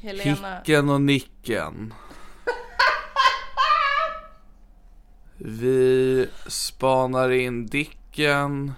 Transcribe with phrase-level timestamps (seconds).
[0.00, 0.58] Helena.
[0.58, 1.94] Hicken och Nicken.
[5.38, 8.72] Vi spanar in Dicken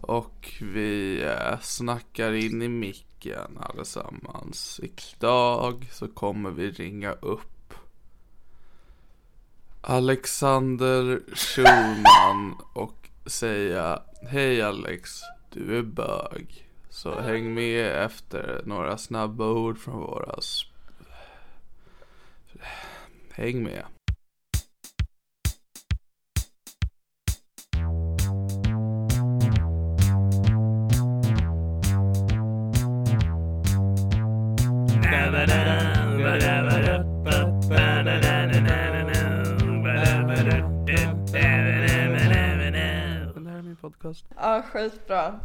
[0.00, 4.80] och vi eh, snackar in i micken allesammans.
[4.82, 7.74] Idag så kommer vi ringa upp
[9.80, 16.68] Alexander Schulman och säga Hej Alex, du är bög.
[16.92, 20.36] Så häng med efter några snabba ord från våra
[23.30, 23.84] Häng med.
[35.00, 35.06] Det
[43.50, 44.26] här är min podcast.
[44.36, 45.40] Ja, skitbra.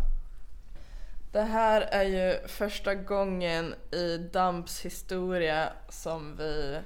[1.31, 6.79] Det här är ju första gången i Damps historia som vi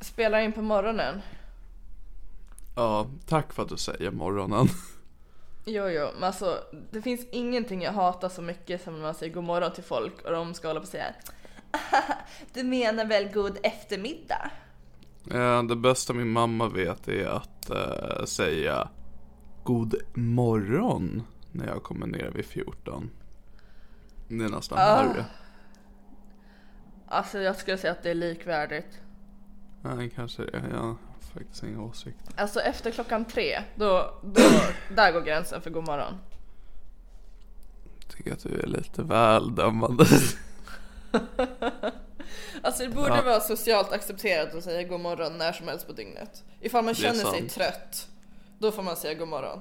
[0.00, 1.22] spelar in på morgonen.
[2.76, 4.68] Ja, tack för att du säger morgonen.
[5.64, 6.58] Jo, jo, men alltså
[6.90, 10.22] det finns ingenting jag hatar så mycket som när man säger god morgon till folk
[10.24, 11.14] och de ska hålla på och säga
[12.52, 14.50] Du menar väl god eftermiddag?
[15.68, 18.88] Det bästa min mamma vet är att eh, säga
[19.64, 23.10] God morgon när jag kommer ner vid 14.
[24.28, 25.02] Det är nästan Ah.
[25.02, 25.24] värre.
[27.08, 29.00] Alltså jag skulle säga att det är likvärdigt.
[29.82, 30.62] Nej, kanske det.
[30.70, 30.96] Jag har
[31.34, 32.18] faktiskt ingen åsikt.
[32.36, 34.42] Alltså efter klockan tre, då, då
[34.96, 36.14] där går gränsen för god morgon.
[38.08, 40.04] Tycker att du är lite väl dömande.
[42.62, 43.22] Alltså det borde Ja.
[43.22, 46.44] vara socialt accepterat att säga god morgon när som helst på dygnet.
[46.60, 48.08] Ifall man känner sig trött,
[48.58, 49.60] då får man säga god morgon.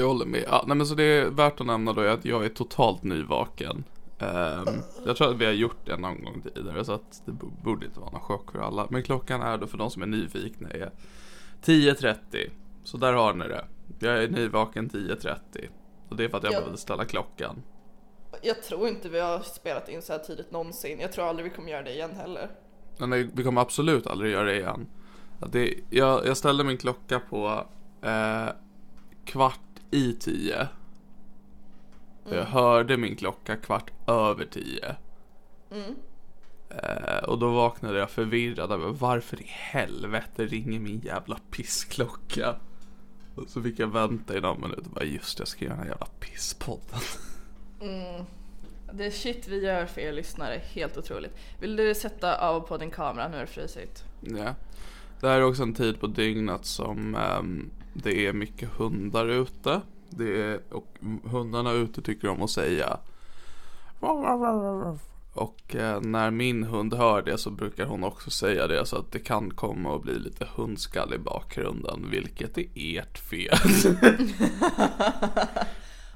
[0.00, 0.44] Jag håller med.
[0.46, 3.84] Ja, nej, men så det är värt att nämna då att jag är totalt nyvaken.
[4.18, 4.64] Ehm,
[5.06, 7.86] jag tror att vi har gjort det någon gång tidigare så att det bo- borde
[7.86, 8.86] inte vara någon chock för alla.
[8.90, 10.90] Men klockan är då för de som är nyfikna är
[11.64, 12.16] 10.30.
[12.84, 13.64] Så där har ni det.
[13.98, 15.36] Jag är nyvaken 10.30.
[16.08, 16.58] Och det är för att jag Ja.
[16.58, 17.62] behövde ställa klockan.
[18.42, 21.00] Jag tror inte vi har spelat in så här tidigt någonsin.
[21.00, 22.50] Jag tror aldrig vi kommer göra det igen heller.
[22.98, 24.86] Nej, vi kommer absolut aldrig göra det igen.
[25.52, 27.64] Det, jag, jag ställde min klocka på
[28.02, 28.48] eh,
[29.24, 30.68] kvart i tio.
[32.30, 34.96] Jag hörde min klocka kvart över tio.
[36.70, 42.56] Eh, och då vaknade jag förvirrad över varför i helvete ringer min jävla pissklocka?
[43.34, 45.82] Och så fick jag vänta i någon minut och bara just jag ska göra den
[45.82, 47.00] här jävla pisspodden.
[48.92, 51.36] Det är shit vi gör för er lyssnare, helt otroligt.
[51.60, 53.28] Vill du sätta av på din kamera?
[53.28, 54.04] Nu är det frusit.
[54.20, 54.54] Ja.
[55.20, 59.80] Det här är också en tid på dygnet som ehm, det är mycket hundar ute.
[60.10, 62.98] Det är, och hundarna ute tycker om att säga
[65.34, 69.12] och eh, när min hund hör det så brukar hon också säga det så att
[69.12, 73.58] det kan komma att bli lite hundskall i bakgrunden vilket är ert fel.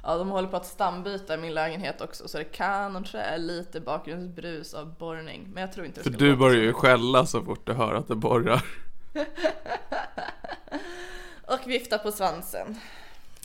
[0.06, 3.22] Ja, de håller på att stambyta i min lägenhet också så det kan och tror
[3.22, 5.48] jag är lite bakgrundsbrus av borrning.
[5.52, 8.08] Men jag tror inte det För du börjar ju skälla så fort du hör att
[8.08, 8.64] det borrar.
[11.46, 12.78] Och vifta på svansen.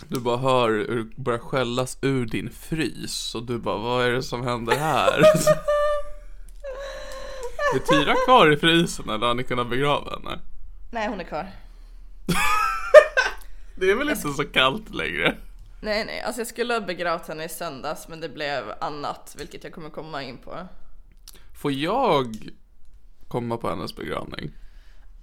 [0.07, 4.12] Du bara hör hur det börjar skällas ur din frys och du bara vad är
[4.12, 5.22] det som händer här?
[7.75, 10.40] Är Tyra kvar i frysen eller har ni kunnat begrava henne?
[10.92, 11.48] Nej, hon är kvar.
[13.75, 15.38] Det är väl inte så kallt längre?
[15.81, 19.63] Nej, nej, alltså jag skulle ha begravt henne i söndags men det blev annat, vilket
[19.63, 20.68] jag kommer komma in på.
[21.62, 22.36] Får jag
[23.28, 24.52] komma på hennes begravning?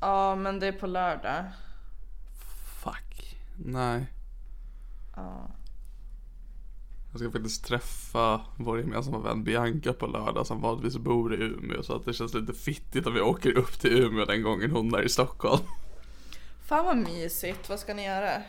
[0.01, 1.45] Ja, men det är på lördag.
[2.87, 3.37] Fuck.
[3.57, 4.07] Nej.
[5.17, 5.51] Ja.
[7.11, 11.83] Jag ska faktiskt träffa vår gemensamma vän Bianca på lördag som vanligtvis bor i Umeå
[11.83, 14.95] så att det känns lite fittigt om vi åker upp till Umeå den gången hon
[14.95, 15.63] är i Stockholm.
[16.67, 18.43] Fan vad mysigt, vad ska ni göra?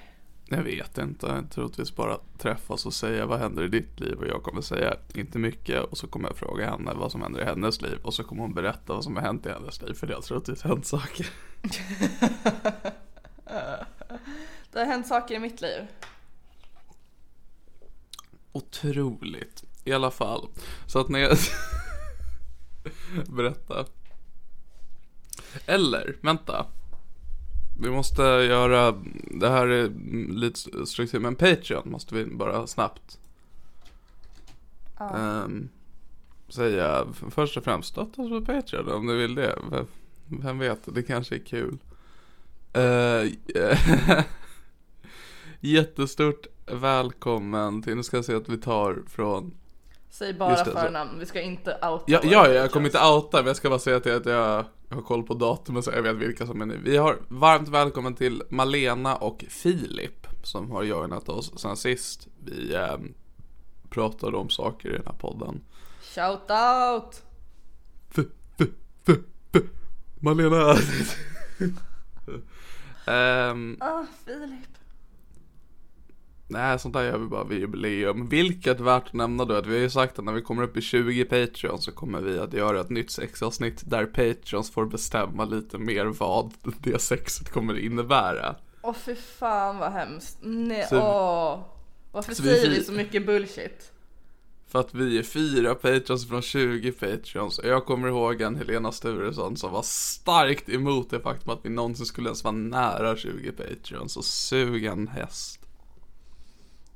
[0.50, 4.44] Jag vet inte, troligtvis bara träffas och säga vad händer i ditt liv och jag
[4.44, 7.82] kommer säga inte mycket och så kommer jag fråga henne vad som händer i hennes
[7.82, 10.14] liv och så kommer hon berätta vad som har hänt i hennes liv för det
[10.14, 11.30] har troligtvis hänt saker.
[14.72, 15.88] Det har hänt saker i mitt liv.
[18.52, 19.64] Otroligt.
[19.84, 20.50] I alla fall.
[20.86, 21.38] Så att när jag...
[23.28, 23.86] Berätta.
[25.66, 26.66] Eller, vänta.
[27.80, 28.92] Vi måste göra,
[29.32, 29.90] det här är
[30.34, 33.20] lite struktur, men Patreon måste vi bara snabbt
[35.00, 35.70] ehm,
[36.50, 37.08] säga.
[37.30, 39.60] Först och främst stötta oss på Patreon om du vill det.
[40.26, 41.78] Vem- vet, det kanske är kul.
[42.74, 43.32] Eh,
[45.60, 49.54] Jättestort välkommen till, nu ska jag se att vi tar från
[50.10, 53.38] Säg bara det, så- förnamn, vi ska inte outa Ja, ja, jag kommer inte outa,
[53.38, 56.16] men jag ska bara säga till att jag har koll på datumen så jag vet
[56.16, 56.80] vilka som är nu.
[56.84, 62.28] Vi har varmt välkommen till Malena och Filip som har joinat oss sen sist.
[62.46, 62.98] Vi eh,
[63.90, 65.62] pratade om saker i den här podden.
[66.16, 67.24] Shout out!
[68.16, 68.26] F,
[68.60, 68.68] f,
[69.08, 69.18] f,
[69.54, 69.62] f.
[70.20, 70.76] Malena!
[73.08, 74.77] Ehm, Ah, Filip.
[76.48, 78.28] Nej, sånt där gör vi bara vid jubileum.
[78.28, 80.78] Vilket värt att nämna då att vi har ju sagt att när vi kommer upp
[80.78, 85.46] i 20 Patreon så kommer vi att göra ett nytt sexavsnitt där Patreons får bestämma
[85.46, 86.52] lite mer vad
[86.84, 88.56] det sexet kommer innebära.
[88.82, 90.38] Åh fy fan vad hemskt.
[90.42, 91.60] Nej, Så- åh.
[92.12, 93.92] Varför så vi säger fi- vi så mycket bullshit?
[94.68, 97.60] För att vi är fyra Patreons från 20 Patreons.
[97.60, 101.70] Och jag kommer ihåg en Helena Sturesson som var starkt emot det faktum att vi
[101.70, 104.18] någonsin skulle ens vara nära 20 Patreons.
[104.18, 105.67] Och sug en häst.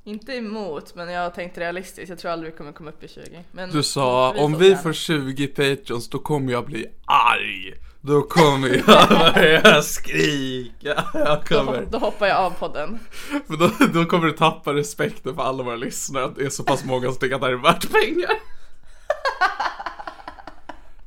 [0.03, 2.09] Inte emot, men jag har tänkt realistiskt.
[2.09, 3.44] Jag tror aldrig vi kommer komma upp i 20.
[3.51, 7.74] Men Du sa, om vi får 20 Patreons då kommer jag bli arg.
[8.01, 11.03] Då kommer jag börja skrika.
[11.13, 13.00] Jag Då, kommer, då hoppar jag av podden.
[13.48, 16.63] för då, då kommer du tappa respekten för alla våra lyssnare att det är så
[16.63, 18.31] pass många som tycker att det här är värt pengar.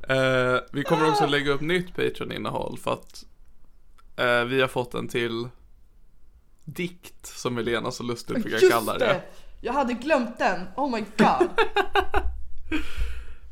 [0.09, 3.23] Eh, vi kommer också lägga upp nytt Patreon-innehåll för att
[4.17, 5.47] eh, vi har fått en till
[6.65, 9.21] dikt som Elena så lustigt brukar kalla det.
[9.61, 10.67] Jag hade glömt den!
[10.75, 11.49] Oh my god!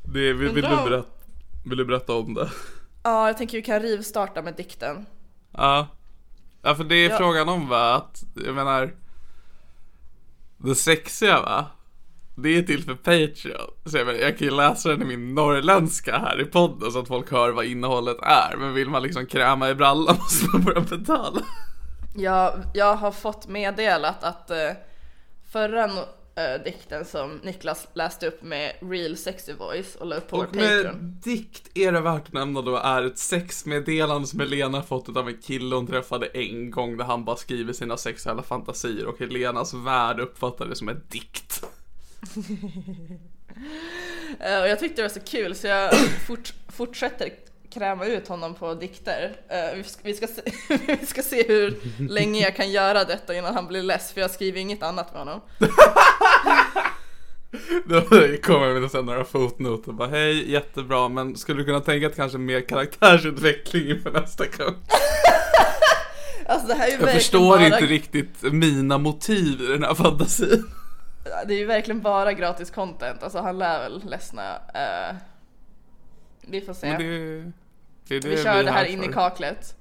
[0.14, 1.08] det vill, vill, du berätta,
[1.66, 2.50] vill du berätta om det?
[3.04, 5.06] Ja, jag tänker vi kan rivstarta med dikten.
[5.52, 5.88] Ja.
[6.62, 7.18] Ja för det är Ja.
[7.18, 8.94] frågan om va, att jag menar
[10.58, 11.66] Det sexiga va
[12.36, 15.36] Det är till för Patreon Så jag, menar, jag kan ju läsa den i min
[15.36, 19.26] norrländska här i podden så att folk hör vad innehållet är Men vill man liksom
[19.26, 21.42] kräma i brallan måste man börja betala
[22.16, 24.72] Jag, jag har fått meddelat att eh,
[25.52, 30.28] förra no- eh, dikten som Niklas läste upp med real sexy voice och la upp
[30.28, 31.20] på vår Och med Patreon.
[31.24, 35.42] dikt är det värt att nämna då är ett sexmeddelande som Helena fått av en
[35.42, 40.20] kille hon träffade en gång där han bara skriver sina sexuella fantasier och Helenas värld
[40.20, 41.64] uppfattar det som en dikt
[44.40, 45.94] Eh, och jag tyckte det var så kul så jag
[46.28, 47.30] fort, fortsätter
[47.74, 49.36] kräma ut honom på dikter.
[49.48, 50.42] Eh, vi, ska, vi, ska se,
[51.00, 54.32] vi ska se hur länge jag kan göra detta innan han blir less för jag
[54.32, 55.42] skriver inget annat med honom.
[57.86, 58.02] Då
[58.44, 62.16] kommer jag med några fotnoter och bara hej, jättebra men skulle du kunna tänka dig
[62.16, 64.76] kanske mer karaktärsutveckling inför nästa gång?
[66.46, 70.72] Alltså Jag förstår bara, inte riktigt mina motiv i den här fantasin.
[71.48, 74.56] Det är ju verkligen bara gratis content, alltså han lär väl ledsna.
[74.56, 75.16] Eh,
[76.42, 76.88] vi får se.
[76.88, 77.52] Men det,
[78.08, 78.92] det är det vi kör är det här för.
[78.92, 79.76] in i kaklet.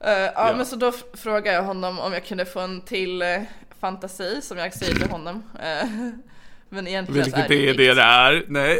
[0.00, 0.54] Eh, ja, Ja.
[0.56, 3.42] men så då f- frågar jag honom om jag kunde få en till eh,
[3.80, 5.42] fantasi som jag säger till honom.
[5.62, 5.88] Eh,
[6.68, 7.78] men egentligen så Vilket är det är dikt.
[7.78, 8.78] det det är, nej.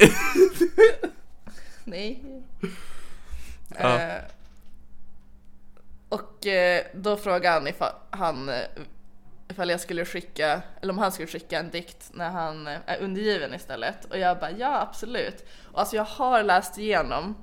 [1.85, 2.23] Nej.
[3.79, 4.11] Ja.
[6.09, 6.47] Och
[6.95, 8.51] då frågade han ifall han
[9.55, 12.99] ifall jag skulle skicka, eller om han skulle skicka en dikt när han eh, är
[13.01, 14.05] undergiven istället.
[14.05, 15.45] Och jag bara ja absolut.
[15.73, 17.35] Och alltså jag har läst igenom,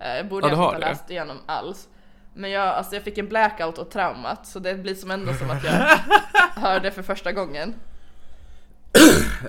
[0.00, 0.66] eh, jag borde Ja, inte det.
[0.66, 1.88] ha läst igenom alls.
[2.34, 5.50] Men jag, alltså jag fick en blackout och traumat så det blir som ändå som
[5.50, 5.72] att jag
[6.62, 7.74] hörde för första gången.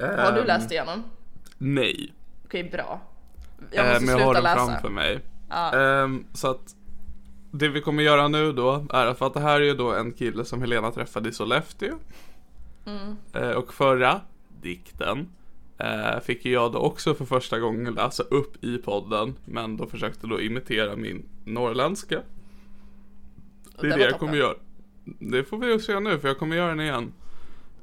[0.01, 0.35] Har Ehm.
[0.35, 1.03] du läst igenom?
[1.57, 2.13] Nej.
[2.45, 3.01] Okej, bra.
[3.71, 4.55] Jag måste Eh, men jag har den läsa.
[4.55, 5.19] framför mig.
[5.49, 5.79] Ja.
[5.79, 6.75] Ehm, så att
[7.51, 9.93] det vi kommer göra nu då är att för att det här är ju då
[9.93, 11.95] en kille som Helena träffade i Sollefteå.
[12.85, 13.15] Mm.
[13.33, 14.21] Eh, och förra
[14.61, 15.27] dikten
[15.77, 19.35] eh, fick jag då också för första gången läsa upp i podden.
[19.45, 22.21] Men då försökte då imitera min norrländska.
[23.81, 24.55] Det är det det jag kommer göra.
[25.03, 27.13] Det får vi ju se nu för jag kommer göra den igen.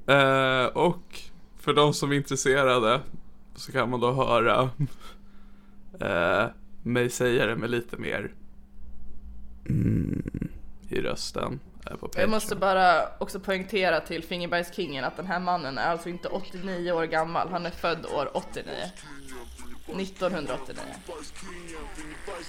[0.07, 1.21] Eh, och
[1.59, 3.01] för de som är intresserade
[3.55, 4.71] så kan man då höra
[6.01, 6.51] eh,
[6.83, 8.33] mig säga det med lite mer
[9.69, 10.49] mm,
[10.89, 11.61] i rösten.
[12.17, 16.93] Jag måste bara också poängtera till Fingerbergskingen att den här mannen är alltså inte 89
[16.93, 18.75] år gammal, han är född år 89.
[19.87, 20.83] 1989.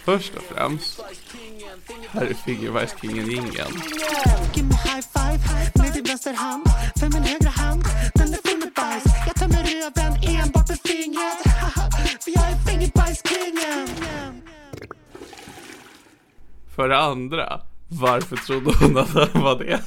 [0.03, 1.01] Först och främst,
[2.09, 3.73] här är Fingerbergskingen-jingeln.
[4.53, 6.63] Give me high five med din vänster hand
[6.99, 7.83] För min högra hand,
[8.15, 11.39] den är full med bajs Jag tömmer röven enbart med fingret
[12.23, 13.87] För jag är fingerbajskingen
[16.77, 19.81] För det andra, varför trodde hon att han var det?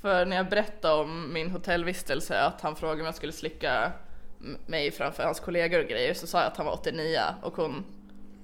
[0.00, 3.92] För när jag berättade om min hotellvistelse, att han frågade om jag skulle slicka
[4.66, 7.84] mig framför hans kollegor och grejer, så sa jag att han var 89 och hon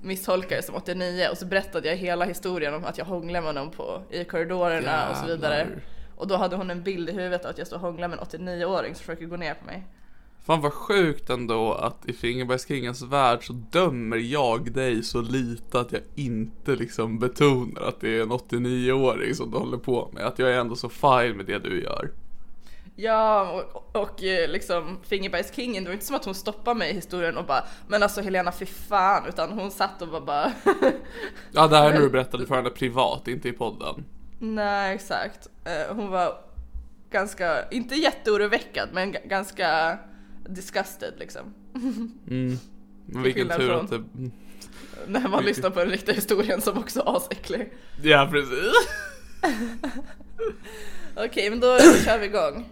[0.03, 3.55] misstolkade det som 89 och så berättade jag hela historien om att jag hånglade med
[3.55, 5.67] honom på, i korridorerna och så vidare.
[6.17, 8.25] Och då hade hon en bild i huvudet att jag står och hånglar med en
[8.25, 9.87] 89-åring som försöker gå ner på mig.
[10.49, 15.93] Fan vad sjukt ändå att i Fingerbergskingens värld så dömer jag dig så lite att
[15.93, 20.27] jag inte liksom betonar att det är en 89-åring som du håller på med.
[20.27, 22.11] Att jag är ändå så fine med det du gör.
[22.97, 26.95] Ja, och, och eh, liksom Fingerbergskingen, det var inte som att hon stoppade mig i
[26.95, 30.53] historien och bara Men alltså Helena fy fan, utan hon satt och var bara
[31.53, 34.05] Ja det här är när du berättade för henne privat, inte i podden.
[34.39, 36.39] Nej exakt, Eh, hon var
[37.11, 39.99] ganska, inte jätteoroväckad men ganska
[40.49, 41.55] disgusted liksom.
[43.05, 44.05] Men vilken tur från- att det...
[45.07, 47.73] När man lyssnar på den riktiga historien som också är asäcklig.
[48.03, 48.73] Ja precis.
[51.27, 52.69] Okej men då kör vi igång.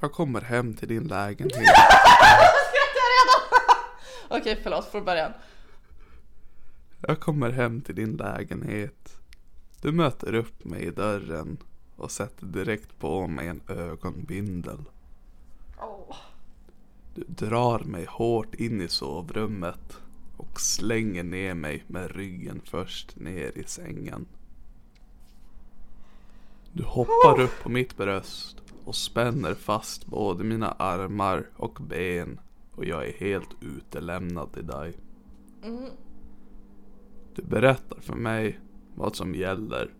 [0.00, 1.54] Jag kommer hem till din lägenhet.
[4.28, 5.32] Okej förlåt, från början.
[7.00, 9.16] Jag kommer hem till din lägenhet.
[9.82, 11.56] Du möter upp mig i dörren
[11.96, 14.84] och sätter direkt på mig en ögonbindel.
[17.14, 20.00] Du drar mig hårt in i sovrummet
[20.36, 24.26] och slänger ner mig med ryggen först ner i sängen.
[26.72, 32.40] Du hoppar upp på mitt bröst och spänner fast både mina armar och ben
[32.74, 34.96] och jag är helt utelämnad till dig.
[37.34, 38.60] Du berättar för mig
[38.94, 39.90] vad som gäller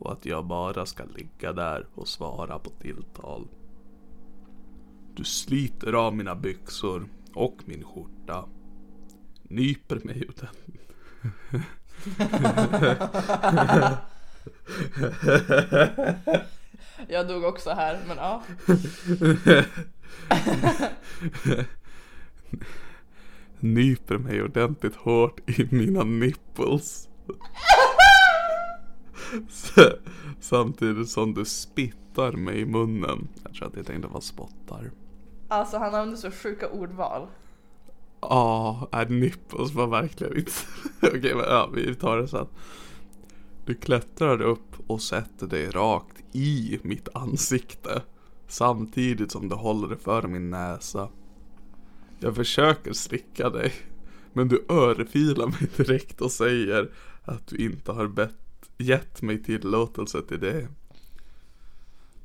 [0.00, 3.48] och att jag bara ska ligga där och svara på tilltal.
[5.14, 8.44] Du sliter av mina byxor och min skjorta.
[9.42, 10.54] Nyper mig ur den.
[17.08, 18.42] Jag dog också här men ja
[23.60, 27.08] Nyper mig ordentligt hårt i mina nipples.
[30.40, 33.28] Samtidigt som du spittar mig i munnen.
[33.42, 34.90] Jag tror att jag tänkte vad spottar.
[35.48, 37.26] Alltså han använde så sjuka ordval
[38.20, 40.52] Ja, är nipples var verkligen inte...
[41.02, 42.46] Okej, men ja, vi tar det sen.
[43.64, 48.02] Du klättrar upp och sätter dig rakt i mitt ansikte.
[48.48, 51.08] Samtidigt som du håller det för min näsa.
[52.18, 53.72] Jag försöker slicka dig.
[54.32, 56.90] Men du örfilar mig direkt och säger
[57.24, 58.36] att du inte har bett,
[58.80, 60.68] gett mig tillåtelse till det.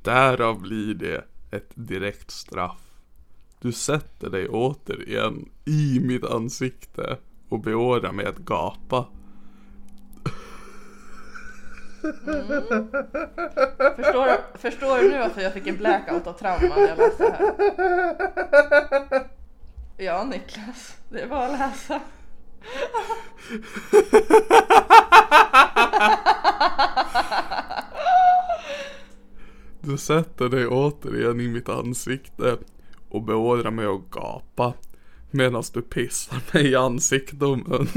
[0.03, 2.81] Därav blir det ett direkt straff.
[3.59, 7.17] Du sätter dig återigen i mitt ansikte
[7.49, 9.07] och beordrar mig att gapa.
[12.03, 12.63] Mm.
[13.95, 19.27] Förstår, förstår du nu varför jag fick en blackout av trauma när jag läste här?
[19.97, 22.01] Ja Niklas, det är bara att läsa.
[29.81, 32.57] Du sätter dig återigen i mitt ansikte
[33.09, 34.73] och beordrar mig att gapa
[35.31, 37.87] medan du pissar mig i ansiktet och mun.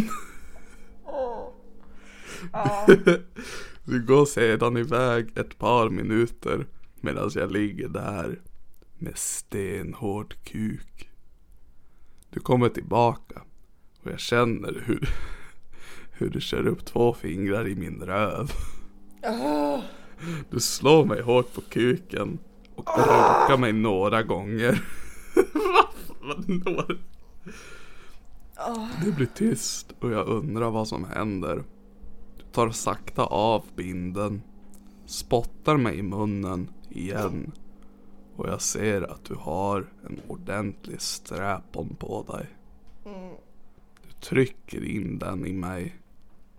[3.84, 6.66] Du går sedan iväg ett par minuter
[7.00, 8.40] medan jag ligger där
[8.98, 11.10] med stenhård kuk.
[12.30, 13.42] Du kommer tillbaka
[14.08, 15.08] och jag känner hur,
[16.12, 18.50] hur du kör upp två fingrar i min röv.
[20.50, 22.38] Du slår mig hårt på kuken
[22.74, 24.84] och runkar mig några gånger.
[26.46, 26.94] Några-
[29.04, 31.64] Det blir tyst och jag undrar vad som händer.
[32.36, 34.42] Du tar sakta av binden,
[35.06, 37.52] spottar mig i munnen igen
[38.36, 42.46] och jag ser att du har en ordentlig sträpon på dig.
[43.06, 43.34] Mm
[44.20, 45.96] trycker in den i mig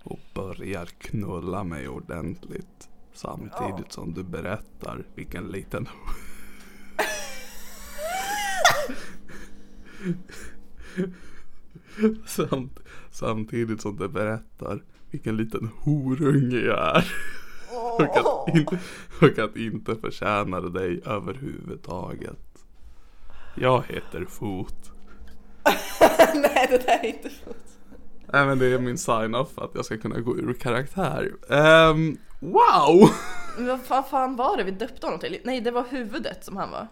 [0.04, 5.88] och börjar knulla mig ordentligt samtidigt som du berättar vilken liten
[12.26, 12.80] Samt,
[13.12, 17.14] samtidigt som du berättar vilken liten horunge jag är.
[17.72, 18.66] Och att, in,
[19.22, 22.66] och att inte förtjänar dig överhuvudtaget.
[23.56, 24.92] Jag heter Fot.
[26.36, 27.58] Nej det där är inte fot.
[28.34, 31.32] Nej men det är min sign-off att jag ska kunna gå ur karaktär.
[31.50, 33.10] Ehm, wow!
[33.58, 35.38] Men vad fan, fan var det vi döpte honom till?
[35.44, 36.88] Nej det var huvudet som han var.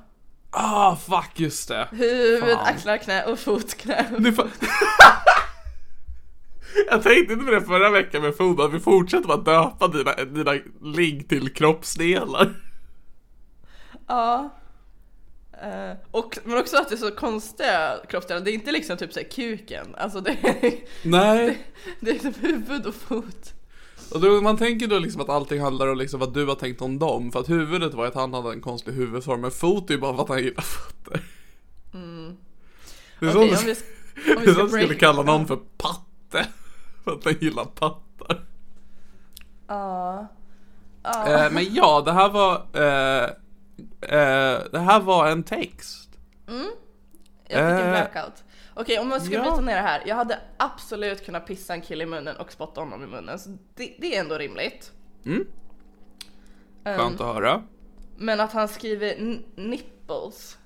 [0.51, 1.87] Ah fuck just det.
[1.91, 2.65] Huvud, Fan.
[2.65, 4.05] axlar, knä och fotknä.
[4.19, 4.47] Nu fa-
[6.89, 10.13] jag tänkte inte på det förra veckan med Fot, att vi fortsätter bara döpa dina,
[10.25, 12.53] dina ligg till kroppsdelar.
[14.07, 14.49] Ja.
[15.61, 19.13] Eh, och, men också att det är så konstiga kroppsdelar, det är inte liksom typ
[19.13, 20.73] såhär kuken, alltså det är,
[21.03, 21.67] Nej.
[21.99, 23.53] det är liksom huvud och fot.
[24.11, 26.81] Och då, man tänker då liksom att allting handlar om liksom vad du har tänkt
[26.81, 27.31] om dem.
[27.31, 29.41] För att huvudet var att han hade en konstig huvudform.
[29.41, 31.21] Men fot är ju bara för att han gillar fötter.
[33.19, 33.75] Det är Okej, som om vi,
[34.39, 36.47] vi det ska skulle kalla någon för patte.
[37.03, 38.45] För att han gillar pattar.
[39.67, 40.27] Ja.
[41.03, 42.65] Eh, men ja, det här var
[44.01, 46.09] eh, Det här var en text.
[46.45, 46.57] Jag
[47.47, 48.43] fick en Eh, blackout.
[48.73, 49.41] Okej, om man ska ja.
[49.41, 50.03] bryta ner det här.
[50.05, 53.39] Jag hade absolut kunnat pissa en kille i munnen och spotta honom i munnen.
[53.39, 54.91] Så det, det är ändå rimligt.
[56.83, 57.63] Skönt att höra.
[58.17, 59.15] Men att han skriver
[59.55, 60.57] nipples.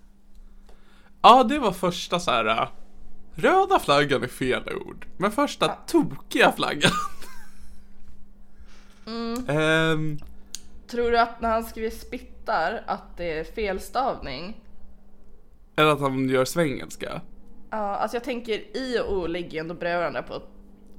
[1.21, 2.45] Ja, det var första så här.
[2.45, 2.67] eh,
[3.35, 5.05] Röda flaggan är fel ord.
[5.17, 6.91] Men första tokiga flaggan.
[9.47, 10.19] Ehm,
[10.91, 14.61] Tror du att när han skriver spittar att det är felstavning?
[15.75, 17.21] eller att han gör svengelska.
[17.69, 20.41] Ja, alltså jag tänker I och O ligger ju ändå bredvid varandra på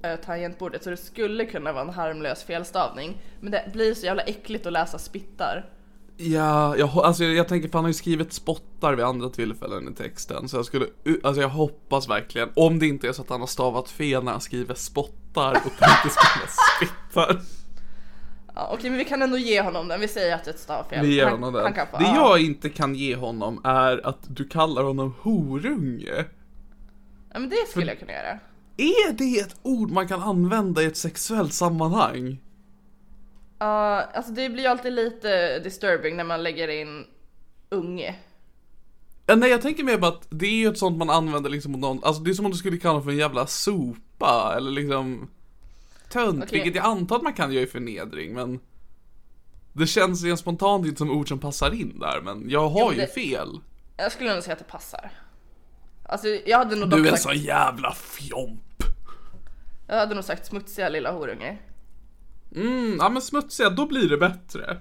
[0.08, 3.22] äh, tangentbordet så det skulle kunna vara en harmlös felstavning.
[3.40, 5.70] Men det blir så jävla äckligt att läsa spittar.
[6.16, 9.94] Ja, jag, alltså jag tänker för han har ju skrivit spottar vid andra tillfällen i
[9.94, 10.86] texten Så jag skulle,
[11.22, 14.32] alltså jag hoppas verkligen Om det inte är så att han har stavat fel när
[14.32, 17.40] han skriver spottar och tänkte skriva spittar
[18.54, 20.60] Ja, Okej men vi kan ändå ge honom den, vi säger att det är ett
[20.60, 21.06] stavfel.
[21.06, 22.14] Vi ger Han- honom den Han kan få, Det ja.
[22.14, 26.24] jag inte kan ge honom är att du kallar honom horunge
[27.32, 28.38] ja men det skulle jag kunna göra.
[28.76, 32.38] Är det ett ord man kan använda i ett sexuellt sammanhang?
[33.58, 37.04] Ja, alltså det blir ju alltid lite disturbing när man lägger in
[37.70, 38.14] unge.
[39.26, 41.72] Ja, nej jag tänker mer på att det är ju ett sånt man använder liksom
[41.72, 44.70] mot någon, alltså det är som om du skulle kalla för en jävla sopa eller
[44.70, 45.30] liksom
[46.12, 46.48] tönt, Okej.
[46.58, 48.60] vilket jag antar att man kan göra i förnedring men
[49.72, 52.92] Det känns rent spontant inte som ord som passar in där men jag har Jo,
[52.92, 53.60] ju det- fel
[53.96, 55.10] Jag skulle nog säga att det passar.
[56.02, 58.60] Alltså jag hade nog Du är en sagt, sån jävla fjomp
[59.86, 61.58] jag hade nog sagt smutsiga lilla horunge.
[62.56, 64.80] Mm, ja men smutsiga, då blir det bättre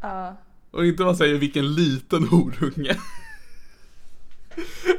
[0.00, 0.36] Ja.
[0.70, 2.96] Och inte man säger vilken liten horunge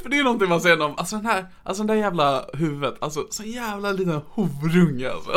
[0.04, 2.96] För det är någonting man säger om, alltså den här, alltså den där jävla huvudet,
[3.02, 5.32] alltså så jävla liten horunge alltså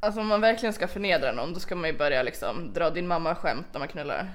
[0.00, 3.06] Alltså om man verkligen ska förnedra någon då ska man ju börja liksom dra din
[3.06, 4.32] mamma skämt när man knullar.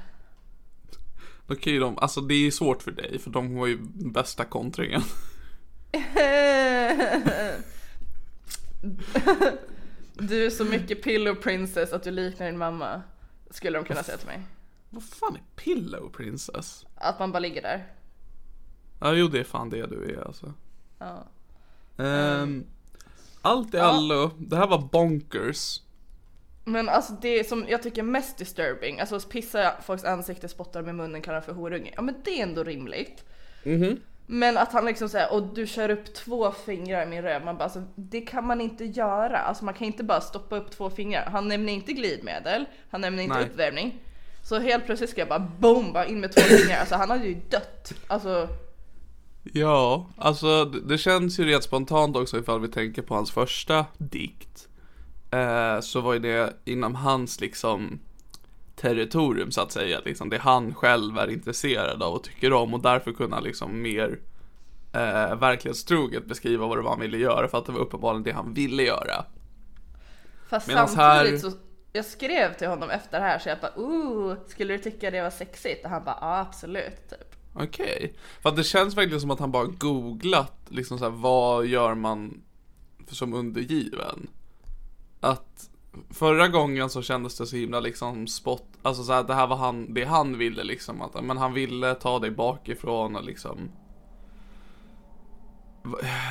[1.48, 4.46] Då kan ju de, alltså det är svårt för dig för de har ju bästa
[4.46, 5.02] kontringen.
[10.14, 13.02] Du är så mycket pillow princess att du liknar din mamma.
[13.50, 14.42] Skulle de kunna säga till mig.
[14.90, 16.86] Vad fan är Pillow Princess?
[16.96, 17.88] Att man bara ligger där.
[19.00, 20.54] Ja jo det är fan det du är alltså.
[21.00, 21.28] Ja.
[21.98, 22.66] Ehm,
[23.42, 25.82] allt i allo, det här var bonkers.
[26.64, 30.82] Men alltså det som jag tycker är mest disturbing, alltså att pissa folks ansikte, spotta
[30.82, 31.94] med munnen, kalla för horunge.
[31.96, 33.24] Ja men det är ändå rimligt.
[34.26, 37.46] Men att han liksom säger och du kör upp två fingrar i min röv.
[37.46, 39.38] Man bara alltså, det kan man inte göra.
[39.38, 41.26] Alltså man kan inte bara stoppa upp två fingrar.
[41.26, 43.46] Han nämner inte glidmedel, han nämner inte Nej.
[43.46, 44.00] uppvärmning.
[44.44, 46.80] Så helt plötsligt ska jag bara boom, bara in med två fingrar.
[46.80, 47.94] Alltså han hade ju dött.
[48.08, 48.48] Alltså
[49.44, 54.68] Ja, alltså det, känns ju rent spontant också ifall vi tänker på hans första dikt.
[55.32, 58.00] Eh, så var ju det inom hans liksom
[58.76, 62.82] territorium så att säga, liksom det han själv är intresserad av och tycker om och
[62.82, 64.20] därför kunna liksom mer
[64.94, 68.32] eh, verklighetstroget beskriva vad det var han ville göra för att det var uppenbarligen det
[68.32, 69.26] han ville göra.
[70.50, 71.58] Fast Medans samtidigt här- så
[71.94, 75.22] jag skrev till honom efter det här så jag bara ooh, skulle du tycka det
[75.22, 75.86] var sexigt?
[75.86, 77.31] Och han bara ja absolut typ.
[77.54, 78.14] Okej.
[78.42, 81.96] För att det känns verkligen som att han bara googlat liksom så här, vad gör
[81.96, 82.42] man
[83.08, 84.28] som undergiven?
[85.20, 85.70] Att
[86.10, 89.56] förra gången så kändes det så himla liksom spot, alltså så här, det här var
[89.56, 93.72] han, det han ville liksom att, men han ville ta dig bakifrån och liksom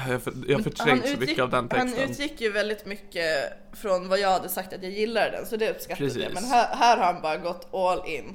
[0.08, 2.00] jag, för, jag förträngt så mycket av den texten.
[2.00, 5.56] han utgick ju väldigt mycket från vad jag hade sagt att jag gillade den så
[5.56, 6.22] det uppskattade Precis.
[6.22, 6.34] jag.
[6.34, 8.34] Men här, här har han bara gått all in.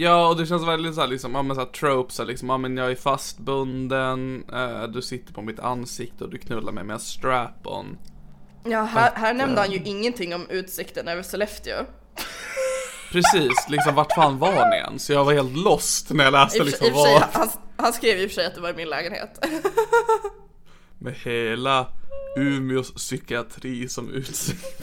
[0.00, 2.58] Ja, och det känns väldigt såhär liksom, ja men såhär tropes, så här, liksom, ja
[2.58, 6.94] men jag är fastbunden, eh, du sitter på mitt ansikte och du knullar mig med
[6.94, 7.98] en strap-on.
[8.64, 11.84] Ja, här, här Att, nämnde han eh, ju ingenting om utsikten över Sollefteå.
[13.12, 15.10] Precis, liksom vart fan var ni ens?
[15.10, 18.18] Jag var helt lost när jag I läste för, liksom i sig, han, han skrev
[18.18, 19.44] i och för sig att det var i min lägenhet.
[20.98, 21.86] med hela
[22.36, 24.82] Umeås psykiatri som utsikt.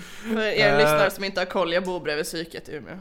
[0.00, 0.78] För er Eh.
[0.78, 2.98] lyssnare som inte har koll, jag bor bredvid psyket i Umeå.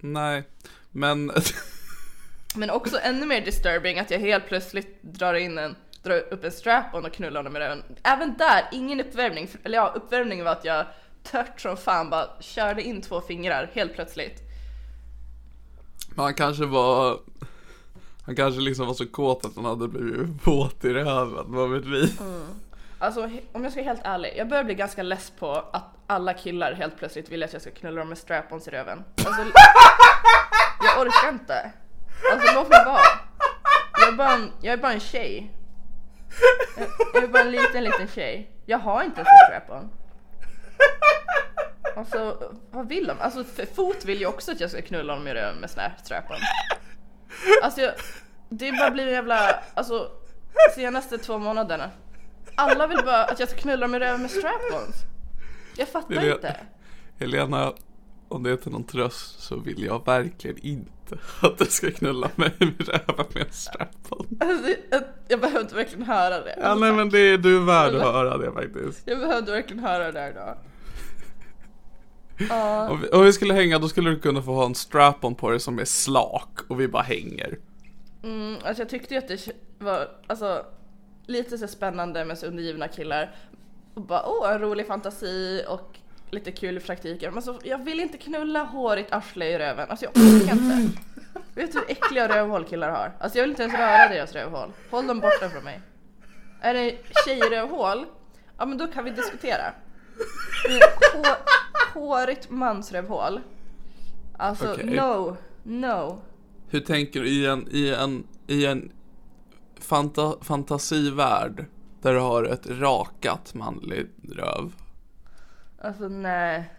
[0.00, 0.42] Nej,
[0.90, 1.32] men
[2.54, 6.52] Men också ännu mer disturbing att jag helt plötsligt drar in en, drar upp en
[6.52, 7.82] strap-on och knullar honom med den.
[8.02, 9.48] Även där, ingen uppvärmning.
[9.64, 10.86] Eller ja, uppvärmningen var att jag
[11.22, 14.42] tört som fan bara körde in två fingrar helt plötsligt.
[16.16, 17.20] han kanske var
[18.22, 21.84] han kanske liksom var så kåt att han hade blivit våt i röven, vad vet
[21.84, 22.12] vi?
[22.98, 26.34] Alltså om jag ska vara helt ärlig, jag börjar bli ganska less på att alla
[26.34, 29.04] killar helt plötsligt vill att jag ska knulla dem med strap-ons i röven.
[29.26, 29.42] Alltså,
[30.82, 31.72] jag orkar inte.
[32.32, 33.00] Alltså låt mig vara.
[34.00, 35.50] Jag är bara en, jag är bara en tjej.
[36.76, 38.50] Jag, jag är bara en liten, liten tjej.
[38.66, 39.90] Jag har inte ens en strap-on.
[41.96, 43.20] Alltså, vad vill de?
[43.20, 46.36] Alltså för Fot vill ju också att jag ska knulla honom i röven med strap-on.
[47.62, 47.92] Alltså jag,
[48.48, 50.10] det bara blir en jävla, alltså
[50.74, 51.90] senaste två månaderna.
[52.58, 54.94] Alla vill bara att jag ska knulla dem i röven med strap-ons.
[55.76, 56.56] Jag fattar är- inte.
[57.18, 57.72] Helena,
[58.28, 62.30] om det är till någon tröst så vill jag verkligen inte att du ska knulla
[62.34, 64.26] mig med röven med en strap-on.
[64.40, 66.58] Alltså, jag, jag behövde verkligen höra det.
[66.62, 69.02] Ja nej men det är du är värd att höra det faktiskt.
[69.04, 70.56] Jag behövde verkligen höra det här idag.
[72.90, 75.50] Om vi, om vi skulle hänga då skulle du kunna få ha en strap-on på
[75.50, 77.58] dig som är slak och vi bara hänger.
[78.22, 80.64] Mm, alltså jag tyckte ju att det var alltså,
[81.28, 83.34] lite så spännande med så undergivna killar.
[83.94, 85.98] Och bara åh, en rolig fantasi och
[86.30, 87.34] lite kul i praktiken.
[87.34, 89.90] Men så, jag vill inte knulla hårigt arsle i röven.
[89.90, 90.98] Alltså jag orkar inte.
[91.54, 93.12] Vet du hur äckliga rövhål killar har?
[93.18, 94.72] Alltså jag vill inte ens röra deras rövhål.
[94.90, 95.80] Håll dem borta från mig.
[96.60, 98.06] Är det tjejrövhål?
[98.58, 99.72] Ja men då kan vi diskutera.
[101.14, 101.36] Hår,
[101.94, 103.40] hårigt mansrövhål.
[104.36, 104.84] Alltså Okej.
[104.84, 106.22] no, no.
[106.68, 108.92] Hur tänker du i en, i en, i en
[109.84, 111.66] fanta, fantasivärld
[112.02, 114.72] där du har ett rakat manligt röv?
[115.78, 116.72] Alltså nej.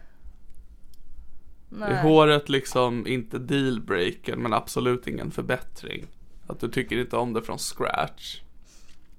[1.81, 6.07] Är håret liksom inte dealbreaker men absolut ingen förbättring?
[6.47, 8.41] Att du tycker inte om det från scratch?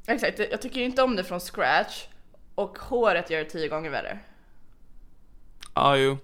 [0.06, 2.06] Exakt, jag tycker inte om det från scratch.
[2.54, 4.18] Och håret gör det tio gånger värre.
[5.74, 6.18] Ja, jo.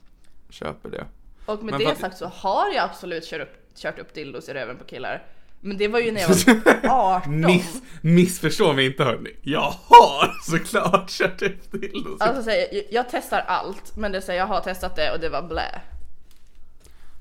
[0.51, 1.07] Köper det.
[1.47, 4.55] Och med Men det sagt så har jag absolut kört upp, kört upp dildos i
[4.55, 5.27] röven på killar.
[5.67, 6.29] Men det var ju när jag
[6.83, 7.41] var 18.
[7.41, 9.37] Miss, missförstå mig inte hörni.
[9.43, 12.21] Jag har såklart kört upp dildos.
[12.21, 15.21] Alltså så här, jag, jag testar allt, men det säger jag har testat det och
[15.21, 15.81] det var blä.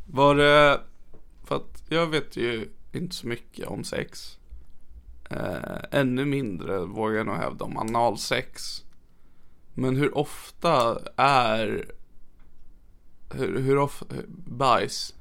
[0.06, 0.82] Var det,
[1.44, 4.38] för att jag vet ju inte så mycket om sex.
[5.30, 8.84] Eh, ännu mindre vågar jag nog hävda om analsex.
[9.74, 11.86] Men hur ofta är,
[13.34, 15.14] hur, hur ofta, bajs?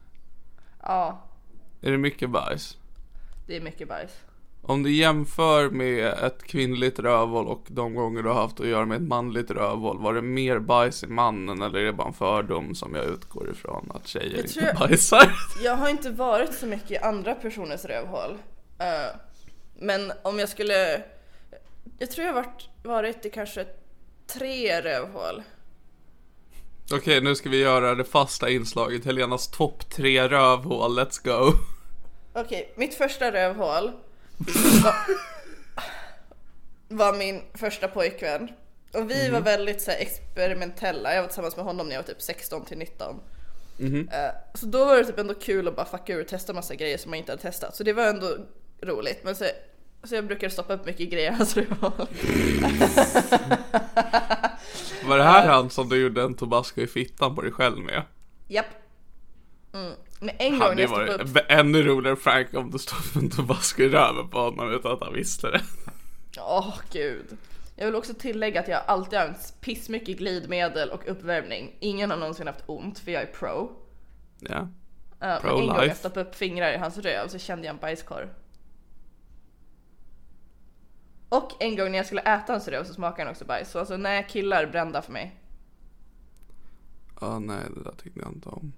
[0.82, 1.22] Ja,
[1.80, 2.78] Är det mycket bajs?
[3.46, 4.12] Det är mycket bajs.
[4.66, 8.86] Om du jämför med ett kvinnligt rövhål och de gånger du har haft att göra
[8.86, 10.02] med ett manligt rövhål.
[10.02, 13.50] Var det mer bajs i mannen eller är det bara en fördom som jag utgår
[13.50, 15.32] ifrån att tjejer Jag inte bajsar?
[15.64, 18.38] Jag har inte varit så mycket i andra personers rövhål.
[18.78, 19.16] Eh,
[19.78, 21.02] men om jag skulle...
[21.98, 23.66] Jag tror jag har varit, varit i kanske
[24.26, 25.42] tre rövhål.
[26.92, 29.04] Okej, nu ska vi göra det fasta inslaget.
[29.04, 30.98] Helenas topp tre rövhål.
[30.98, 31.52] Let's go.
[32.36, 33.92] Okej, mitt första rövhål
[34.84, 34.94] var,
[36.88, 38.48] var min första pojkvän.
[38.92, 41.14] Och vi var väldigt så här, experimentella.
[41.14, 43.20] Jag var tillsammans med honom när jag var typ 16 till 19.
[44.12, 46.74] Eh, så då var det typ ändå kul att bara fucka ur och testa massa
[46.74, 47.76] grejer som man inte hade testat.
[47.76, 48.36] Så det var ändå
[48.82, 49.24] roligt.
[49.24, 49.44] Men så,
[50.04, 52.06] så jag brukar stoppa upp mycket grejer i hans rövhål.
[55.04, 58.02] Var det här han som du gjorde en tobasco i fittan på dig själv med?
[58.48, 58.83] Japp.
[59.74, 59.92] Mm.
[60.20, 61.28] Men en gång när jag stoppade upp...
[61.28, 65.00] varit ännu roligare prank om du stod med en i röven på honom utan att
[65.00, 65.60] han visste det.
[66.38, 67.36] Åh gud.
[67.76, 71.76] Jag vill också tillägga att jag alltid har använt pissmycket glidmedel och uppvärmning.
[71.80, 73.72] Ingen har någonsin haft ont för jag är pro.
[74.40, 74.58] Ja.
[74.58, 74.68] Uh,
[75.18, 75.96] men Pro en gång jag life.
[75.96, 78.28] stoppade upp fingrar i hans röv så kände jag en bajskorv.
[81.28, 83.70] Och en gång när jag skulle äta hans röv så smakade han också bajs.
[83.70, 85.40] Så alltså nej, killar brända för mig.
[87.20, 88.72] Ja, nej, det där tyckte jag inte om.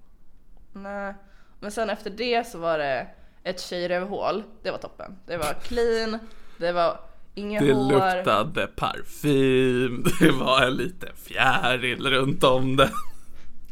[0.83, 1.13] Nej.
[1.59, 3.07] Men sen efter det så var det
[3.43, 4.43] ett tjejrövhål.
[4.63, 5.17] Det var toppen.
[5.25, 6.19] Det var clean,
[6.57, 6.99] det var
[7.35, 7.91] inga Det hår.
[7.91, 12.89] luktade parfym, det var en liten fjäril runt om det.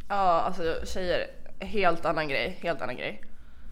[0.10, 1.28] Ja, alltså tjejer,
[1.60, 3.22] helt annan grej, helt annan grej.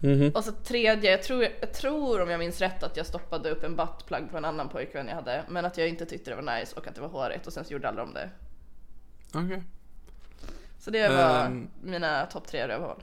[0.00, 0.32] Mhm.
[0.34, 3.64] Och så tredje, jag tror, jag tror om jag minns rätt att jag stoppade upp
[3.64, 6.58] en buttplug på en annan pojkvän jag hade, men att jag inte tyckte det var
[6.58, 8.30] nice och att det var hårigt och sen så gjorde alla om det.
[9.34, 9.62] Okej.
[10.84, 11.68] Så det var Ehm.
[11.82, 13.02] mina topp tre rövhål.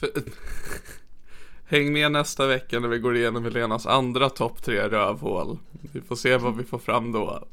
[0.00, 0.10] För-
[1.66, 5.58] Häng med nästa vecka när vi går igenom Helenas andra topp tre rövhål.
[5.92, 7.44] Vi får se vad vi får fram då.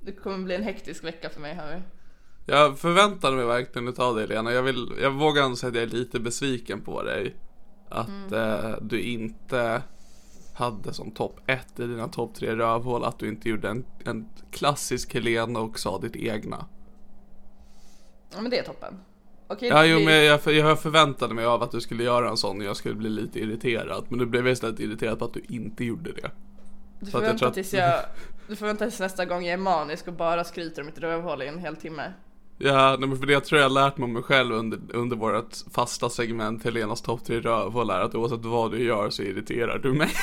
[0.00, 1.82] Det kommer bli en hektisk vecka för mig hör vi.
[2.52, 4.52] Jag förväntade mig verkligen utav dig Helena.
[4.52, 7.36] Jag, vill, jag vågar ändå säga att jag är lite besviken på dig.
[7.88, 9.82] Att eh, du inte
[10.54, 14.28] hade som topp ett i dina topp tre rövhål att du inte gjorde en, en
[14.50, 16.66] klassisk Helena och sa ditt egna.
[18.34, 18.94] Ja men det är toppen.
[19.48, 22.36] Okej, Ja, jo, blir- men jag, jag förväntade mig av att du skulle göra en
[22.36, 24.04] sån och jag skulle bli lite irriterad.
[24.08, 26.30] Men du blev istället irriterad på att du inte gjorde det.
[27.00, 28.00] du, får vänta att- tills jag,
[28.48, 31.42] du får vänta tills nästa gång jag är manisk och bara skryter om mitt rövhål
[31.42, 32.12] i en hel timme.
[32.58, 35.16] Ja, nej, men för det tror jag har lärt mig om mig själv under, under
[35.16, 39.78] vårt fasta segment Helenas topp tre rövhål är att oavsett vad du gör så irriterar
[39.78, 40.08] du mig.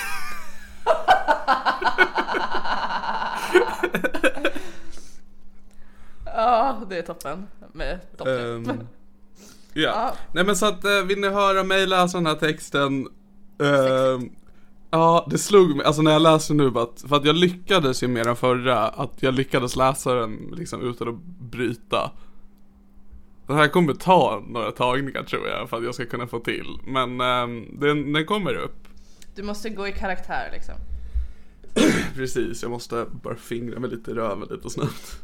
[6.35, 8.51] Ja, det är toppen med topp tre.
[8.51, 8.65] Ehm,
[9.73, 9.81] ja.
[9.81, 10.13] Ja.
[10.33, 13.07] Nej men så att eh, vill ni höra mig läsa den här texten
[13.59, 14.29] ehm,
[14.93, 18.07] Ja, det slog mig, alltså när jag läser nu att, för att jag lyckades ju
[18.07, 21.15] med den förra, att jag lyckades läsa den liksom utan att
[21.51, 22.11] bryta.
[23.47, 26.77] Den här kommer ta några tagningar tror jag för att jag ska kunna få till,
[26.87, 28.87] men ehm, den, den kommer upp.
[29.35, 30.75] Du måste gå i karaktär liksom.
[32.15, 35.19] Precis, jag måste bara fingra mig lite i röven lite snabbt.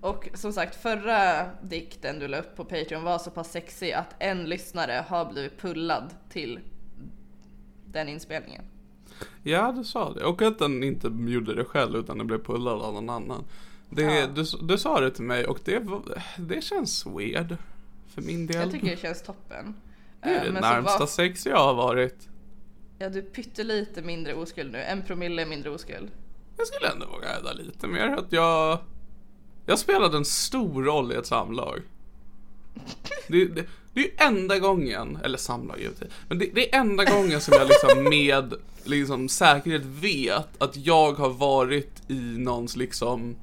[0.00, 4.14] Och som sagt, förra dikten du la upp på Patreon var så pass sexig att
[4.18, 6.60] en lyssnare har blivit pullad till
[7.86, 8.62] den inspelningen.
[9.42, 10.24] Ja, du sa det.
[10.24, 13.44] Och att den inte gjorde det själv utan den blev pullad av någon annan.
[13.90, 14.26] Det, Ja.
[14.26, 15.82] du, du sa det till mig och det,
[16.38, 17.56] det känns weird.
[18.08, 18.56] För min del.
[18.56, 19.74] Jag tycker det känns toppen.
[20.22, 22.28] det är Eh, det men närmsta var- sex jag har varit.
[22.98, 24.78] Ja, du är pyttelite mindre oskuld nu.
[24.78, 26.10] En promille mindre oskuld.
[26.60, 28.78] Jag skulle ändå våga hävda lite mer att jag...
[29.66, 31.82] Jag spelade en stor roll i ett samlag.
[33.28, 37.04] Det, det, det är ju enda gången, eller samlag givetvis, men det, det är enda
[37.04, 43.36] gången som jag liksom med liksom säkerhet vet att jag har varit i någons liksom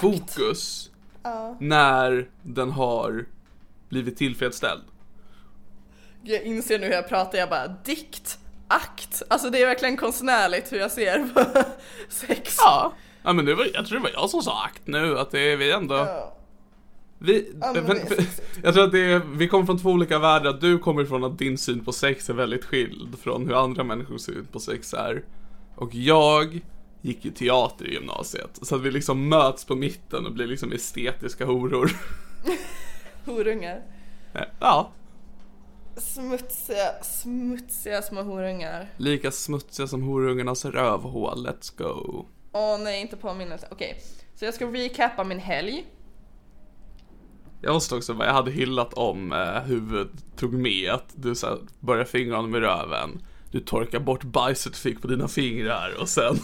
[0.00, 0.90] fokus
[1.58, 3.26] när den har
[3.88, 4.82] blivit tillfredsställd.
[6.22, 8.38] Jag inser nu hur jag pratar, jag bara dikt,
[8.74, 9.22] akt.
[9.28, 11.44] Alltså det är verkligen konstnärligt hur jag ser på
[12.08, 12.56] sex.
[12.58, 15.30] Ja, ja men det var, jag tror det var jag som sa akt nu, att
[15.30, 15.94] det är vi ändå...
[15.94, 16.38] Ja.
[17.24, 18.24] Vi, men men, för,
[18.62, 20.58] jag tror att det är, vi kommer från två olika världar.
[20.60, 24.20] Du kommer från att din syn på sex är väldigt skild från hur andra människors
[24.20, 25.22] syn på sex är.
[25.74, 26.60] Och jag
[27.00, 28.58] gick ju teater i gymnasiet.
[28.62, 31.90] Så att vi liksom möts på mitten och blir liksom estetiska horor.
[33.24, 33.82] Horungar.
[34.60, 34.90] Ja,
[35.96, 38.88] Smutsiga, smutsiga små horungar.
[38.96, 41.46] lika smutsiga som horungarnas rövhål.
[41.46, 42.26] Let's go.
[42.52, 43.68] Åh nej, inte påminnelse.
[43.70, 44.02] Okej,
[44.34, 45.84] så jag ska recappa min helg.
[47.60, 51.46] Jag måste också bara, jag hade hyllat om eh, huvudet tog med att du så
[51.46, 53.22] här, började fingra honom i röven.
[53.50, 56.36] Du torkar bort bajset du fick på dina fingrar och sen...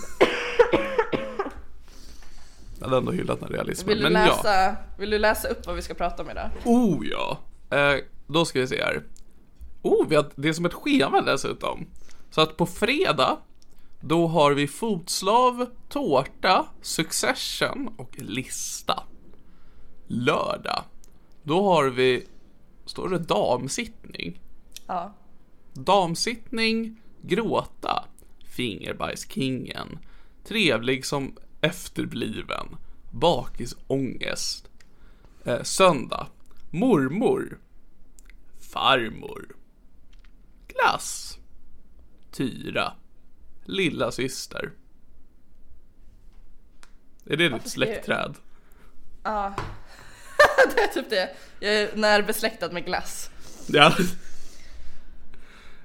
[2.79, 3.89] jag hade ändå hyllat den realismen.
[3.89, 4.37] Vill du, Men ja.
[4.37, 6.51] läsa, vill du läsa upp vad vi ska prata om idag?
[6.65, 7.39] Oh ja.
[7.71, 7.95] Eh,
[8.27, 9.03] då ska vi se här.
[9.83, 11.87] Oh, vi har, det är som ett schema dessutom.
[12.31, 13.39] Så att på fredag,
[14.01, 19.03] då har vi fotslav, tårta, succession och lista.
[20.07, 20.83] Lördag,
[21.43, 22.27] då har vi,
[22.87, 24.41] står det damsittning?
[24.87, 25.15] Ja.
[25.73, 28.05] Damsittning, gråta,
[28.45, 29.99] fingerbajskingen,
[30.45, 32.77] trevlig som efterbliven,
[33.11, 34.71] bakisångest,
[35.45, 36.27] eh, söndag,
[36.71, 37.59] mormor,
[38.73, 39.58] farmor,
[40.83, 41.39] glass,
[42.33, 42.93] tyra,
[43.65, 44.71] lilla syster.
[47.27, 48.35] Är det ditt ska jag- släktträd?
[49.23, 49.55] Ja.
[50.77, 51.31] det är typ det.
[51.61, 53.31] Jag är närbesläktad med glass.
[53.67, 53.95] Ja.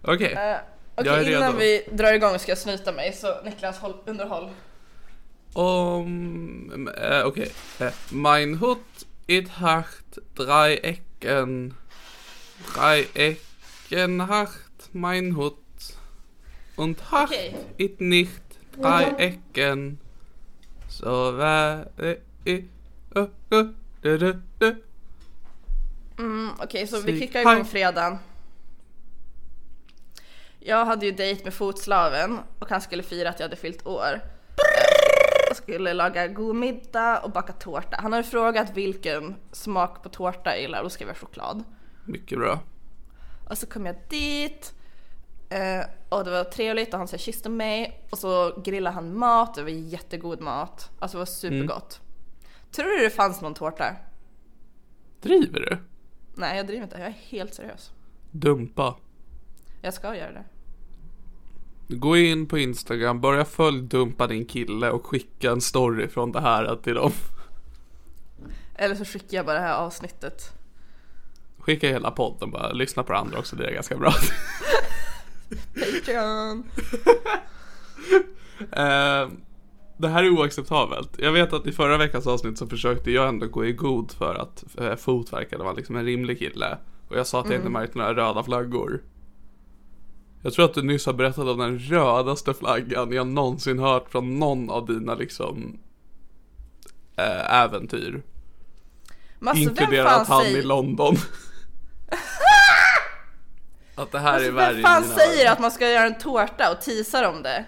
[0.02, 0.34] Okej.
[0.34, 0.58] Eh,
[0.96, 1.58] Okej, Jag är innan redo.
[1.58, 4.50] vi drar igång ska jag snyta mig, så Niklas, håll, underhåll.
[5.54, 6.90] om...
[6.98, 7.52] Äh, Okej.
[7.80, 11.74] Äh, mein Hut it hacht drei Ecken.
[12.76, 14.62] Drei Ecken hacht
[14.94, 15.58] mein Hut.
[16.76, 17.56] Und hacht Okej.
[17.78, 18.42] it nicht
[18.78, 20.00] drei Ecken.
[20.88, 22.68] Så var det i...
[23.16, 23.64] ö, ö,
[24.02, 24.76] dö, dö, dö.
[26.18, 28.18] Mm, Okej, så vi kickar igång fredagen.
[30.60, 34.22] Jag hade ju dejt med fotslaven och han skulle fira att jag hade fyllt år.
[35.48, 37.98] Jag skulle laga god middag och baka tårta.
[38.00, 41.64] Han hade frågat vilken smak på tårta jag gillar och då skrev jag choklad.
[42.06, 42.60] Mycket bra.
[43.50, 44.74] Och så kom jag dit
[45.54, 49.56] eh, och det var trevligt och han så kysste mig och så grillade han mat,
[49.56, 50.89] det var jättegod mat.
[51.00, 52.02] Alltså det var supergott.
[52.72, 53.96] Tror du det fanns någon tårta?
[55.22, 55.78] Driver du?
[56.36, 57.92] Nej jag driver inte, jag är helt seriös.
[58.32, 58.96] Dumpa.
[59.82, 60.44] Jag ska göra det.
[61.88, 66.42] Gå in på Instagram, börja följ Dumpa din kille och skicka en story från det
[66.42, 67.12] här till dem.
[68.76, 70.52] Eller så skickar jag bara det här avsnittet.
[71.58, 74.13] Skicka hela podden bara, lyssna på det andra också, det är ganska bra.
[75.74, 76.63] Patreon!
[78.72, 79.28] Eh,
[79.98, 81.10] det här är oacceptabelt.
[81.18, 84.36] Jag vet att i förra veckans avsnitt så försökte jag ändå gå i god för
[84.36, 86.78] att uh, Fot verkade vara liksom en rimlig kille.
[87.08, 89.02] Och jag sa att jag inte märkte några röda flaggor.
[90.42, 94.39] Jag tror att du nyss har berättat om den rödaste flaggan jag någonsin hört från
[94.39, 95.80] någon av dina liksom
[97.16, 98.24] eh, äventyr.
[99.42, 101.16] Alltså Inkluderat han i säger, London.
[103.96, 106.72] att det här är alltså, värre vem fan säger att man ska göra en tårta
[106.72, 107.66] och teasar om det?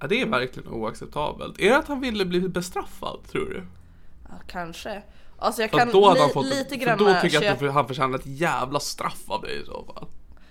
[0.00, 1.60] Ja, det är verkligen oacceptabelt.
[1.60, 3.66] Är det att han ville bli bestraffad, tror du?
[4.28, 5.02] Ja, kanske.
[5.38, 7.86] Alltså jag kan då han li- fått, lite för grann då tycker jag att han
[7.86, 10.06] förtjänar ett jävla straff av dig i så fall.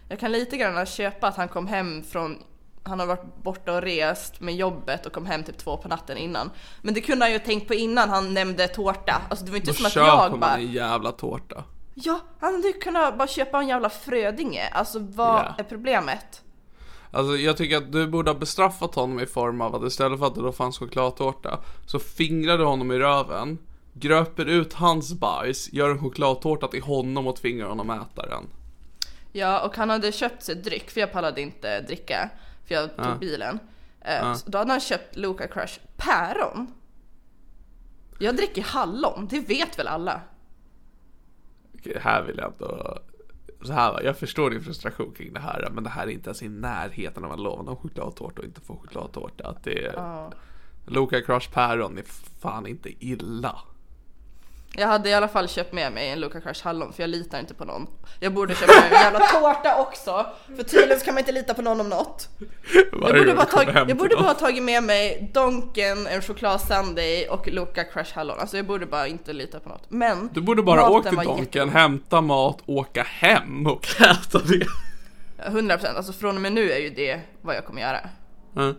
[0.09, 2.37] jag kan lite grann köpa att han kom hem från
[2.83, 6.17] han har varit borta och rest med jobbet och kom hem typ två på natten
[6.17, 6.49] innan.
[6.81, 9.21] Men det kunde han ju tänkt på innan han nämnde tårta.
[9.29, 11.63] Alltså det var inte Då som att köper jag man bara en jävla tårta.
[11.93, 14.67] Ja, han hade ju kunnat bara köpa en jävla Frödinge.
[14.71, 15.55] Alltså vad Ja.
[15.57, 16.41] är problemet?
[17.11, 20.27] Alltså jag tycker att du borde ha bestraffat honom i form av att istället för
[20.27, 23.57] att det då fanns chokladtårta så fingrar du honom i röven,
[23.93, 28.43] gröper ut hans bajs, gör en chokladtårta till honom och tvingar honom att äta den.
[29.31, 32.29] Ja, och han hade köpt sig dryck, för jag pallade inte dricka,
[32.67, 33.15] för jag tog Ja.
[33.19, 33.59] bilen.
[34.35, 36.73] Så Då hade han köpt Loka Crush päron.
[38.19, 40.21] Jag dricker hallon, det vet väl alla?
[42.01, 42.99] Här vill jag ändå...
[43.61, 46.43] Så här jag förstår din frustration kring det här men det här är inte ens
[46.43, 49.47] i närheten av att lova någon chokladtårta och inte få chokladtårta.
[49.47, 50.29] Att det är...
[50.85, 52.03] Loka Crush päron är
[52.39, 53.57] fan inte illa.
[54.77, 57.39] Jag hade i alla fall köpt med mig en Loka Crush hallon, för jag litar
[57.39, 57.87] inte på någon.
[58.19, 61.53] Jag borde köpa med mig en jävla tårta också, för tydligen kan man inte lita
[61.53, 62.29] på någon om något.
[62.91, 67.47] Jag borde, bara tag, jag borde bara ha tagit med mig Donken, en choklad-sundae och
[67.47, 68.39] Loka Crush hallon.
[68.39, 69.83] Alltså jag borde bara inte lita på något.
[69.87, 74.67] Men Du borde bara åka till Donken, hämta mat, åka hem och äta det.
[75.49, 77.99] 100% alltså från och med nu är ju det vad jag kommer göra.
[78.55, 78.75] Mm.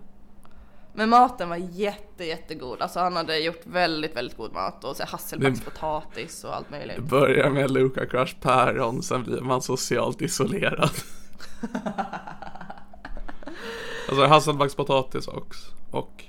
[0.97, 2.83] Men maten var jätte jättegod.
[2.83, 6.99] Alltså han hade gjort väldigt väldigt god mat och så hasselbackspotatis och allt möjligt.
[6.99, 10.91] Börjar med Luka Crush päron, sen blir man socialt isolerad.
[14.09, 15.73] alltså hasselbackspotatis också.
[15.91, 16.25] Och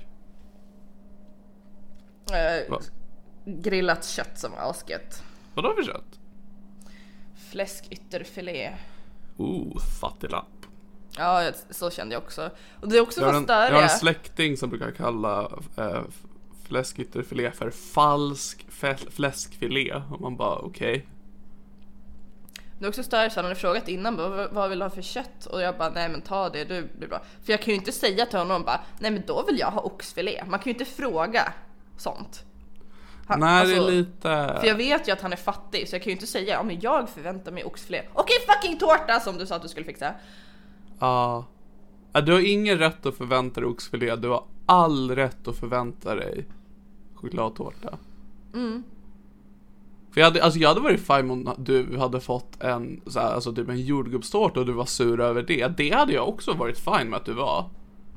[2.32, 2.80] Eh, Va?
[3.44, 5.22] grillat kött som var asgött.
[5.54, 6.20] vadå för kött?
[7.50, 8.72] Fläskytterfilé.
[9.36, 10.55] Oh, fattiglapp.
[11.16, 12.50] Ja, så kände jag också.
[12.80, 16.02] Och det är också Jag har, en, jag har en släkting som brukar kalla äh,
[16.66, 18.66] fläskytterfilé för falsk
[19.10, 20.02] fläskfilé.
[20.10, 21.06] Och man bara okej.
[22.78, 25.02] Det är också störigt så han hade frågat innan bara, "Vad- vill du ha för
[25.02, 25.46] kött?
[25.46, 27.22] Och jag bara nej men ta det, det blir bra.
[27.44, 29.80] För jag kan ju inte säga till honom bara nej men då vill jag ha
[29.80, 30.44] oxfilé.
[30.46, 31.52] Man kan ju inte fråga
[31.98, 32.44] sånt.
[33.26, 34.56] Han- Nej det är alltså, lite...
[34.60, 36.62] För jag vet ju att han är fattig så jag kan ju inte säga ja
[36.62, 38.02] men jag förväntar mig oxfilé.
[38.12, 40.14] Okej fucking tårta som du sa att du skulle fixa.
[40.98, 41.44] Ja.
[42.12, 44.16] Ja, Du har ingen rätt att förvänta dig oxfilé.
[44.16, 46.46] Du har all rätt att förvänta dig
[47.14, 47.98] chokladtårta.
[48.54, 48.82] Mm.
[50.10, 53.34] För jag hade, alltså jag hade varit fine om du hade fått en, så här,
[53.34, 55.76] alltså typ en jordgubbstårta och du var sur över det.
[55.76, 57.70] Det hade jag också varit fine med att du var.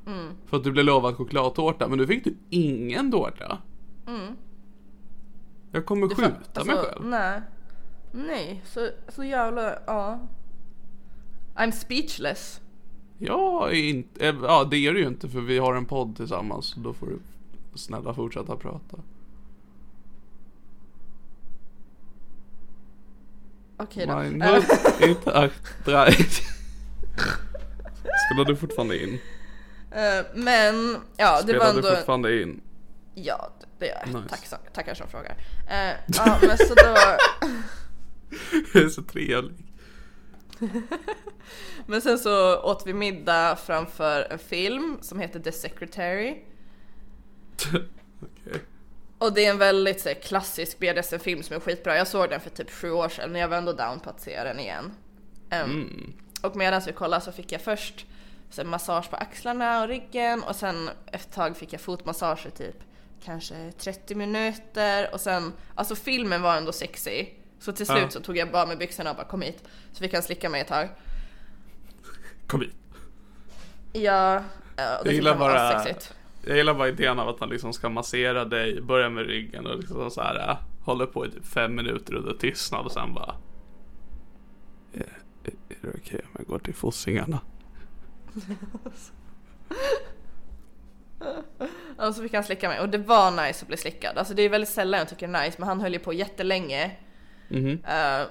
[0.07, 0.33] Mm.
[0.45, 3.57] För att du blev lovad chokladtårta, men nu fick du ingen tårta.
[5.71, 6.09] Jag kommer Mm.
[6.09, 7.05] Du skjuta mig alltså, själv.
[7.05, 7.41] Nej.
[8.11, 10.19] Nej, så, så jävla, ja.
[11.55, 12.61] I'm speechless.
[13.21, 16.15] Jag är inte, eh, ja det är du ju inte för vi har en podd
[16.15, 16.65] tillsammans.
[16.65, 17.19] Så då får du
[17.75, 18.97] snälla fortsätta prata.
[23.77, 24.15] Okej då.
[24.15, 25.49] Mein Eh,
[25.85, 26.11] drei.
[28.25, 29.19] Spelar du fortfarande in?
[29.91, 31.95] Eh, men ja, det Spelar var du ändå...
[31.95, 32.61] fortfarande in?
[33.15, 33.49] Ja,
[33.79, 34.21] det gör jag.
[34.21, 34.29] Nice.
[34.29, 35.37] Tack, tackar som frågar.
[35.69, 36.95] Eh, ja, men så då...
[38.73, 39.59] Det är så trevligt.
[41.89, 46.37] Men sen så åt vi middag framför en film som heter The Secretary.
[48.21, 48.61] Okej.
[49.17, 51.97] Och det är en väldigt så här, klassisk BDSM-film som är skitbra.
[51.97, 54.21] Jag såg den för typ sju år sedan men jag var ändå down på att
[54.21, 54.91] se den igen.
[55.49, 58.05] Ehm, Och medan vi kollade så fick jag först
[58.49, 62.51] så massage på axlarna och ryggen och sen efter ett tag fick jag fotmassage i
[62.51, 62.75] typ
[63.23, 67.25] kanske 30 minuter och sen, alltså filmen var ändå sexy.
[67.59, 68.09] Så till slut Ja.
[68.09, 69.63] så tog jag bara med byxorna och bara kom hit.
[69.91, 70.89] Så fick han slicka mig ett tag.
[72.49, 72.75] Kom hit.
[73.93, 74.43] Ja, och
[74.75, 76.15] det Jag gillar bara- sexigt.
[76.45, 79.77] Jag gillar bara idén av att han liksom ska massera dig, börja med ryggen och
[79.77, 83.35] liksom så här äh, håller på i typ fem minuter under tystnad och sen bara
[84.93, 84.99] Är,
[85.43, 87.39] är, är det okej om jag går till fossingarna?
[91.97, 94.17] Och så fick han slicka mig och det var nice att bli slickad.
[94.17, 96.13] Alltså det är väldigt sällan jag tycker det är nice men han höll ju på
[96.13, 96.91] jättelänge.
[97.49, 98.27] Mhm, Uh,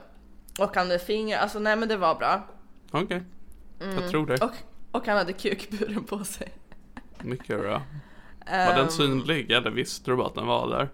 [0.60, 2.46] och han hade fingrar, alltså nej men det var bra.
[2.90, 3.22] okej.
[3.78, 4.44] Jag tror det.
[4.44, 4.50] Och,
[4.92, 6.52] och han hade kukburen på sig.
[7.22, 7.82] Mycket bra.
[8.46, 10.88] Var den Ehm, synlig eller visste du bara att den var där?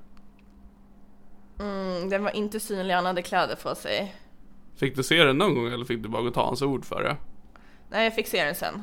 [1.60, 4.14] mm, den var inte synlig, han hade kläder på sig.
[4.76, 6.84] Fick du se den någon gång eller fick du bara gå och ta hans ord
[6.84, 7.16] för det?
[7.90, 8.82] Nej jag fick se den sen.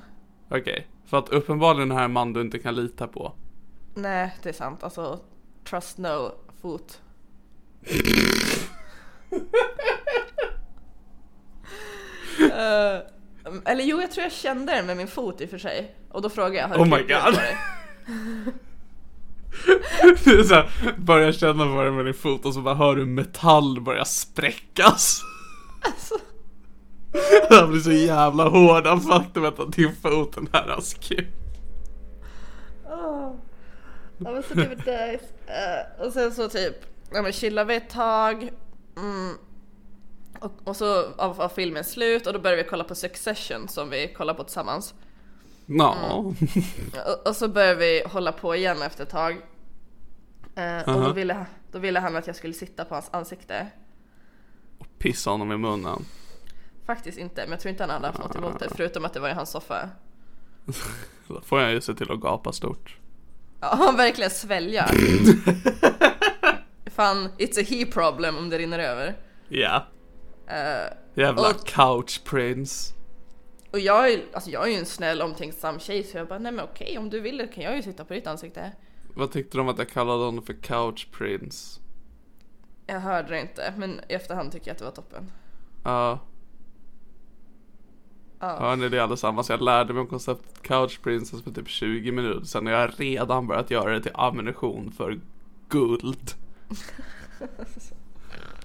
[0.50, 3.34] Okej, för att uppenbarligen den här man du inte kan lita på.
[3.96, 5.20] Nej det är sant, alltså
[5.64, 6.32] trust no
[6.62, 7.02] fot.
[12.40, 13.00] Eh,
[13.66, 15.96] eller jo, jag tror jag kände den med min fot i och för sig.
[16.10, 17.40] Och då frågade jag, har du Oh my God.
[20.24, 22.96] Det är så här, börjar känna på det med din fot och så bara hör
[22.96, 25.22] du metall börja spräckas.
[25.82, 26.16] Alltså,
[27.50, 31.28] Han blir så jävla hård av faktumet att din fot är nära hans kuk.
[32.86, 33.36] åh.
[34.18, 35.26] Ja men så det var nice.
[35.48, 36.76] Eh, och sen så typ,
[37.14, 38.50] ja men chillade vi ett tag.
[38.98, 39.36] Mm.
[40.42, 44.08] Och, och så var filmen slut och då började vi kolla på Succession som vi
[44.08, 44.94] kollade på tillsammans.
[45.66, 45.96] Ja.
[46.14, 46.36] Och,
[47.28, 49.42] och så började vi hålla på igen efter ett tag.
[50.56, 53.68] Eh, och då ville, då ville han att jag skulle sitta på hans ansikte.
[54.98, 56.06] Pissa honom i munnen.
[56.86, 59.20] Faktiskt inte, men jag tror inte han hade haft något emot det förutom att det
[59.20, 59.90] var i hans soffa.
[61.28, 62.98] Då får jag ju se till att gapa stort.
[63.60, 64.88] Ja, han verkligen svälja.
[66.86, 69.18] Fan, it's a he problem om det rinner över.
[69.48, 69.88] Ja.
[70.52, 72.94] Eh, Jävla Och- couch prince.
[73.72, 76.52] och jag är, alltså jag är ju en snäll omtänksam tjej så jag bara, nej
[76.52, 78.72] men okej om du vill kan jag ju sitta på ditt ansikte.
[79.16, 81.80] Vad tyckte om att jag kallade honom för couch prince?
[82.88, 85.32] Jag hörde det inte, men i efterhand tycker jag att det var toppen.
[85.84, 86.20] Ja.
[88.40, 88.58] Ja.
[88.60, 89.50] Hör ni det allesammans?
[89.50, 92.88] Jag lärde mig om konceptet couch princess för typ 20 minuter sedan och jag har
[92.98, 95.20] redan börjat göra det till ammunition för
[95.70, 96.32] guld.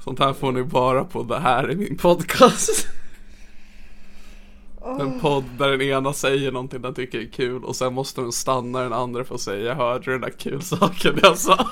[0.07, 2.89] Sånt här får ni bara på det här i min podcast.
[5.01, 8.33] En podd där den ena säger någonting den tycker är kul och sen måste den
[8.33, 11.71] stanna den andra för att säga jag hörde den där kul saken jag sa.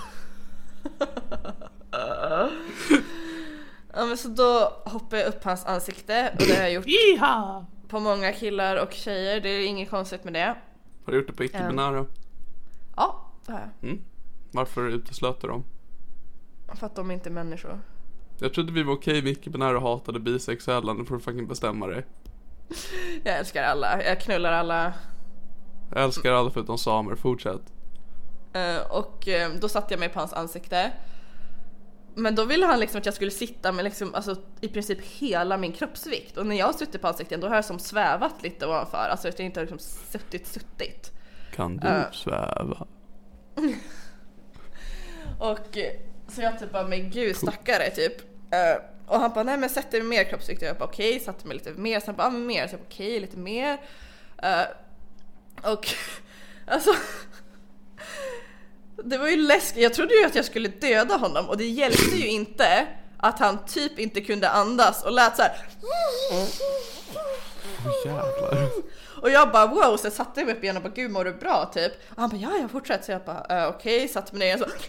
[3.92, 6.86] Ja men så då hoppade jag upp på hans ansikte och det har jag gjort
[6.86, 7.66] Jiha!
[7.88, 10.56] på många killar och tjejer, det är inget konstigt med det.
[11.04, 12.06] Har du gjort det på icke-binära?
[12.96, 13.90] Ja, det har jag.
[13.90, 14.04] Mm.
[14.50, 15.64] Varför uteslöt du dem?
[16.74, 17.80] För att de inte är människor.
[18.44, 21.86] Jag trodde vi var okej med icke-binära och hatade bisexuella, nu får du fucking bestämma
[21.86, 22.04] dig.
[23.24, 24.92] Jag älskar alla, jag knullar alla.
[25.94, 27.60] Jag älskar alla förutom samer, fortsätt.
[28.52, 30.92] Eh, och eh, då satte jag mig på hans ansikte.
[32.14, 35.56] Men då ville han liksom att jag skulle sitta med liksom, alltså, i princip hela
[35.56, 36.36] min kroppsvikt.
[36.36, 39.08] Och när jag har suttit på ansiktet då har jag som svävat lite ovanför.
[39.10, 39.78] Alltså att jag inte har liksom
[40.12, 41.12] suttit suttit.
[41.54, 42.10] Kan du Äh.
[42.12, 42.86] sväva?
[45.38, 45.78] Och
[46.28, 48.33] så jag typ bara, men gud stackare typ.
[48.54, 48.76] Eh,
[49.06, 50.62] och han bara, nej men sätt dig med mer kroppsvikt.
[50.62, 52.00] Och jag bara okej, satte mig lite mer.
[52.00, 52.66] Sen bara, ah, men mer.
[52.66, 53.72] Så jag bara okej, lite mer.
[54.44, 55.88] Uh, och
[56.66, 56.90] alltså.
[59.04, 59.82] Det var ju läskigt.
[59.82, 62.86] Jag trodde ju att jag skulle döda honom och det hjälpte ju inte
[63.16, 65.66] att han typ inte kunde andas och lät så här.
[68.04, 68.68] Jävlar.
[69.24, 71.32] Och jag bara wow, så jag satte mig upp igen och bara gud mår du
[71.32, 71.92] bra typ?
[72.10, 73.04] Och han bara ja, jag fortsätter.
[73.04, 74.76] Så jag bara eh, okej, satte mig ner och så.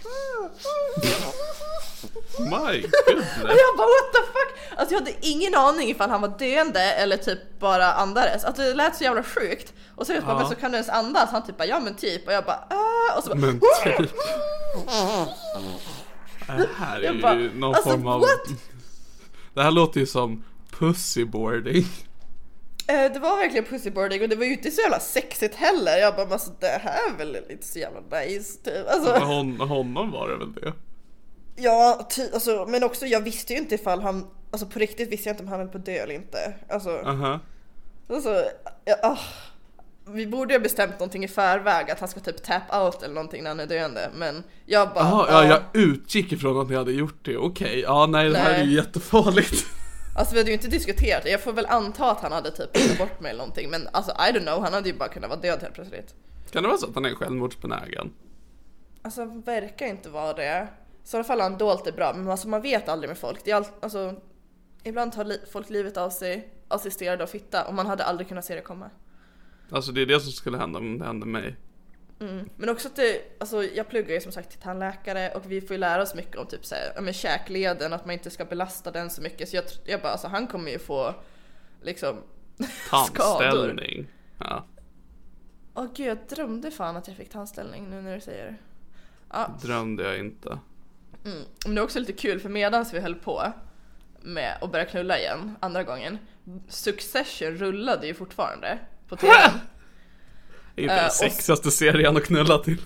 [2.40, 2.62] My Och
[3.08, 3.28] goodness.
[3.42, 4.60] jag bara what the fuck?
[4.78, 8.44] Alltså jag hade ingen aning ifall han var döende eller typ bara andades.
[8.44, 9.74] Alltså det lät så jävla sjukt.
[9.96, 10.40] Och så jag bara, Ja.
[10.40, 11.30] men så kan du ens andas?
[11.32, 12.28] Han typ bara ja men typ.
[12.28, 14.12] Och jag bara äh, och så bara Men typ.
[16.48, 18.20] Det här är Jag ju bara, någon alltså, form av...
[18.20, 18.30] what?
[19.54, 20.44] Det här låter ju som
[20.80, 21.86] pussyboarding.
[22.88, 25.98] Eh, det var verkligen pussyboarding och det var ju inte så jävla sexigt heller.
[25.98, 28.90] Jag bara, alltså det här är väl inte så jävla nice typ.
[28.90, 30.74] Alltså, hon, honom var det väl det?
[31.56, 35.30] ja, ty, alltså, men också jag visste ju inte ifall han, alltså på riktigt visste
[35.30, 36.54] jag inte om han var på dö eller inte.
[36.70, 37.40] Alltså, Aha.
[38.10, 38.44] alltså
[38.86, 39.20] ja, ah.
[40.08, 43.14] vi borde ju ha bestämt någonting i förväg att han ska typ tap out eller
[43.14, 44.10] någonting när han är döende.
[44.16, 45.44] Men jag bara, Jaha, ah.
[45.44, 47.38] ja, jag utgick ifrån att ni hade gjort det.
[47.38, 49.66] Okej, ja nej det här är ju jättefarligt.
[50.16, 51.30] Alltså vi hade ju inte diskuterat det.
[51.30, 53.70] Jag får väl anta att han hade typ tagit bort mig eller någonting.
[53.70, 56.16] Men alltså I don't know, han hade ju bara kunnat vara död helt plötsligt.
[56.52, 58.14] Kan det vara så att han är självmordsbenägen?
[59.02, 60.68] Alltså han verkar inte vara det.
[61.04, 63.40] I så fall har han dolt det bra, men alltså man vet aldrig med folk.
[63.46, 64.16] Det all, alltså,
[64.84, 68.46] ibland tar li- folk livet av sig, assisterade och fitta och man hade aldrig kunnat
[68.46, 68.90] se det komma.
[69.70, 71.56] Alltså det är det som skulle hända om det hände mig.
[72.56, 75.72] Men också att det, alltså jag pluggar ju som sagt till tandläkare och vi får
[75.72, 78.92] ju lära oss mycket om typ såhär, ja men käkleden, att man inte ska belasta
[78.92, 79.50] den så mycket.
[79.50, 81.16] Så jag, jag bara, alltså han kommer ju få
[81.82, 82.18] liksom.
[82.90, 84.08] Tandställning.
[84.40, 84.66] Ja,
[85.78, 88.56] Åh gud, jag drömde fan att jag fick tandställning nu när du säger det.
[89.32, 90.60] Ja, drömde jag inte.
[91.66, 93.54] men det är också lite kul för medans vi höll på
[94.22, 96.18] med att börja knulla igen andra gången.
[96.68, 99.60] Succession rullade ju fortfarande på tvn.
[100.76, 102.82] Det är Eh, den och- sexigaste serien att knulla till.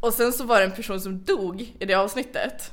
[0.00, 2.72] Och sen så var det en person som dog i det avsnittet.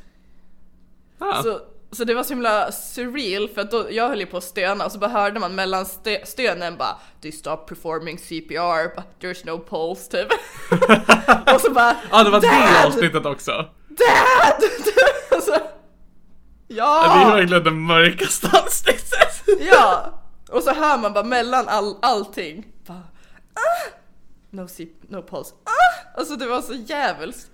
[1.19, 1.43] Ah.
[1.43, 1.59] Så,
[1.91, 4.85] så det var så himla surreal för att då, jag höll ju på att stöna
[4.85, 9.45] och så bara hörde man mellan stö, stönen bara They stop performing CPR, but there's
[9.45, 10.27] no pulse typ.
[11.55, 12.85] och så bara Ja, det var det Dad!
[12.85, 13.51] avsnittet också.
[13.87, 14.63] Dad!
[15.31, 15.51] alltså,
[16.67, 17.31] Det är ja!
[17.35, 19.43] verkligen det mörkaste avsnittet.
[19.71, 20.13] Ja!
[20.51, 22.97] Och så hör man bara mellan all, allting bara,
[23.53, 23.96] ah!
[24.49, 26.17] No C, no pulse, ah!
[26.19, 27.51] Alltså det var så jävligt.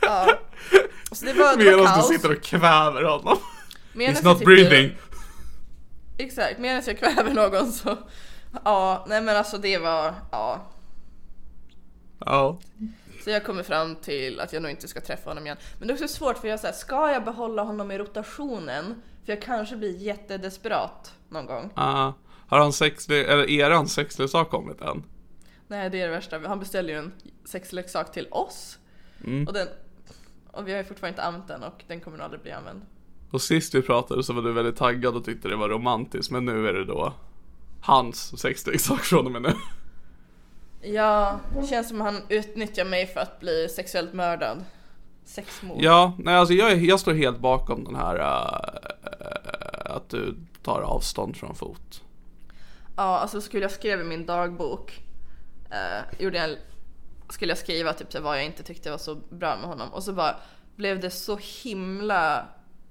[0.00, 0.38] Ja.
[1.12, 2.08] Så det var, det var kaos.
[2.08, 3.38] du sitter och kväver honom.
[3.92, 4.96] Medan He's not sitter- breathing.
[6.18, 7.96] Exakt, medan jag kväver någon så...
[8.64, 10.14] Ja, nej men alltså det var...
[10.30, 10.66] Ja.
[12.18, 12.58] Ja.
[13.24, 15.56] Så jag kommer fram till att jag nog inte ska träffa honom igen.
[15.78, 19.02] Men det är också svårt för jag säger, ska jag behålla honom i rotationen?
[19.24, 21.70] För jag kanske blir jättedesperat någon gång.
[21.74, 22.12] Ah,
[22.48, 25.04] har han sexle- eller eran sexleksak kommit än?
[25.72, 26.48] Nej, det är det värsta.
[26.48, 27.12] Han beställde ju en
[27.44, 28.78] sexleksak till oss.
[29.46, 29.68] Och, den,
[30.50, 32.82] och vi har ju fortfarande inte använt den och den kommer nog aldrig bli använd.
[33.30, 36.44] Och sist vi pratade så var du väldigt taggad och tyckte det var romantiskt men
[36.44, 37.12] nu är det då
[37.82, 39.52] hans sexleksak från och med nu.
[40.80, 44.64] Ja, det känns som han utnyttjar mig för att bli sexuellt mördad.
[45.24, 45.82] Sexmord.
[45.82, 51.36] Ja, nej alltså jag, jag står helt bakom den här äh, att du tar avstånd
[51.36, 52.02] från fot.
[52.96, 55.02] Ja, alltså skulle jag skrev i min dagbok,
[55.72, 56.56] eh, gjorde jag,
[57.30, 60.12] skulle jag skriva typ vad jag inte tyckte var så bra med honom och så
[60.12, 60.36] bara
[60.76, 62.46] blev det så himla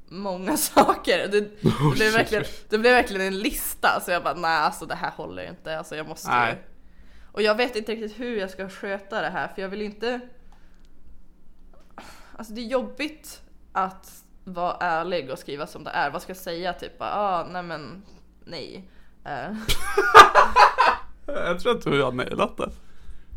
[0.07, 1.27] många saker.
[1.27, 4.95] Det, det, blev, verkligen, det blev verkligen en lista så jag bara nej alltså det
[4.95, 6.63] här håller inte, alltså jag måste Nej.
[7.31, 10.19] Och jag vet inte riktigt hur jag ska sköta det här för jag vill inte
[12.37, 16.09] Alltså det är jobbigt att vara ärlig och skriva som det är.
[16.09, 16.73] Vad ska jag säga?
[16.73, 18.03] Typ ah, nej men
[18.45, 18.89] nej.
[19.25, 19.51] Eh.
[21.25, 22.69] Jag tror inte du har nailat det.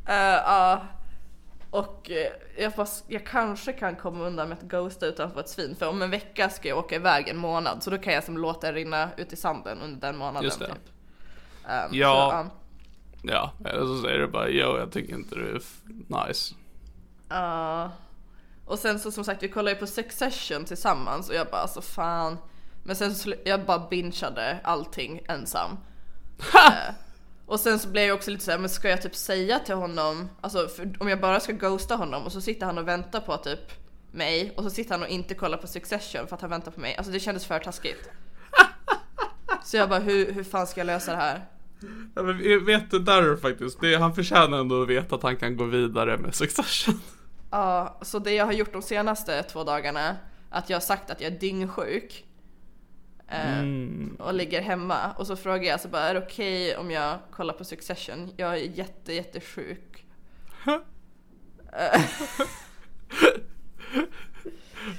[0.09, 0.15] Eh,
[0.45, 0.83] Ja.
[1.71, 2.33] och eh,
[2.63, 5.77] jag, bara, jag kanske kan komma undan med att ghosta utan att få ett svin.
[5.79, 7.83] För om en vecka ska jag åka iväg en månad.
[7.83, 10.43] Så då kan jag som låta det rinna ut i sanden under den månaden.
[10.43, 10.67] Just det.
[10.67, 10.77] Typ.
[11.69, 12.47] Ehm, Ja.
[12.51, 13.53] Så, ja.
[13.65, 15.63] Eller så säger du bara jo jag tycker inte du är
[16.29, 16.55] nice.
[17.29, 17.91] Ja.
[18.67, 21.81] och sen så som sagt vi kollade ju på Succession tillsammans och jag bara alltså
[21.83, 22.39] fan.
[22.85, 25.77] Men sen så jag bara bingeade allting ensam.
[27.47, 30.29] Och sen så blev jag också lite såhär, men ska jag typ säga till honom,
[30.41, 30.69] alltså
[30.99, 33.73] om jag bara ska ghosta honom och så sitter han och väntar på typ
[34.11, 36.81] mig och så sitter han och inte kollar på Succession för att han väntar på
[36.81, 36.97] mig.
[36.97, 38.11] Alltså det kändes för taskigt.
[39.65, 41.45] Så jag bara hur, hur fan ska jag lösa det här?
[42.15, 45.57] Ja, men vet du där faktiskt, det, han förtjänar ändå att veta att han kan
[45.57, 47.01] gå vidare med Succession.
[47.51, 50.17] Ja, så det jag har gjort de senaste två dagarna,
[50.51, 52.25] att jag har sagt att jag är dyngsjuk.
[53.29, 53.63] Eh,
[54.19, 55.13] Och ligger hemma.
[55.13, 58.31] Och så frågar jag så bara, är det okej om jag kollar på Succession?
[58.37, 60.07] Jag är jätte, jättesjuk.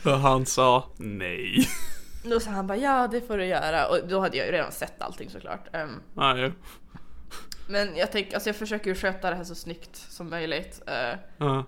[0.06, 1.68] Och han sa nej.
[2.24, 3.88] Då sa han bara, ja det får du göra.
[3.88, 5.68] Och då hade jag ju redan sett allting såklart.
[6.14, 6.52] Nej.
[7.70, 10.82] men jag tänker, alltså jag försöker ju sköta det här så snyggt som möjligt.
[10.88, 11.64] Eh, Ja.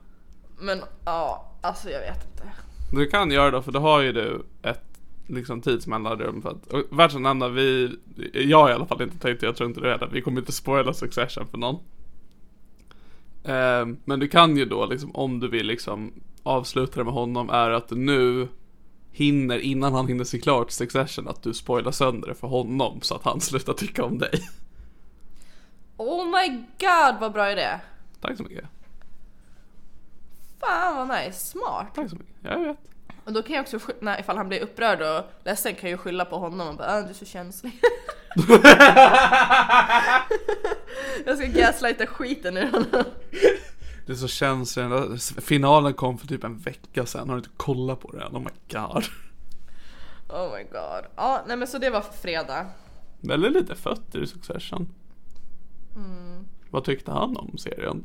[0.59, 2.43] men ja, alltså jag vet inte.
[2.91, 4.86] Du kan göra det för då har ju du ett
[5.27, 6.67] liksom tidsmellanrum för att,
[7.13, 7.97] och nämna, vi,
[8.33, 10.93] jag i alla fall inte tänkt, jag tror inte du heller, vi kommer inte spoila
[10.93, 11.79] Succession för någon.
[13.43, 16.13] Ehm, men du kan ju då liksom, om du vill liksom
[16.43, 18.47] avsluta det med honom, är att nu
[19.11, 23.15] hinner, innan han hinner se klart Succession, att du spoilar sönder det för honom så
[23.15, 24.41] att han slutar tycka om dig.
[25.97, 27.79] Oh my god vad bra idé!
[28.21, 28.65] Tack så mycket.
[30.59, 31.87] Fan vad nice, smart!
[31.95, 32.35] Tack så mycket.
[32.41, 32.77] Jag vet.
[33.27, 35.91] Och då kan jag också, sky- nej, ifall han blir upprörd och ledsen kan jag
[35.91, 37.81] ju skylla på honom och bara ah, du är så känslig.
[41.25, 43.03] jag ska gaslighta skiten ur honom.
[44.05, 44.27] Det är så
[44.79, 47.29] där Finalen kom för typ en vecka sedan.
[47.29, 48.35] Har du inte kollat på den?
[48.35, 49.03] Oh my god.
[50.29, 51.05] Oh my god.
[51.15, 52.65] Ja, nej men så det var fredag.
[53.21, 54.89] Väldigt lite fötter i Succession.
[56.71, 58.03] Vad tyckte han om serien?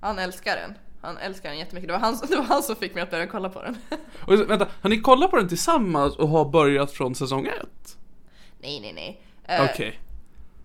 [0.00, 0.74] Han älskar den.
[1.06, 1.88] Han älskar den jättemycket.
[1.88, 3.76] Det var han, det var han som fick mig att börja kolla på den.
[4.26, 7.96] Och, vänta, har ni kollat på den tillsammans och har börjat från säsong ett?
[8.60, 9.20] nej, nej, nej.
[9.44, 10.00] Eh, Okej.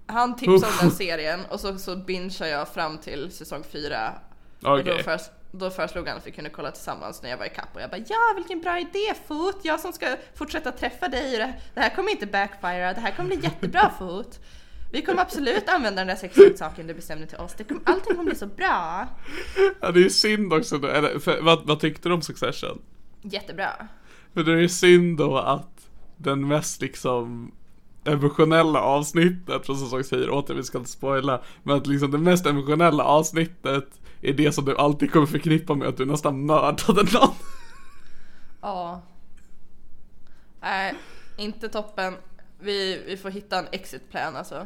[0.05, 4.13] Han tipsade om den serien och så, så bingeade jag fram till säsong 4.
[4.63, 4.83] Och Okej.
[4.97, 5.21] då, förs,
[5.51, 7.89] då föreslog han att vi kunde kolla tillsammans när jag var i kapp och jag
[7.89, 11.81] bara ja vilken bra idé Fot, jag som ska fortsätta träffa dig och det, det
[11.81, 14.39] här kommer inte backfire, det här kommer bli jättebra Fot.
[14.91, 18.23] Vi kommer absolut använda den där sexleksaken du bestämde till oss, det kommer, allting kommer
[18.23, 19.07] bli så bra.
[19.81, 20.75] Ja, det är ju synd också.
[20.75, 22.81] Eller, för, vad, vad tyckte du om Succession?
[23.21, 23.69] Jättebra.
[24.33, 25.87] För det är ju synd då att
[26.17, 27.51] den mest liksom
[28.03, 32.45] emotionella avsnittet från säsong 4, återigen vi ska inte spoila, men att liksom det mest
[32.45, 33.87] emotionella avsnittet
[34.21, 37.35] är det som du alltid kommer förknippa med att du nästan mördade någon.
[38.61, 39.01] Ja.
[40.61, 40.95] Nej,
[41.37, 42.13] inte toppen.
[42.59, 44.65] Vi, vi får hitta en exit plan alltså.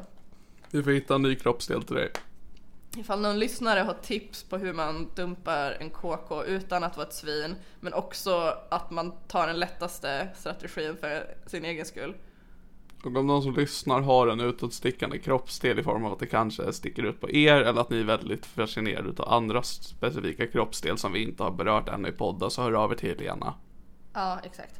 [0.76, 2.11] Vi får hitta en ny kroppsdel till dig.
[2.97, 7.13] Ifall någon lyssnare har tips på hur man dumpar en KK utan att vara ett
[7.13, 12.13] svin, men också att man tar den lättaste strategin för sin egen skull.
[13.03, 16.73] Och om någon som lyssnar har en utåtstickande kroppsdel i form av att det kanske
[16.73, 21.11] sticker ut på er eller att ni är väldigt fascinerade av andra specifika kroppsdel som
[21.13, 23.53] vi inte har berört ännu i podden så hör av er till Lena.
[24.13, 24.80] Ja, exakt.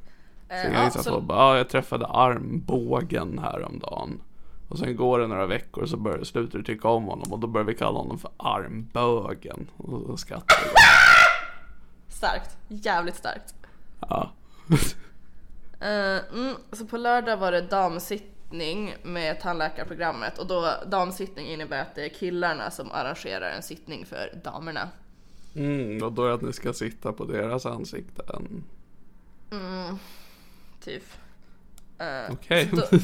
[0.50, 4.22] Eh, Så jag ja, så- på ja, jag träffade armbågen häromdagen.
[4.70, 7.40] Och sen går det några veckor och så börjar, slutar du tycka om honom och
[7.40, 9.68] då börjar vi kalla honom för armbögen.
[9.78, 10.70] Och då skrattar vi.
[12.14, 12.58] Starkt.
[12.68, 13.56] Jävligt starkt.
[14.00, 14.32] Ja.
[15.80, 21.96] Eh, mm, så på lördag var det damsittning med tandläkarprogrammet och då damsittning innebär att
[21.96, 24.90] det är killarna som arrangerar en sittning för damerna.
[25.56, 28.64] Mm, och då är det att ni ska sitta på deras ansikten.
[30.86, 31.04] Typ.
[31.98, 32.70] Eh, Okej.
[32.72, 32.82] Då,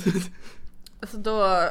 [1.03, 1.69] så då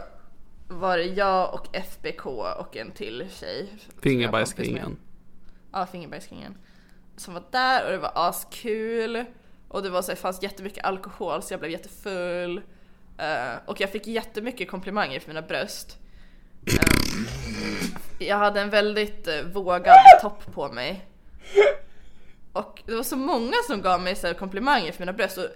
[0.68, 3.78] var det jag och FBK och en till tjej.
[4.01, 4.97] Fingerbajskingen.
[5.72, 6.59] Ja, Fingerbajskingen.
[7.16, 9.24] Som var där och det var askul.
[9.68, 12.61] Och det var så, det fanns jättemycket alkohol så jag blev jättefull.
[13.18, 15.99] Eh, och jag fick jättemycket komplimanger för mina bröst.
[16.66, 21.07] Eh, jag hade en väldigt uh, vågad topp på mig.
[22.53, 25.39] Och det var så många som gav mig så komplimanger för mina bröst.
[25.39, 25.47] Och,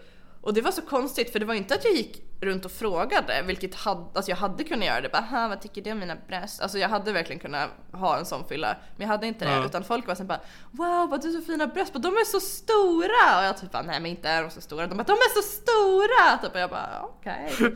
[0.45, 3.42] och det var så konstigt för det var inte att jag gick runt och frågade,
[3.47, 5.09] vilket hade, alltså jag hade kunnat göra det.
[5.09, 6.61] Bara, "Ha, vad tycker du om mina bröst?
[6.61, 8.76] Alltså jag hade verkligen kunnat ha en sån fylla.
[8.97, 9.51] Men jag hade inte det.
[9.53, 9.64] Ja.
[9.66, 10.40] Utan folk var så bara,
[10.70, 11.92] wow vad du har så fina bröst.
[11.95, 13.38] De är så stora!
[13.38, 14.86] Och jag typ bara, nej men inte är de så stora.
[14.86, 16.38] De bara, de är så stora!
[16.42, 17.53] Typ, och jag bara, okej.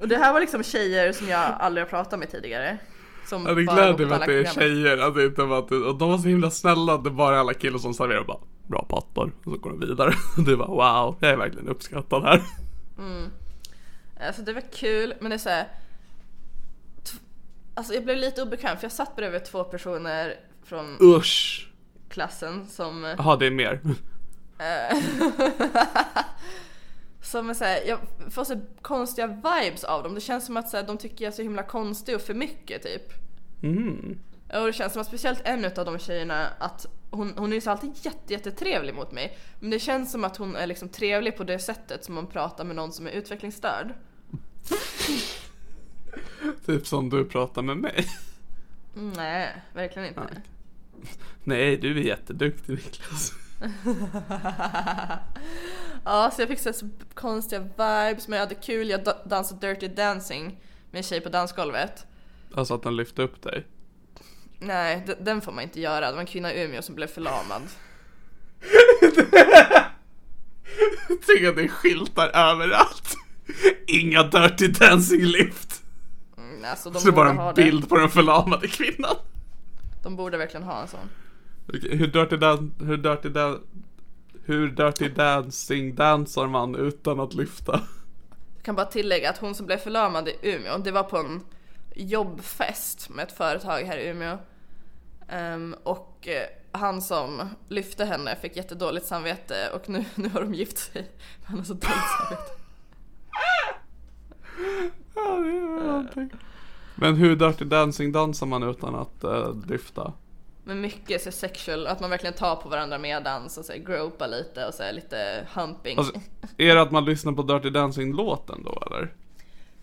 [0.00, 2.78] och det här var liksom tjejer som jag aldrig har pratat med tidigare.
[3.26, 4.54] Som Ja, det gläder var mig att det är tandläkarprogrammet.
[5.16, 7.78] tjejer, inte var att och de var så himla snälla det bara är alla killar
[7.78, 8.38] som serverar bara
[8.70, 10.14] Bra pattar, och så går de vidare.
[10.36, 12.42] Och du bara wow, jag är verkligen uppskattad här.
[14.26, 15.68] Alltså det var kul men det är såhär
[17.74, 21.68] Alltså jag blev lite obekväm för jag satt bredvid två personer från Usch!
[22.08, 23.80] klassen som Jaha, det är mer.
[27.22, 27.98] Som är såhär, jag
[28.30, 30.14] får så konstiga vibes av dem.
[30.14, 32.34] Det känns som att så här, de tycker jag är så himla konstig och för
[32.34, 33.12] mycket typ.
[33.62, 34.18] Mm.
[34.54, 37.60] Och det känns som att speciellt en av de tjejerna att hon, hon är ju
[37.60, 39.38] så alltid jätte, jättetrevlig mot mig.
[39.60, 42.64] Men det känns som att hon är liksom trevlig på det sättet som man pratar
[42.64, 43.94] med någon som är utvecklingsstörd.
[46.66, 48.06] Typ som du pratar med mig.
[48.96, 50.42] Mm, nej, verkligen inte.
[51.44, 53.32] Nej, du är jätteduktig Niklas.
[56.04, 56.72] Ja, så jag fick så,
[57.14, 58.90] konstiga vibes, men jag hade kul.
[58.90, 62.06] Jag da- dansade Dirty Dancing med en tjej på dansgolvet.
[62.54, 63.66] Alltså att den lyfte upp dig.
[64.60, 66.06] Nej, d- den får man inte göra.
[66.06, 67.62] Det var en kvinna i Umeå som blev förlamad.
[71.26, 73.16] Tänk att det är skyltar överallt.
[73.86, 75.82] Inga Dirty Dancing lift.
[76.38, 77.62] Mm, alltså, de Så det är bara borde ha en det.
[77.62, 79.16] bild på den förlamade kvinnan.
[80.02, 81.00] De borde verkligen ha en sån.
[81.68, 83.60] Okej, hur dirty dan- hur dirty dan-
[84.44, 87.80] hur dirty dancing dansar man utan att lyfta?
[88.56, 91.40] Jag kan bara tillägga att hon som blev förlamad i Umeå, det var på en
[91.94, 94.38] jobbfest med ett företag här i Umeå.
[95.28, 100.54] Ehm, och eh, han som lyfte henne fick jättedåligt samvete och nu, nu har de
[100.54, 101.10] gift sig.
[101.44, 101.86] Han har så dåligt
[102.18, 102.52] samvete.
[105.14, 106.30] Ja, det är väl någonting.
[106.94, 110.12] Men hur Dirty Dancing dansar man utan att uh, lyfta?
[110.64, 114.26] Men mycket så sexual, att man verkligen tar på varandra med dans och så gropa
[114.26, 115.98] lite och så lite humping.
[115.98, 116.20] Alltså,
[116.56, 119.14] är det att man lyssnar på Dirty Dancing-låten då eller?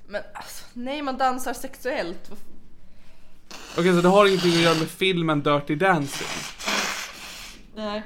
[0.08, 2.32] Men alltså, nej man dansar sexuellt.
[3.78, 6.28] Okej, så det har ingenting att göra med filmen Dirty Dancing?
[7.76, 8.04] Nej.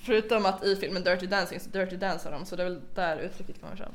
[0.00, 3.18] Förutom att i filmen Dirty Dancing så Dirty dansar de, så det är väl där
[3.18, 3.94] uttrycket kommer ifrån.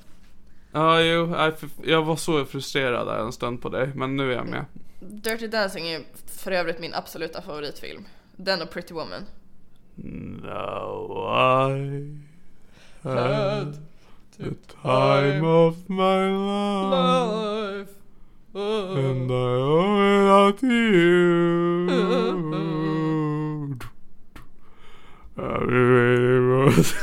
[0.71, 4.35] Ja, jo, för- jag var så frustrerad där en stund på dig, men nu är
[4.35, 4.65] jag med.
[4.99, 8.05] Dirty Dancing är för övrigt min absoluta favoritfilm.
[8.35, 9.25] Den och Pretty Woman.
[9.95, 11.29] Now
[11.71, 12.17] I
[13.03, 13.77] had
[14.37, 17.89] the time of my life
[18.55, 21.89] and I owe it all to you.
[25.37, 26.93] I really was.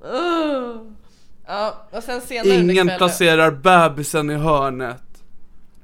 [0.00, 0.92] Oh.
[1.46, 5.02] Ja, och sen senare under Ingen kvällen, placerar bebisen i hörnet.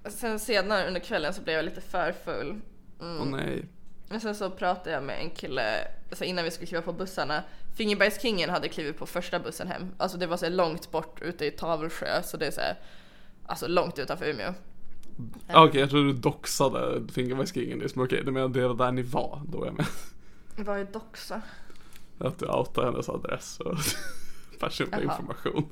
[0.09, 2.61] sen senare under kvällen så blev jag lite för full.
[3.01, 3.65] Åh nej.
[4.11, 7.43] Men sen så pratade jag med en kille alltså innan vi skulle kliva på bussarna.
[7.77, 9.87] Fingerbergskingen hade klivit på första bussen hem.
[9.99, 12.79] Alltså det var så långt bort ute i Tavelsjö så det är så här,
[13.47, 14.55] alltså långt utanför Umeå.
[15.49, 18.03] Ah, Okej, jag trodde du doxade Fingerbergskingen liksom.
[18.03, 19.87] Okej, du menar det var där ni var, då är jag med.
[20.57, 21.43] Vad är doxa?
[22.19, 23.79] Att du outade hennes adress och
[24.61, 25.69] personlig information.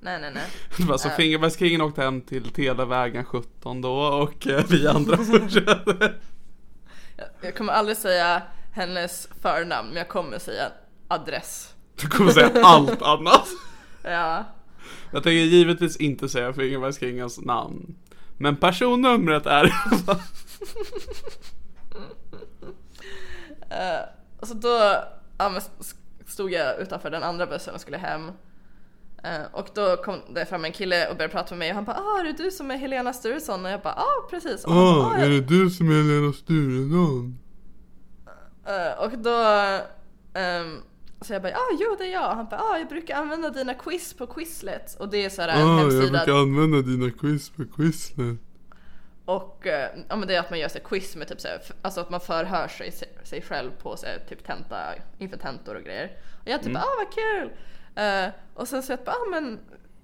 [0.00, 0.46] Nej nej nej.
[0.78, 1.14] Det var så Äh.
[1.16, 6.14] Fingerbergskingen åkte hem till Televägen 17 då och eh, vi andra fortsatte.
[7.40, 8.42] Jag, kommer aldrig säga
[8.72, 10.72] hennes förnamn men jag kommer säga
[11.08, 11.74] adress.
[12.00, 13.48] Du kommer säga allt annat.
[14.04, 14.44] Ja.
[15.12, 17.94] Jag tänker givetvis inte säga Fingerbergskingens namn.
[18.38, 19.64] Men personnumret är
[23.72, 24.04] Uh,
[24.42, 25.04] så då
[25.38, 25.60] ja,
[26.26, 28.30] stod jag utanför den andra bussen och skulle hem.
[29.24, 31.84] Eh, och då kom det fram en kille och började prata med mig och han
[31.84, 33.64] bara ah är det du som är Helena Sturesson?
[33.64, 34.64] Och jag bara ah precis.
[34.64, 37.38] Och, han bara, "Ah, ja." du som är Lena Sturesson?
[38.66, 39.38] Eh, och då
[40.40, 40.82] ehm,
[41.20, 42.34] så jag bara ah jo det är jag.
[42.34, 44.96] Han bara ah jag brukar använda dina quiz på Quizlet.
[45.00, 46.18] Och det är så här en hemsida.
[46.40, 48.36] använda dina quiz på Quizlet.
[49.24, 51.58] Och eh, ja, men det är att man gör här quiz med typ så här,
[51.64, 52.92] f- alltså att man förhör sig,
[53.22, 54.76] sig själv på så här, typ tenta,
[55.18, 56.10] inför tentor och grejer.
[56.42, 57.50] Och jag typ ah vad kul!
[57.94, 59.58] Eh, och sen så jag bara ah men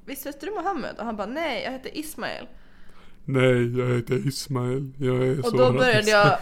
[0.05, 0.95] visst heter du Mohammed?
[0.99, 2.47] Och han bara nej jag heter Ismail.
[3.25, 4.93] Nej, jag heter Ismail.
[4.99, 6.39] Jag är Och då började jag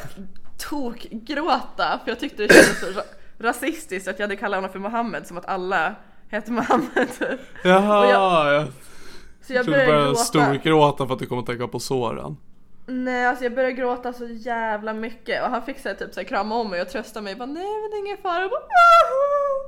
[0.71, 3.05] tokgråta för jag tyckte det kändes så ra-
[3.39, 5.95] rasistiskt att jag hade kallat honom för Mohammed som att alla
[6.29, 7.09] heter Mohammed.
[7.65, 8.69] Jaha, jag, jag-
[9.47, 10.21] Så jag började började gråta.
[10.21, 12.37] storgråta för att du kommer att tänka på såren.
[12.87, 16.21] Nej alltså jag började gråta så jävla mycket och han fick så här, typ så
[16.21, 18.41] här, krama om mig och trösta mig bara nej men det är ingen fara.
[18.41, 18.61] Jag bara,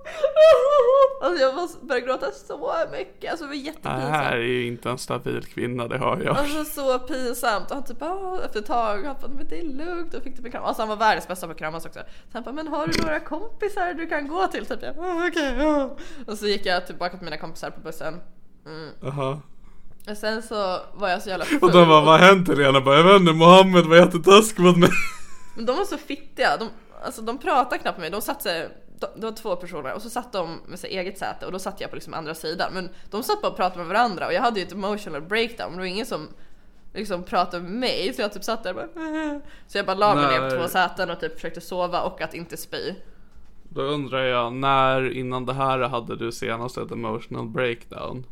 [1.23, 4.03] alltså jag började gråta så mycket, alltså det var Det jättepinsamt.
[4.15, 6.37] här är ju inte en stabil kvinna, det hör jag.
[6.37, 9.65] Alltså så pinsamt och han typ ah, efter ett tag han bara men det är
[9.65, 10.65] lugnt och fick typ en kram.
[10.65, 11.99] Alltså han var världens bästa på att kramas också.
[11.99, 14.67] Så han bara men har du några kompisar du kan gå till?
[14.67, 15.97] Typ jag ah, okej ja.
[16.27, 18.21] Och så gick jag tillbaka till mina kompisar på bussen.
[18.67, 18.91] Mm.
[19.03, 19.41] Jaha.
[20.11, 21.59] Och sen så var jag så jävla full.
[21.63, 22.81] Och de bara, vad har hänt Helena?
[22.81, 24.91] Bara, jag vet inte, Mohammed var jättetaskig mot mig.
[25.57, 26.69] Men de var så fittiga, de,
[27.05, 28.69] alltså de pratade knappt med mig, de satt sig,
[29.01, 31.81] det var två personer och så satt de med sig eget säte och då satt
[31.81, 32.75] jag på liksom andra sidan.
[32.75, 35.73] Men de satt bara och pratade med varandra och jag hade ju ett emotional breakdown,
[35.73, 36.29] det var ingen som
[36.95, 39.97] liksom pratade med mig så jag typ satt där och bara "Äh." Så jag bara
[39.97, 42.95] la mig ner på två säten och typ försökte sova och att inte spy.
[43.71, 48.27] Då undrar jag, när innan det här hade du senast ett emotional breakdown?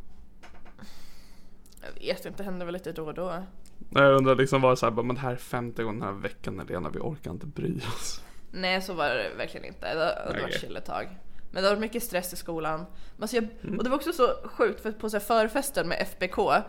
[1.82, 3.42] Jag vet inte, hände väl lite då och då.
[3.90, 6.58] Jag undrar liksom var det såhär, men det här är femte gången den här veckan
[6.58, 8.20] Helena, vi orkar inte bry oss.
[8.56, 10.58] Nej så var det verkligen inte, det, det var Okej.
[10.60, 11.16] chill ett tag.
[11.50, 12.78] Men det var mycket stress i skolan.
[13.16, 13.44] Men alltså jag,
[13.78, 16.62] Och det var också så sjukt för på så förfesten med FBK eh,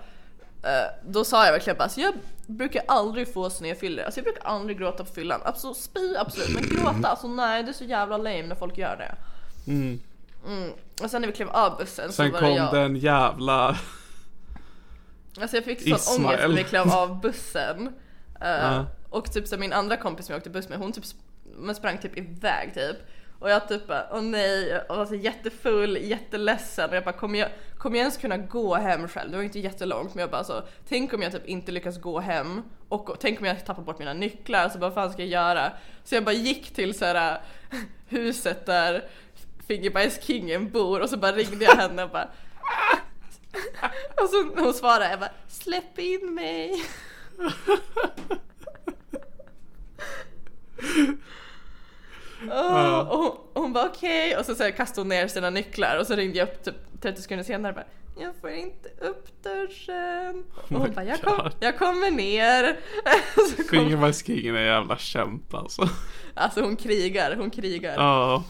[1.08, 2.14] Då sa jag verkligen bara alltså jag
[2.48, 5.42] brukar aldrig få snedfyllor, alltså jag brukar aldrig gråta på fyllan.
[5.44, 8.96] Alltså spy absolut, men gråta alltså nej det är så jävla lame när folk gör
[8.98, 9.16] det.
[9.72, 10.00] Mm.
[11.04, 12.74] Och sen när vi klev av bussen Sen så var det kom jag.
[12.74, 13.78] den jävla...
[15.42, 16.26] Alltså jag fick sån Ismael.
[16.26, 17.88] ångest när vi klev av bussen.
[18.42, 18.86] Eh, Ja.
[19.10, 21.06] Och typ så min andra kompis som jag åkte buss med, hon typ
[21.58, 22.98] men sprang typ iväg typ.
[23.40, 27.40] Och jag typ bara, åh nej, och var så jättefull, jätteledsen och jag bara, kommer
[27.40, 29.32] jag, kommer jag ens kunna gå hem själv?
[29.32, 32.20] Det var inte jättelångt men jag bara så, tänk om jag typ inte lyckas gå
[32.20, 35.72] hem och tänk om jag tappar bort mina nycklar, alltså vad fan ska jag göra?
[36.04, 37.42] Så jag bara gick till så här
[38.08, 39.04] huset där
[39.68, 42.30] Fingerbajskingen bor och så bara ringde jag henne och bara
[44.22, 46.84] och så hon svarade jag bara släpp in mig.
[52.52, 55.50] Åh, och hon, och hon bara okej och så, så här, kastade hon ner sina
[55.50, 57.86] nycklar och så ringde jag upp typ 30 sekunder senare och bara
[58.20, 60.44] jag får inte upp dörren.
[60.56, 62.80] Och Oh hon my bara, jag, kom, jag kommer ner.
[63.70, 65.90] Fingerbajskingen är jävla kämp alltså.
[66.34, 67.94] alltså hon krigar, hon krigar.
[67.96, 68.44] Ja.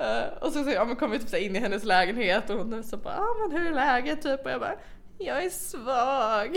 [0.00, 2.56] Eh, och så, så ja, men kom vi typ så in i hennes lägenhet och
[2.56, 4.44] hon så bara, ah, men hur är läget typ?
[4.44, 4.76] Och jag bara,
[5.18, 6.56] jag är svag.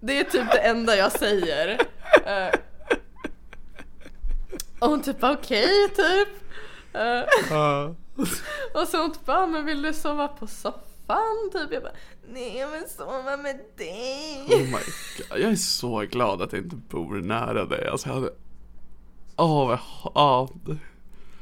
[0.00, 1.78] det är typ det enda jag säger.
[2.26, 2.54] Eh,
[4.78, 6.28] och hon typ okej typ.
[6.92, 7.94] Eh, Ja.
[8.74, 11.50] och så hon typ bara, "Ah, men vill du sova på soffan?
[11.52, 11.72] Typ.
[11.72, 11.92] Jag bara,
[12.32, 14.44] nej jag vill sova med dig.
[14.48, 15.40] Oh my god.
[15.40, 17.88] Jag är så glad att jag inte bor nära dig.
[17.88, 18.30] Alltså jag hade...
[19.36, 19.78] Åh, jag...
[20.14, 20.48] Ja.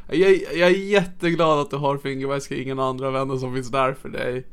[0.08, 3.94] Jag, är- jag är jätteglad att du har fingerbajskingen och andra vänner som finns där
[3.94, 4.46] för dig.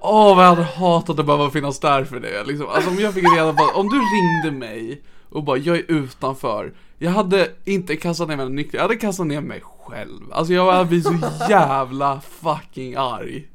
[0.00, 2.44] Åh, vad jag hade hatat att behöva finnas där för dig.
[2.46, 2.66] Liksom.
[2.68, 6.74] Alltså om jag fick reda på, om du ringde mig och bara, jag är utanför.
[7.04, 10.32] Jag hade inte kastat ner mig nyckeln, jag hade kastat ner mig själv.
[10.32, 11.14] Alltså jag hade blivit så
[11.48, 13.48] jävla fucking arg.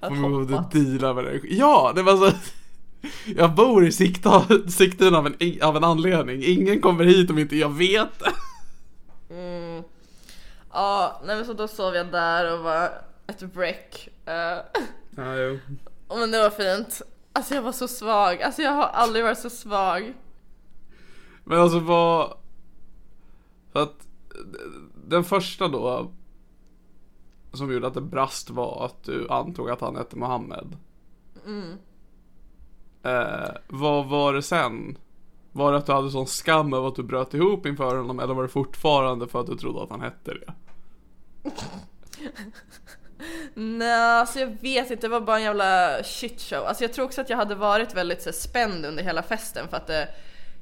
[0.00, 1.40] Om jag behövde deala med det.
[1.42, 2.36] Ja, det var så.
[3.36, 6.44] Jag bor i Sigtuna av en, av en anledning.
[6.44, 8.32] Ingen kommer hit om inte jag vet det.
[10.72, 12.90] Ja, nej men så då sov jag där och var
[13.26, 14.08] ett wreck.
[14.26, 14.34] Eh,
[15.16, 15.58] Ja, jo.
[16.08, 17.02] men det var fint.
[17.32, 20.14] Alltså jag var så svag, alltså jag har aldrig varit så svag.
[21.44, 22.43] Men alltså vad...
[23.74, 24.08] För att
[25.08, 26.12] den första då
[27.52, 30.76] som gjorde att det brast var att du antog att han hette Mohammed.
[33.02, 34.98] Eh, vad var det sen?
[35.52, 38.34] Var det att du hade sån skam över att du bröt ihop inför honom eller
[38.34, 40.54] var det fortfarande för att du trodde att han hette det?
[43.54, 46.64] Nej, alltså jag vet inte, det var bara en jävla shitshow.
[46.64, 49.76] Alltså jag tror också att jag hade varit väldigt så spänd under hela festen för
[49.76, 50.08] att det,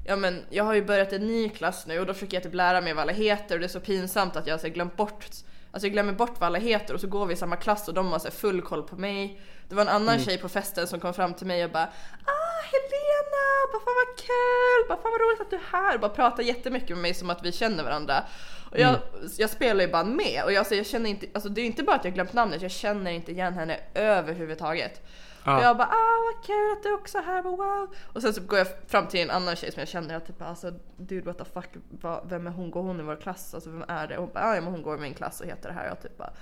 [0.05, 2.55] Ja men jag har ju börjat en ny klass nu och då försöker jag typ
[2.55, 5.25] lära mig vad alla heter och det är så pinsamt att jag har glömt bort
[5.73, 7.95] Alltså jag glömmer bort vad alla heter och så går vi i samma klass och
[7.95, 9.41] de har så full koll på mig.
[9.69, 12.63] Det var en annan tjej på festen som kom fram till mig och bara Ah
[12.73, 15.99] Helena, bara fan vad kul, bara fan vad roligt att du är här.
[15.99, 18.25] Bara pratar jättemycket med mig som att vi känner varandra.
[18.71, 18.97] Och jag,
[19.39, 21.83] jag spelar ju band med och jag, så jag känner inte, alltså det är inte
[21.83, 25.03] bara att jag glömt namnet, jag känner inte igen henne överhuvudtaget.
[25.45, 25.57] Ja.
[25.57, 27.95] Och jag bara ah vad kul att du också är här, wow.
[28.13, 30.43] Och sen så går jag fram till en annan tjej som jag känner och typ
[30.43, 32.71] alltså dude what the fuck, vad, vem är hon?
[32.71, 33.55] Går hon i vår klass?
[33.55, 34.17] Alltså vem är det?
[34.17, 35.85] Och hon bara ah, ja men hon går i min klass och heter det här.
[35.85, 36.33] Och jag typ bara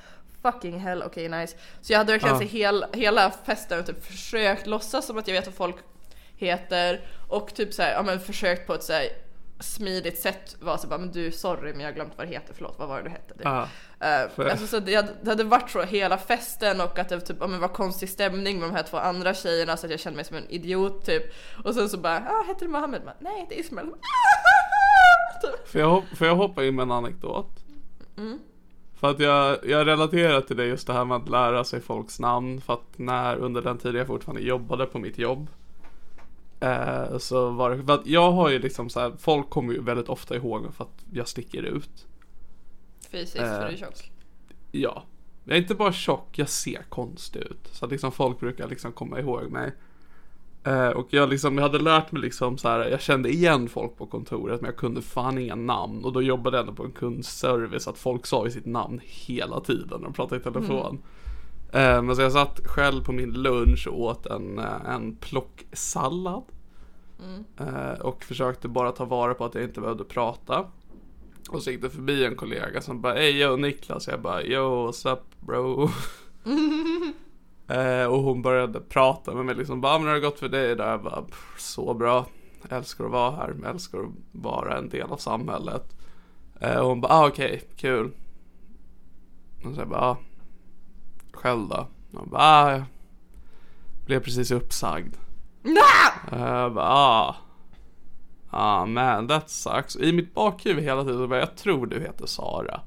[0.43, 1.57] fucking hell, okej nice.
[1.81, 2.47] Så jag hade verkligen Ja.
[2.47, 5.77] hel, hela festen typ försökt låtsas som att jag vet vad folk
[6.37, 9.07] heter och typ så här, ja men försökt på ett så här
[9.61, 12.55] smidigt sätt vara så bara men du sorry men jag har glömt vad det heter,
[12.55, 13.35] förlåt vad var det du hette?
[13.35, 13.45] Typ.
[13.45, 13.69] Ja.
[14.01, 17.21] Eh, För- alltså, så det, hade- det hade varit så hela festen och att det
[17.21, 20.01] typ, ja, men var konstig stämning med de här två andra tjejerna så att jag
[20.01, 21.23] kände mig som en idiot typ.
[21.65, 23.03] Och sen så bara, ah, heter du Mohammed?
[23.05, 23.87] Bara, Nej det är Ismail.
[25.43, 25.69] Typ.
[25.69, 27.51] Får jag, hop- får jag hoppa in med en anekdot?
[29.01, 32.21] För att jag, jag relaterar till det just det här med att lära sig folks
[32.21, 32.61] namn.
[32.61, 35.47] För att när under den tiden jag fortfarande jobbade på mitt jobb.
[36.61, 39.83] Eh, så var det, för att jag har ju liksom så här, folk kommer ju
[39.83, 42.07] väldigt ofta ihåg mig för att jag sticker ut.
[43.11, 43.45] Fysiskt Eh.
[43.45, 44.11] för du är tjock.
[44.71, 45.03] Ja.
[45.45, 47.69] Jag är inte bara tjock, jag ser konstig ut.
[47.73, 49.73] Så att liksom folk brukar liksom komma ihåg mig.
[50.65, 53.97] Eh, och jag liksom, jag hade lärt mig liksom så här, jag kände igen folk
[53.97, 56.05] på kontoret men jag kunde fan inga namn.
[56.05, 59.61] Och då jobbade jag ändå på en kundservice, att folk sa ju sitt namn hela
[59.61, 61.03] tiden när de pratade i telefon.
[61.73, 66.43] Eh, men så jag satt själv på min lunch och åt en, eh, en plocksallad.
[67.57, 70.67] Eh, och försökte bara ta vara på att jag inte behövde prata.
[71.53, 74.89] Och så gick det förbi en kollega som bara Ey yo Niklas, jag bara yo
[74.91, 75.89] what's up bro?
[77.69, 80.39] Eh, Och hon började prata med mig liksom bara, "Ah, men hur har det gått
[80.39, 80.89] för dig idag?
[80.89, 82.27] Jag bara, "Pff, så bra.
[82.69, 85.97] Jag älskar att vara här, jag älskar att vara en del av samhället.
[86.61, 88.11] Eh, Och hon bara, ah, okej, kul.
[89.65, 90.17] Och så jag bara, ah,
[91.33, 91.87] själv då?
[92.13, 92.83] Och hon bara, ah, jag
[94.07, 95.15] blev precis uppsagd.
[96.33, 97.37] Eh, Jag bara, ah
[98.51, 99.97] Ah man, that sucks.
[99.97, 102.81] I mitt bakhuvud hela tiden bara, jag tror du heter Sara.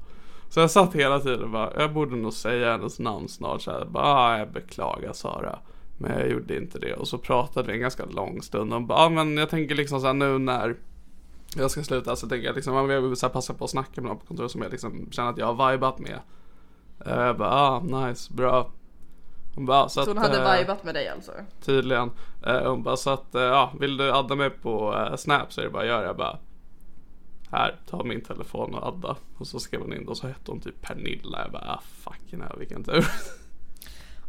[0.48, 3.70] Så jag satt hela tiden och bara, jag borde nog säga hennes namn snart så
[3.70, 5.58] jag bara, ah, jag beklagar Sara.
[5.98, 6.94] Men jag gjorde inte det.
[6.94, 10.00] Och så pratade vi en ganska lång stund och bara, ah, men jag tänker liksom
[10.00, 10.76] så här nu när
[11.56, 14.08] jag ska sluta så tänker jag liksom, jag vill så passa på att snacka med
[14.08, 16.18] någon på kontoret som jag liksom känner att jag har vibat med.
[17.06, 18.70] Eh, jag bara, ah nice, bra.
[19.54, 21.32] Hon bara, så Så hon att, hade eh, vibat med dig alltså?
[21.64, 22.10] Tydligen.
[22.46, 25.64] Eh, hon bara så att, eh, ja, vill du adda mig på Snap så är
[25.64, 26.06] det bara att göra.
[26.06, 26.38] Jag bara,
[27.50, 29.16] här, ta min telefon och adda.
[29.38, 31.40] Och så skrev hon in och så hette hon typ Pernilla.
[31.42, 33.06] Jag bara, ah, fucking hell, vilken tur.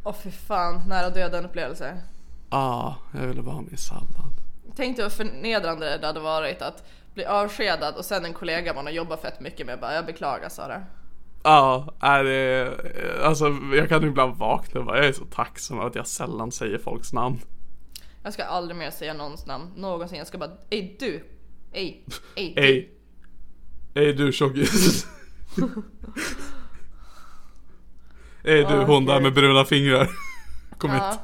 [0.03, 2.01] Åh fy fan, nära döden upplevelse.
[2.49, 4.33] ah, jag ville bara ha min sallad.
[4.75, 8.85] Tänk dig vad förnedrande det hade varit att bli avskedad och sen en kollega man
[8.85, 10.83] har jobbat fett mycket med bara, jag beklagar Sara.
[11.47, 12.77] Ja, är det,
[13.23, 16.77] alltså jag kan ibland vakna och bara, jag är så tacksam att jag sällan säger
[16.77, 17.41] folks namn.
[18.23, 20.17] Jag ska aldrig mer säga någons namn någonsin.
[20.17, 21.23] Jag ska bara, ey du!
[21.71, 22.03] Ey,
[22.35, 22.61] du.
[22.61, 22.89] Ey,
[23.93, 25.07] ey du tjockis.
[28.43, 30.09] Ey du hon där med bruna fingrar.
[30.77, 30.99] Kom hit.
[31.01, 31.19] Ja.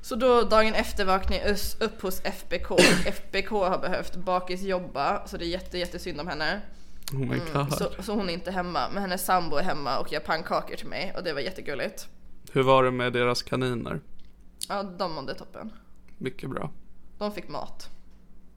[0.00, 2.80] Så då dagen efter vaknade jag upp hos FBK.
[3.06, 6.60] FBK har behövt bakisjobba så det är jätte, jättesynd om henne.
[7.12, 7.56] Oh my god.
[7.56, 10.76] Mm, Så, så hon är inte hemma men hennes sambo är hemma och gör pannkakor
[10.76, 12.08] till mig och det var jättegulligt.
[12.52, 14.00] Hur var det med deras kaniner?
[14.68, 15.72] Ja, de mådde toppen.
[16.18, 16.70] Mycket bra.
[17.18, 17.90] De fick mat.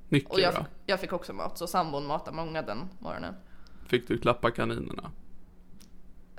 [0.10, 0.64] Mycket Och jag, bra.
[0.64, 3.34] fick- jag fick också mat så sambon matade många den morgonen.
[3.88, 5.12] Fick du klappa kaninerna?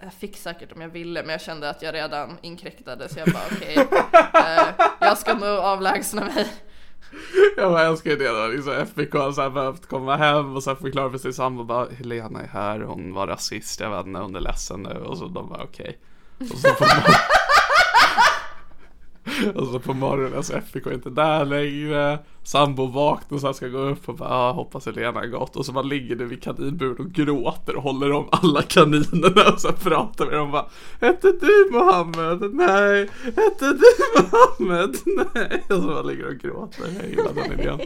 [0.03, 3.29] Jag fick säkert om jag ville men jag kände att jag redan inkräktade så jag
[3.33, 3.75] bara okej.
[4.35, 6.53] eh, jag ska nog avlägsna mig.
[7.57, 10.63] Jag bara älskar ju det då, liksom FBK har så här behövt komma hem och
[10.63, 14.21] så förklara för sin sambo bara Helena är här, hon var rasist, jag vet inte,
[14.21, 15.99] hon är ledsen nu och så de bara okej.
[16.39, 16.69] Och så
[19.55, 22.19] och så på morgonen alltså, så är inte där längre.
[22.43, 25.57] Sambo vaknar och så här ska gå upp och bara ah, hoppas Helena har gått.
[25.57, 29.61] Och så man ligger du vid kaninburen och gråter och håller om alla kaninerna och
[29.61, 30.67] så pratar med dem och bara
[31.01, 32.55] Hette du Mohammed?
[32.55, 33.09] Nej.
[33.25, 34.97] Hette du Mohammed?
[35.35, 35.63] Nej.
[35.69, 37.81] Och så man ligger och gråter, jag gillar den idén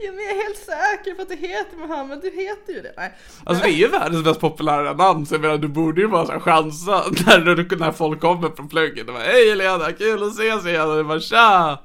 [0.00, 2.92] Ja, men jag är helt säker på att du heter Mohammed, du heter ju det.
[2.96, 3.14] Nej.
[3.44, 6.26] Alltså det är ju världens mest populära namn så jag menar du borde ju bara
[6.26, 6.90] så här chansa
[7.26, 10.98] när, när folk kommer från plugget och bara Hej Helena, kul att ses igen och
[10.98, 11.78] jag bara tja!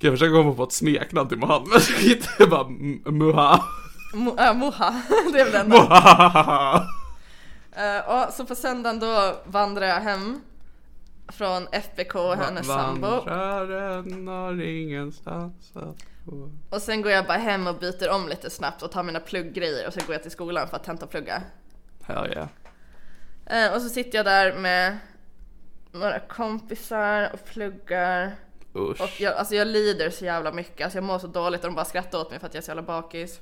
[0.00, 1.80] Kan jag försöka komma på ett smeknamn till Mohammed?
[2.04, 3.64] Inte bara M- Muha
[4.14, 5.02] Mo- äh, Moha,
[5.32, 5.70] det är väl den.
[5.70, 5.76] då.
[5.76, 6.86] Muha
[7.72, 10.40] Eh, och så på söndagen då vandrar jag hem
[11.28, 13.06] från FBK och hennes sambo.
[13.06, 15.96] Vandraren har ingenstans att
[16.70, 19.86] Och sen går jag bara hem och byter om lite snabbt och tar mina plugggrejer
[19.86, 21.42] och sen går jag till skolan för att tenta och plugga.
[22.02, 22.48] Hell yeah.
[23.46, 24.98] Eh, och så sitter jag där med
[25.92, 28.32] några kompisar och pluggar.
[28.74, 29.00] Usch.
[29.00, 31.74] Och jag, alltså jag lider så jävla mycket, alltså jag mår så dåligt och de
[31.74, 33.40] bara skrattar åt mig för att jag är så jävla bakis.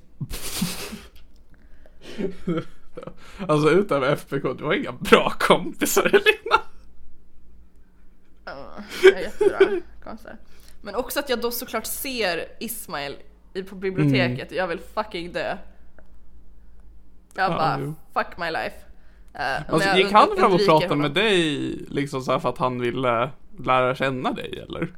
[3.48, 6.62] Alltså utöver FBK, du har inga bra kompisar Helena.
[8.44, 9.58] Ja, jag är jättebra
[10.04, 10.36] kompisar.
[10.86, 13.16] Men också att jag då såklart ser Ismail
[13.54, 15.56] i- på biblioteket och jag vill fucking dö.
[17.34, 17.94] Jag Ja, bara, jo.
[18.14, 18.76] fuck my life.
[19.68, 21.48] Och Alltså gick han fram och pratade med dig
[21.90, 23.30] liksom så för att han ville
[23.64, 24.96] lära känna dig eller?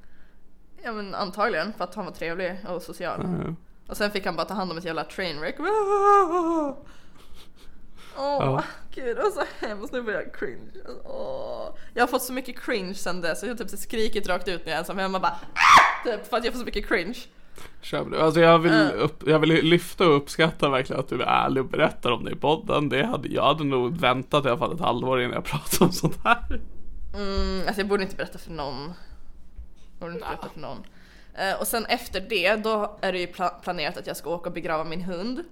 [0.82, 3.20] Ja men antagligen för att han var trevlig och social.
[3.22, 3.54] Ja.
[3.86, 5.56] Och sen fick han bara ta hand om ett jävla trainwreck.
[8.18, 8.62] Åh, Ja.
[8.94, 10.70] gud det var så hemskt, nu börjar jag cringe.
[11.04, 11.74] Åh.
[11.94, 14.72] Jag har fått så mycket cringe sen dess, jag har typ skrikit rakt ut när
[14.72, 17.18] jag är ensam hemma bara "Ah!" typ för att jag får så mycket cringe.
[18.20, 21.68] Alltså jag vill, upp, jag vill lyfta och uppskatta verkligen att du är ärlig och
[21.68, 22.88] berättar om det i podden.
[22.88, 25.92] Det hade, jag hade nog väntat i alla fall ett halvår innan jag pratade om
[25.92, 26.60] sånt här.
[27.14, 28.84] Mm, alltså jag borde inte berätta för någon.
[28.84, 30.78] Jag borde inte berätta för någon.
[31.34, 34.48] Eh, och sen efter det, då är det ju pla- planerat att jag ska åka
[34.48, 35.40] och begrava min hund.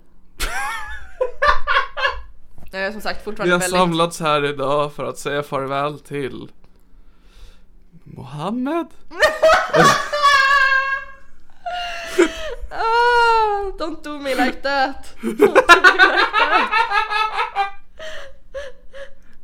[2.70, 3.78] Jag är som sagt Vi fortfarande har väldigt...
[3.78, 6.52] samlats här idag för att säga farväl till
[8.04, 8.86] Mohammed.
[12.70, 15.14] Ah, don't do me like that!
[15.22, 16.76] Don't do me like that!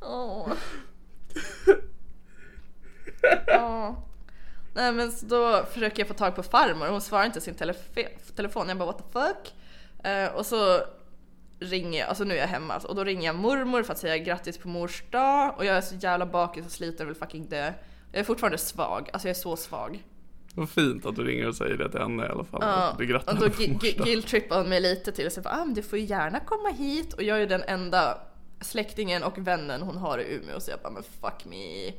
[0.00, 0.48] Åh.
[3.48, 3.90] Åh.
[4.74, 7.54] Nej men så då försöker jag få tag på farmor och hon svarar inte sin
[7.54, 8.68] telef- telefon.
[8.68, 9.54] Jag bara what the fuck?
[10.06, 10.80] Eh, och så
[11.62, 13.98] ringer jag, alltså nu är jag hemma alltså, och då ringer jag mormor för att
[13.98, 17.16] säga grattis på mors dag och jag är så jävla bakis och sliten och vill
[17.16, 17.72] fucking dö.
[18.12, 20.02] Jag är fortfarande svag, alltså jag är så svag.
[20.54, 22.60] Vad fint att du ringer och säger det till henne i alla fall.
[22.62, 23.48] Ja, Du och då
[24.04, 27.12] guilt-trippade hon mig lite till och bara, ah, men du får ju gärna komma hit
[27.12, 28.18] och jag är ju den enda
[28.60, 31.92] släktingen och vännen hon har i Umeå så jag bara men fuck me.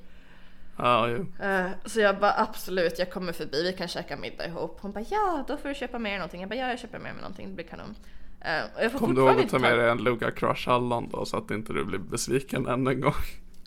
[0.78, 1.46] Ja, jo.
[1.46, 4.78] Eh, så jag bara absolut jag kommer förbi, vi kan käka middag ihop.
[4.82, 6.42] Hon bara ja då får du köpa med dig någonting.
[6.42, 7.96] Jag bara ja jag köper med mig någonting, det blir kanon.
[8.76, 11.38] Och jag Kom du ihåg att ta med dig en Luga Crush hallon då så
[11.38, 13.14] att inte du blir besviken än en gång?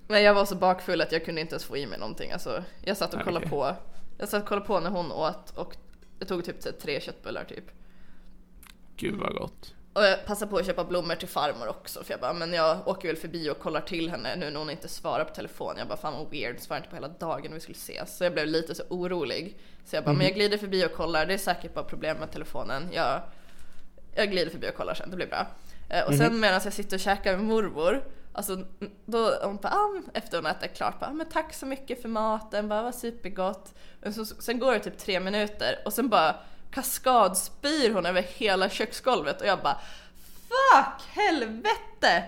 [0.09, 2.33] Men jag var så bakfull att jag kunde inte ens få i mig någonting.
[2.33, 3.51] Alltså, jag satt och kollade okej.
[3.51, 3.77] på.
[4.19, 5.77] Jag satt och kollade på när hon åt och
[6.19, 7.65] jag tog typ så här tre köttbullar typ.
[8.97, 9.75] Gud vad gott.
[9.93, 12.89] Och jag passade på att köpa blommor till farmor också för jag bara, men jag
[12.89, 15.75] åker väl förbi och kollar till henne nu när hon inte svarar på telefon.
[15.79, 18.17] Jag bara, fan vad weird, svarar inte på hela dagen och vi skulle ses.
[18.17, 19.57] Så jag blev lite så orolig.
[19.85, 22.31] Så jag bara, men jag glider förbi och kollar, det är säkert bara problem med
[22.31, 22.89] telefonen.
[22.93, 23.21] Jag,
[24.17, 25.47] jag glider förbi och kollar sen, det blir bra.
[25.89, 28.65] Eh, Och sen medan jag sitter och käkar med mormor, alltså
[29.07, 32.09] då hon bara, ah, efter hon ätit klart, bara, ah, men tack så mycket för
[32.09, 33.75] maten, bara var supergott.
[34.07, 36.37] Och så, sen går det typ tre minuter och sen bara
[36.71, 39.81] kaskadspyr hon över hela köksgolvet och jag bara
[40.49, 42.25] fuck helvete!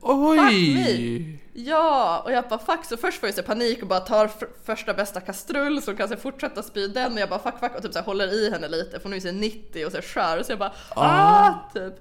[0.00, 1.38] Oj!
[1.52, 4.30] Ja, och jag bara fuck, så först får jag så panik och bara tar
[4.64, 7.12] första bästa kastrull så kan jag fortsätta spy den.
[7.12, 7.74] Och jag bara fuck fuck.
[7.76, 10.02] Och typ så håller i henne lite för hon är så här 90 och så
[10.02, 11.94] skör så jag bara ah, typ.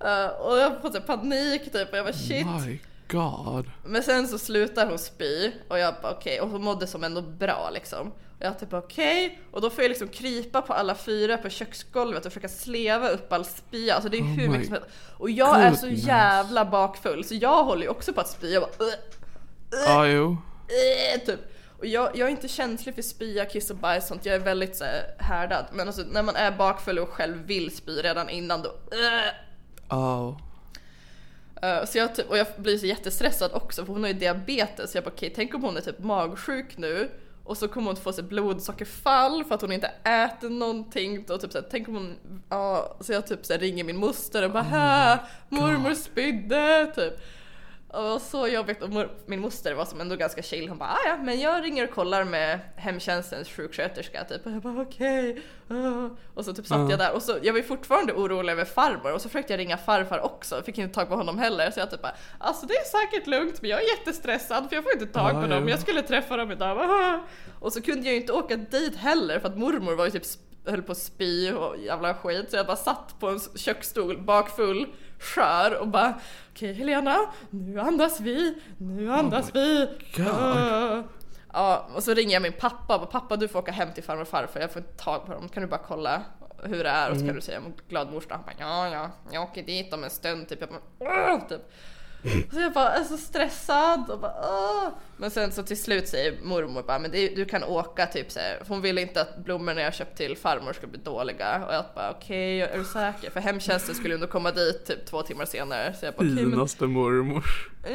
[0.00, 1.92] Eh, och jag får så panik typ.
[1.92, 2.46] Och jag bara shit.
[3.08, 3.70] God.
[3.84, 7.22] Men sen så slutar hon spy och jag bara okej och hon mådde som ändå
[7.22, 8.06] bra liksom.
[8.08, 12.26] Och jag typ okej och då får jag liksom krypa på alla fyra på köksgolvet
[12.26, 13.94] och försöka sleva upp all spya.
[13.94, 14.88] Alltså det är Oh hur my mycket som helst.
[15.18, 16.06] Och jag är så goodness.
[16.06, 18.52] jävla bakfull så jag håller ju också på att spy.
[18.52, 18.94] Jag bara "Ugh,
[19.86, 20.36] Ja, jo.
[21.14, 21.40] eh", typ.
[21.78, 24.26] Och jag, jag är inte känslig för spya, kiss och bajs sånt.
[24.26, 25.64] Jag är väldigt så här, härdad.
[25.72, 29.98] Men alltså när man är bakfull och själv vill spy redan innan då "Ugh".
[30.00, 30.38] Oh.
[31.64, 34.90] Eh, så jag typ, och jag blir så jättestressad också för hon har ju diabetes.
[34.90, 37.10] Så jag bara okej, tänk om hon är typ magsjuk nu
[37.44, 41.24] och så kommer hon få sig blodsockerfall för att hon inte äter någonting.
[41.28, 42.16] Och typ så här, tänk om hon,
[42.48, 47.12] ja, så jag typ så här, ringer min moster och bara oh mormor spydde typ.
[47.96, 50.68] Och det var så jobbigt och mor, min moster var som ändå ganska chill.
[50.68, 54.46] Hon bara "Ah, ja men jag ringer och kollar med hemtjänstens sjuksköterska typ.
[54.46, 55.42] Och jag bara okej.
[55.68, 58.64] ah." Och så typ satt jag där och så jag var ju fortfarande orolig över
[58.64, 60.62] farmor och så försökte jag ringa farfar också.
[60.62, 63.60] Fick inte tag på honom heller så jag typ bara alltså det är säkert lugnt
[63.62, 65.64] men jag är jättestressad för jag får inte tag på Ja, dem.
[65.68, 65.70] ja.
[65.70, 67.20] Jag skulle träffa dem idag.
[67.60, 70.22] Och så kunde jag ju inte åka dit heller för att mormor var ju typ
[70.66, 74.86] höll på att spy och jävla skit så jag bara satt på en köksstol bakfull
[75.24, 76.14] skör och bara
[76.52, 77.16] okej Helena,
[77.50, 79.88] nu andas vi, nu andas vi.
[80.16, 80.28] God.
[80.28, 81.02] Ah.
[81.52, 84.02] Ja, och så ringer jag min pappa och bara, pappa du får åka hem till
[84.02, 86.22] farmor och farfar, jag får inte tag på dem, kan du bara kolla
[86.62, 88.08] hur det är och så kan du säga glad.
[88.08, 90.60] Han bara ja, ja, jag åker dit om en stund typ.
[90.60, 90.68] Jag
[90.98, 91.60] bara, typ.
[92.52, 94.88] Så jag bara är så stressad och bara Åh!
[95.16, 98.40] Men sen så till slut säger mormor bara men det, du kan åka typ så
[98.40, 98.62] här.
[98.68, 102.10] Hon ville inte att blommorna jag köpt till farmor skulle bli dåliga och jag bara
[102.10, 103.30] okej är du säker?
[103.30, 106.86] För hemtjänsten skulle ändå komma dit typ två timmar senare så jag bara men Finaste
[106.86, 107.44] mormor.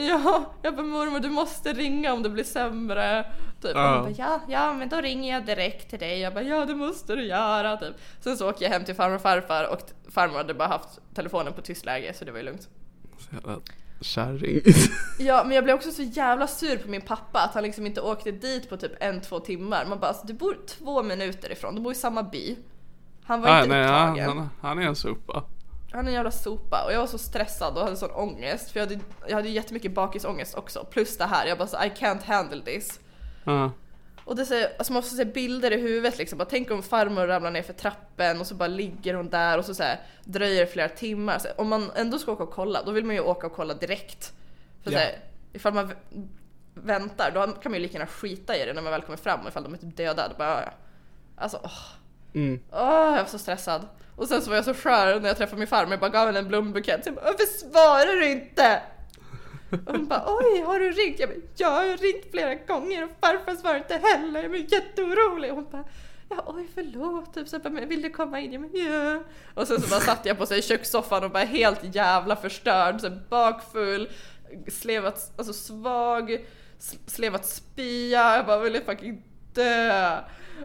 [0.10, 3.26] Ja, jag bara mormor du måste ringa om det blir sämre.
[3.62, 3.72] Typ.
[3.74, 3.94] Ja.
[3.94, 6.20] hon bara, ja, ja men då ringer jag direkt till dig.
[6.20, 7.78] Jag bara ja det måste du göra.
[7.78, 7.96] Typ.
[8.20, 9.80] Sen så åker jag hem till farmor och farfar och
[10.12, 12.70] farmor hade bara haft telefonen på tyst läge så det var ju lugnt.
[13.20, 13.60] Så jävla
[14.02, 14.62] kärring.
[15.20, 18.02] Ja men jag blev också så jävla sur på min pappa att han liksom inte
[18.02, 19.86] åkte dit på typ en, två timmar.
[19.86, 22.58] Man bara alltså, du bor två minuter ifrån, du bor i samma by.
[23.24, 24.28] Han var Nej, inte nej, upptagen.
[24.28, 25.44] han, han, han är en sopa.
[25.92, 28.80] Han är en jävla sopa och jag var så stressad och hade sån ångest för
[28.80, 31.48] jag hade, jag hade jättemycket bakisångest också plus det här.
[31.48, 33.00] Jag bara så I can't handle this.
[33.44, 33.72] Ja.
[34.30, 36.38] Och det säger, alltså man får se bilder i huvudet liksom.
[36.38, 39.66] Bara tänk om farmor ramlar ner för trappen och så bara ligger hon där och
[39.66, 41.40] så, så här, dröjer det flera timmar.
[41.40, 43.74] Så om man ändå ska åka och kolla, då vill man ju åka och kolla
[43.74, 44.34] direkt.
[44.84, 44.98] För Ja.
[44.98, 45.20] så här,
[45.54, 45.94] ifall man
[46.74, 49.48] väntar, då kan man ju lika gärna skita i det när man väl kommer fram
[49.48, 50.28] ifall de är typ döda.
[50.28, 50.72] Då bara, ja.
[51.36, 51.80] Alltså, åh.
[52.34, 52.60] Mm.
[52.72, 52.80] Åh,
[53.16, 53.88] jag var så stressad.
[54.16, 56.26] Och sen så var jag så skör när jag träffade min farmor, jag bara gav
[56.26, 57.04] henne en blombukett.
[57.04, 58.82] Så jag bara, varför svarar du inte?
[59.72, 61.20] Och hon bara, oj har du ringt?
[61.20, 64.42] Jag bara, ja, jag har ringt flera gånger och farfar svarar inte heller.
[64.42, 65.52] Jag blir jätteorolig.
[65.52, 65.84] Och hon bara,
[66.30, 67.34] ja oj förlåt.
[67.34, 68.54] Typ så jag bara, men vill du komma in?
[68.54, 69.24] Jag bara, ja.
[69.54, 73.02] Och sen så bara satt jag på sig i kökssoffan och bara helt jävla förstörd,
[73.02, 74.10] så bakfull,
[74.68, 76.46] slevat, alltså svag,
[77.06, 78.36] slevat spya.
[78.36, 80.18] Jag bara ville fucking dö.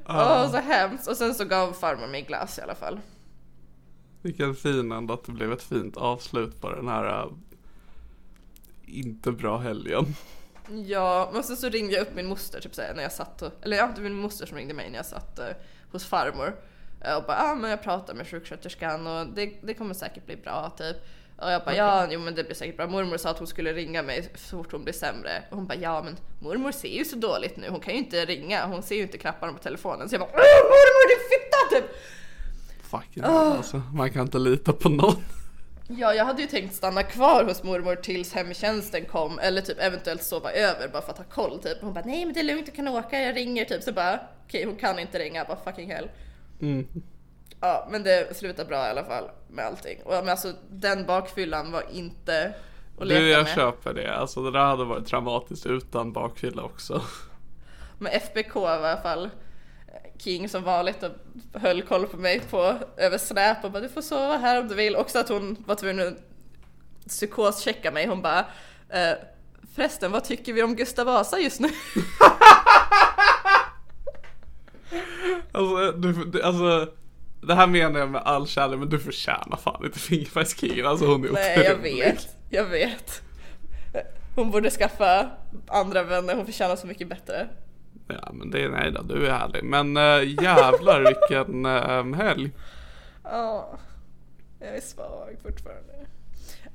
[0.08, 1.08] Åh så hemskt.
[1.08, 3.00] Och sen så gav farmor mig glass i alla fall.
[4.22, 7.30] Vilken fin ändå att det blev ett fint avslut på den här äh,
[8.86, 10.14] inte bra helgen.
[10.86, 13.52] Ja, men sen så ringde jag upp min moster typ såhär när jag satt och,
[13.62, 15.46] eller ja, det var min moster som ringde mig när jag satt eh,
[15.92, 16.56] hos farmor.
[17.00, 20.26] Eh, och bara, ja ah, men jag pratar med sjuksköterskan och det, det kommer säkert
[20.26, 20.96] bli bra typ.
[21.36, 22.86] Och jag bara, ja jo men det blir säkert bra.
[22.86, 25.42] Mormor sa att hon skulle ringa mig så fort hon blir sämre.
[25.50, 28.24] Och hon bara, ja men mormor ser ju så dåligt nu, hon kan ju inte
[28.24, 30.08] ringa, hon ser ju inte knapparna på telefonen.
[30.08, 31.96] Så jag bara, "Åh, mormor din fitta typ!
[32.82, 33.82] Fucking alltså.
[33.94, 35.14] Man kan inte lita på någon.
[35.88, 40.22] Ja, jag hade ju tänkt stanna kvar hos mormor tills hemtjänsten kom eller typ eventuellt
[40.22, 41.78] sova över bara för att ha koll typ.
[41.80, 43.82] Hon bara nej men det är lugnt, du kan åka, jag ringer typ.
[43.82, 46.08] Så bara okej, hon kan inte ringa, bara fucking hell.
[46.60, 46.86] Mm.
[47.60, 49.98] Ja, men det slutade bra i alla fall med allting.
[50.04, 52.54] Och men alltså den bakfyllan var inte
[53.00, 53.54] att leka Du, jag med.
[53.54, 54.14] köper det.
[54.16, 57.02] Alltså det där hade varit traumatiskt utan bakfylla också.
[57.98, 59.30] Men FBK var i alla fall
[60.24, 61.10] King som vanligt och
[61.60, 64.74] höll koll på mig på över Snap och bara du får sova här om du
[64.74, 64.96] vill.
[64.96, 66.14] Också att hon var tvungen att
[67.08, 68.06] psykoschecka mig.
[68.06, 68.38] Hon bara
[68.88, 69.12] eh,
[69.74, 71.68] förresten vad tycker vi om Gustav Vasa just nu?
[75.52, 76.88] Alltså, du, du, alltså
[77.40, 80.86] det här menar jag med all kärlek men du förtjänar fan inte Fingerfärgskingen.
[80.86, 81.96] Alltså hon är Nej jag otrolig.
[82.04, 83.22] vet, jag vet.
[84.34, 85.30] Hon borde skaffa
[85.68, 87.48] andra vänner, hon förtjänar så mycket bättre.
[88.08, 89.64] Ja men det är nej då, du är härlig.
[89.64, 92.50] Men äh, jävlar vilken äh, helg.
[93.24, 93.78] Ja,
[94.60, 95.94] jag är svag fortfarande.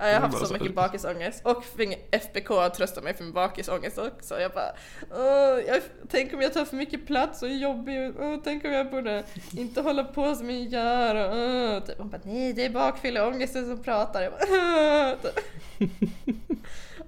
[0.02, 1.64] Ja, jag har haft så mycket bakisångest och
[2.12, 4.40] FBK trösta mig för min bakisångest också.
[4.40, 4.72] Jag bara,
[5.12, 8.14] Åh, jag, tänk om jag tar för mycket plats och är jobbig.
[8.20, 11.16] Åh, tänk om jag borde inte hålla på som jag gör.
[11.16, 11.98] Åh, typ.
[11.98, 14.22] Hon bara, nej det är bakfylleångesten som pratar.
[14.22, 15.40] Jag bara, typ.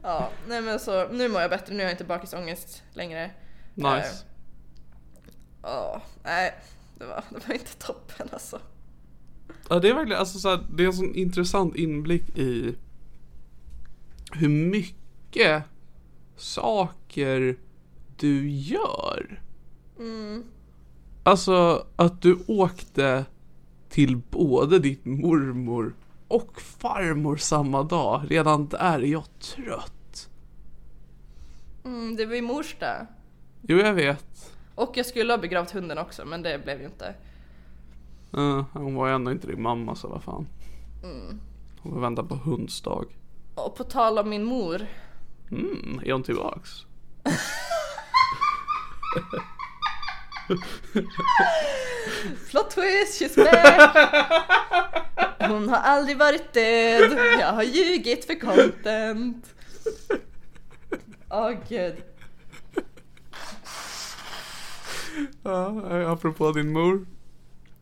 [0.03, 1.73] Ja, nej men så nu mår jag bättre.
[1.73, 3.31] Nu har jag inte bakisångest längre.
[3.75, 4.25] Nice.
[5.61, 6.53] Ja, nej.
[6.97, 8.59] Det var, det var inte toppen alltså.
[9.69, 12.75] Ja, det är verkligen, alltså så här, det är en sån intressant inblick i
[14.31, 15.63] hur mycket
[16.35, 17.57] saker
[18.17, 19.41] du gör.
[21.23, 23.25] Alltså att du åkte
[23.89, 25.95] till både ditt mormor
[26.27, 28.21] och farmor samma dag.
[28.29, 30.29] Redan där är jag trött.
[31.85, 33.07] Mm, det var i mors dag.
[33.61, 34.53] Jo, jag vet.
[34.75, 37.13] Och jag skulle ha begravt hunden också men det blev ju inte.
[38.37, 40.47] Uh, hon var ju ändå inte din mamma så vad fan.
[41.81, 43.05] Hon får vänta på hundsdag.
[43.55, 44.87] Och på tal om min mor.
[45.51, 46.85] Mm, är hon tillbaks?
[52.49, 53.95] Plot twist, she's back!
[55.49, 57.19] Hon har aldrig varit död.
[57.39, 59.45] Jag har ljugit för content.
[61.29, 62.03] Åh gud.
[65.43, 67.05] Ja, apropå din mor.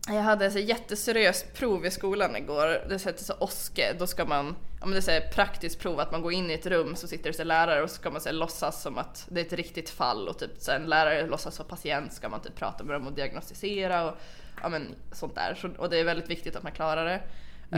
[0.06, 2.66] Jag hade ett så jätteseriöst prov i skolan igår.
[2.88, 3.96] Det heter så OSKE.
[3.98, 6.54] Då ska man, ja men det är så praktiskt prov att man går in i
[6.54, 9.26] ett rum så sitter det så lärare och så ska man så låtsas som att
[9.28, 12.40] det är ett riktigt fall och typ så en lärare låtsas vara patient ska man
[12.40, 14.16] typ prata med dem och diagnostisera och
[14.62, 15.54] ja men sånt där.
[15.54, 17.22] Så, och det är väldigt viktigt att man klarar det.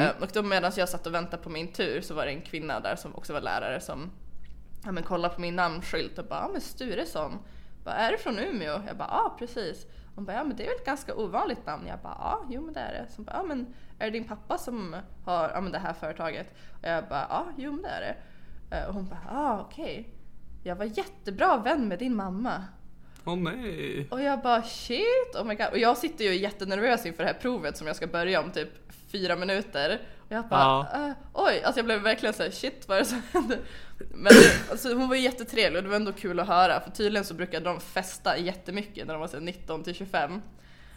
[0.01, 2.43] Eh, och då medan jag satt och väntade på min tur så var det en
[2.43, 4.11] kvinna där som också var lärare som
[4.85, 7.39] ja men kolla på min namnskylt och bara ja men Sturesson.
[7.85, 8.83] Bara, är du från Umeå?
[8.87, 9.87] Jag bara ja precis.
[10.15, 11.87] Hon bara ja men det är väl ett ganska ovanligt namn.
[11.87, 13.07] Jag bara ja jo men det är det.
[13.11, 15.93] Så hon bara ja men är det din pappa som har ja, men det här
[15.93, 16.55] företaget?
[16.83, 18.17] Och jag bara ja jo men det är det.
[18.77, 20.09] Eh, Och hon bara ja okej.
[20.65, 22.65] Jag var jättebra vän med din mamma.
[23.25, 24.09] Åh nej.
[24.11, 25.67] Och jag bara shit, oh my god.
[25.73, 28.69] Och jag sitter ju jättenervös inför det här provet som jag ska börja om typ
[29.13, 30.01] fyra minuter.
[30.33, 30.87] Jag bara Ja.
[30.95, 33.59] "Eh, oj, alltså jag blev verkligen såhär shit vad är det som händer?
[34.11, 34.33] Men
[34.71, 37.35] alltså, hon var ju jättetrevlig och det var ändå kul att höra för tydligen så
[37.35, 40.43] brukade de festa jättemycket när de var så här 19 till 25.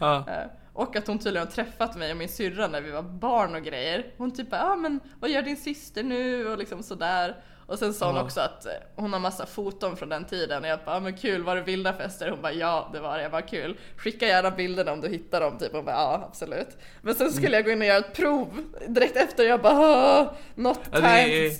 [0.00, 0.16] Ja.
[0.28, 3.54] Eh, Och att hon tydligen har träffat mig och min syrra när vi var barn
[3.54, 4.06] och grejer.
[4.16, 6.48] Hon typ bara, ah, men vad gör din syster nu?
[6.48, 7.36] Och liksom sådär.
[7.66, 10.68] Och sen sa hon också att eh, hon har massa foton från den tiden och
[10.68, 12.30] jag bara, ah, men kul, var det vilda fester?
[12.30, 13.76] Hon bara, ja det var det, jag bara kul.
[13.96, 15.72] Skicka gärna bilderna om du hittar dem, typ.
[15.72, 16.68] Hon bara, ja absolut.
[17.02, 20.34] Men sen skulle jag gå in och göra ett prov direkt efter, jag bara, ah,
[20.54, 21.50] not time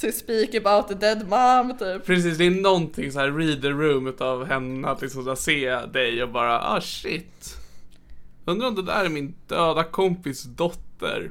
[0.00, 2.06] to speak about the dead mom, typ.
[2.06, 6.22] Precis, det är någonting så här read the room utav henne att liksom se dig
[6.22, 7.56] och bara ah shit.
[8.44, 11.30] Undrar om det där är min döda kompis dotter.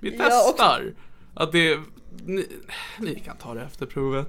[0.00, 0.92] Vi Ja, och- testar.
[1.34, 1.78] Att det
[2.24, 2.48] ni,
[2.98, 4.28] ni kan ta det efter provet.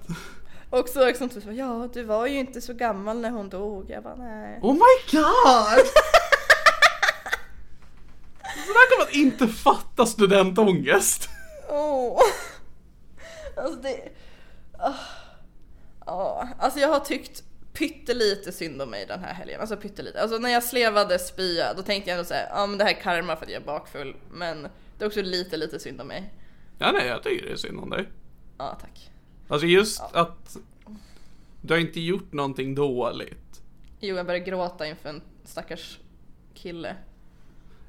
[0.70, 3.90] Och så liksom, typ, ja du var ju inte så gammal när hon dog.
[3.90, 4.60] Jag bara, nej.
[4.62, 5.86] Oh my god!
[8.42, 11.30] Snacka om att inte fatta studentångest.
[11.70, 12.20] Åh.
[13.58, 14.10] Alltså det...
[14.78, 14.94] Ah.
[16.06, 17.44] Ja, alltså jag har tyckt
[17.74, 19.62] pyttelite synd om mig den här helgen.
[19.62, 20.22] Alltså pyttelite.
[20.22, 23.02] Alltså när jag slevade spya då tänkte jag ändå säga, ja men det här är
[23.02, 24.16] karma för att jag är bakfull.
[24.32, 24.64] Men
[24.98, 26.34] det är också lite, lite synd om mig.
[26.82, 28.08] Ja nej, jag tycker det är synd om dig.
[28.58, 29.12] Ja tack.
[29.48, 30.58] Alltså just att
[31.62, 33.62] du har inte gjort någonting dåligt.
[34.00, 36.00] Jo, jag började gråta inför en stackars
[36.54, 36.96] kille.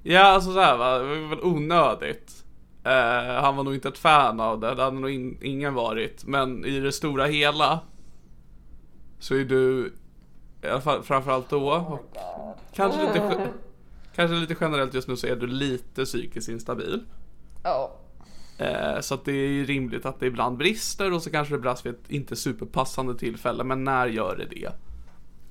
[0.02, 2.44] Ja, alltså såhär va, det var väl onödigt.
[2.84, 6.24] Eh, han var nog inte ett fan av det, det hade nog in, ingen varit.
[6.24, 7.80] Men i det stora hela
[9.18, 9.92] så är du,
[10.62, 12.16] i alla fall framförallt då, och
[12.74, 13.48] kanske lite,
[14.14, 17.04] kanske lite generellt just nu så är du lite psykiskt instabil.
[17.62, 17.90] Ja.
[17.94, 18.01] Eh,
[19.00, 21.92] så att det är rimligt att det ibland brister och så kanske det brast vid
[21.92, 24.72] ett inte superpassande tillfälle, men när gör det det?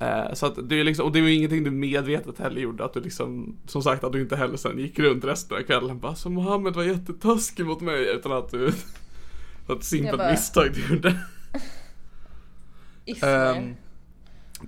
[0.06, 2.86] Eh, så att det är liksom, och det var ju ingenting du medvetet heller gjorde,
[2.86, 6.00] att du liksom, som sagt att du inte heller sen gick runt resten av kvällen
[6.00, 8.68] bara så Mohammed var jättetaskig mot mig utan att du,
[9.70, 11.20] ett simpelt bara- misstag du gjorde.
[13.06, 13.58] Ismail.
[13.58, 13.76] Ehm,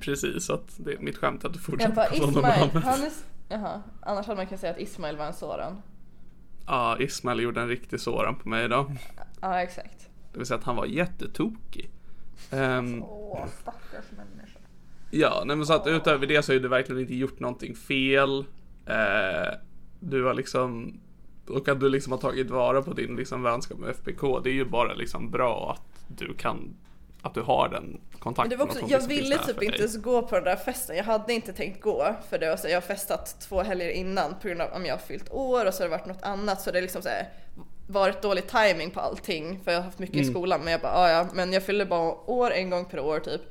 [0.02, 2.84] precis, så att det är mitt skämt att du fortsätter prata om Mohammed.
[2.84, 3.12] han är...
[3.50, 5.82] Jaha, annars hade man kunnat säga att Ismail var en sådan.
[6.68, 8.92] Ja, Ismail gjorde en riktig sådan på mig idag.
[9.42, 10.10] Ja, exakt.
[10.32, 11.90] Det vill säga att han var jättetokig.
[12.52, 14.60] Ehm, Åh, stackars människa.
[15.12, 18.46] Ja, nej men så att utöver det så har du verkligen inte gjort någonting fel.
[18.86, 19.54] Eh,
[20.00, 21.00] du har liksom,
[21.48, 24.54] och att du liksom har tagit vara på din liksom vänskap med FBK, det är
[24.54, 26.76] ju bara liksom bra att du kan,
[27.24, 28.50] att du har den kontakten.
[28.50, 30.96] det var också, jag ville typ inte ens gå på den där festen.
[30.98, 34.36] Jag hade inte tänkt gå för det var så, jag har festat två helger innan
[34.42, 36.62] på grund av om jag har fyllt år och så har det varit något annat
[36.62, 37.30] så det är liksom så här,
[37.88, 40.28] varit dålig timing på allting för jag har haft mycket Mm.
[40.28, 43.00] i skolan men jag bara "Ah, ja men jag fyller bara år en gång per
[43.00, 43.42] år typ.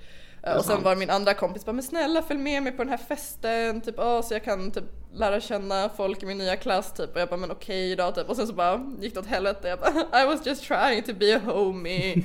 [0.59, 2.97] Och sen var min andra kompis bara men snälla följ med mig på den här
[2.97, 7.14] festen typ "Ah, så jag kan typ lära känna folk i min nya klass typ
[7.14, 9.69] och jag bara men okej då typ och sen så bara gick det åt helvete
[9.69, 12.14] jag bara I was just trying to be a homie.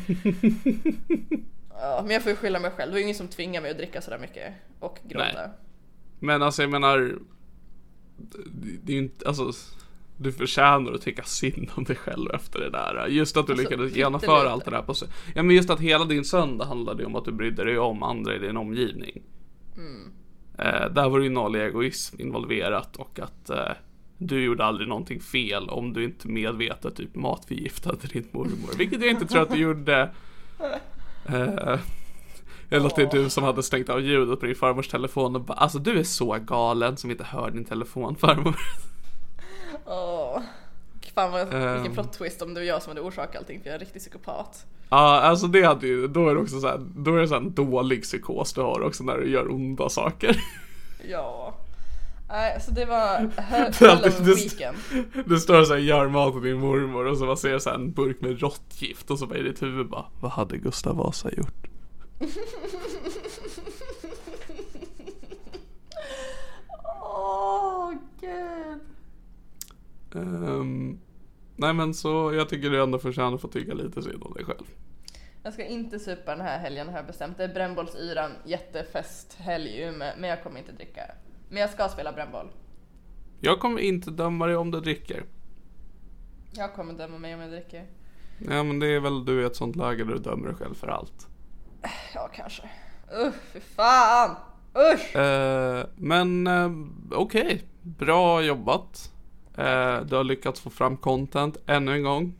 [1.81, 3.71] ja, men jag får ju skylla mig själv, det var ju ingen som tvingade mig
[3.71, 5.25] att dricka sådär mycket och gråta.
[5.35, 5.49] Nej.
[6.19, 6.97] Men alltså jag menar,
[8.17, 9.51] det, det är ju inte, alltså
[10.17, 13.07] du förtjänar att tycka synd om dig själv efter det där.
[13.07, 14.93] Just att du Alltså, lyckades genomföra allt det där på
[15.35, 18.35] Ja men just att hela din söndag handlade om att du brydde dig om andra
[18.35, 19.21] i din omgivning.
[19.77, 20.11] Mm.
[20.57, 23.71] Eh, där var det ju noll egoism involverat och att eh,
[24.17, 28.77] du gjorde aldrig någonting fel om du inte medvetet typ matförgiftade din mormor.
[28.77, 30.09] Vilket jag inte tror att du gjorde.
[31.29, 31.79] Eh,
[32.69, 35.41] eller att det är du som hade stängt av ljudet på din farmors telefon och
[35.41, 38.55] bara Alltså du är så galen som inte hör din telefon farmor.
[39.87, 40.41] Åh.
[41.15, 41.93] Fan vad, vilken Ehm.
[41.93, 44.01] plot twist om det var jag som hade orsakat allting för jag är en riktig
[44.01, 44.65] psykopat.
[44.89, 47.33] Ja alltså det hade ju, då är det också så här, då är det så
[47.33, 50.37] här en dålig psykos du har också när du gör onda saker.
[51.09, 51.53] Ja.
[52.29, 54.77] Nej, så det var Det är hell alltid- of a det- weekend.
[55.25, 57.91] Du står så här gör mat åt din mormor och så bara ser så en
[57.91, 61.67] burk med råttgift och så bara i ditt huvud bara Vad hade Gustav Vasa gjort?
[67.03, 67.91] Åh
[68.21, 68.79] gud.
[70.15, 70.99] Ehm,
[71.55, 74.45] nej men så jag tycker du ändå förtjänar att få tycka lite synd om dig
[74.45, 74.65] själv.
[75.43, 77.37] Jag ska inte supa den här helgen har jag bestämt.
[77.37, 81.01] Det är brännbollsyran, jättefesthelg i Umeå, men jag kommer inte dricka.
[81.49, 82.47] Men jag ska spela brännboll.
[83.39, 85.23] Jag kommer inte döma dig om du dricker.
[86.51, 87.85] Jag kommer döma mig om jag dricker.
[88.39, 90.73] Ja men det är väl du i ett sånt läge där du dömer dig själv
[90.73, 91.27] för allt.
[92.13, 92.69] Ja, kanske.
[93.27, 94.35] Usch, fy fan!
[94.93, 95.15] Usch!
[95.15, 96.71] Eh, men eh,
[97.11, 99.11] okej, bra jobbat.
[99.57, 102.33] Eh, du har lyckats få fram content ännu en gång.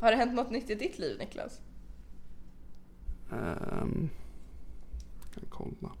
[0.00, 1.60] Har det hänt något nytt i ditt liv Niklas?
[3.30, 4.10] Um,
[5.34, 5.92] kan kolla.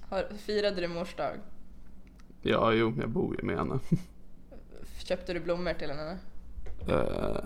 [0.00, 1.36] Har, firade du mors dag?
[2.42, 3.78] Ja, jo, jag bor ju med henne.
[4.98, 6.18] Köpte du blommor till henne?
[6.88, 7.44] Eh,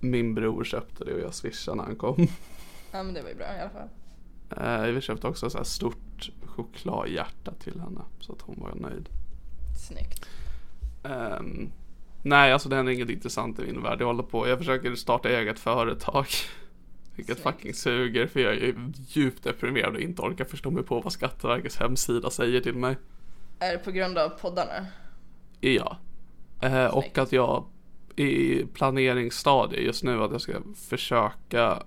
[0.00, 2.26] min bror köpte det och jag swishade när han kom.
[2.92, 3.88] Ja men det var ju bra i alla fall.
[4.56, 9.08] Eh, vi köpte också så här stort chokladhjärta till henne så att hon var nöjd.
[9.88, 10.26] Snyggt.
[11.02, 11.70] Ehm,
[12.22, 14.00] nej, alltså det händer inget intressant i min värld.
[14.00, 16.26] Jag håller på, jag försöker starta eget företag.
[17.16, 17.56] Vilket Snyggt.
[17.56, 18.74] fucking suger för jag är
[19.06, 22.96] djupt deprimerad och inte orkar förstå mig på vad Skatteverkets hemsida säger till mig.
[23.58, 24.86] Är det på grund av poddarna?
[25.60, 25.96] Ja.
[26.62, 27.64] Eh, och att jag
[28.16, 30.52] är i planeringsstadiet just nu att jag ska
[30.88, 31.82] försöka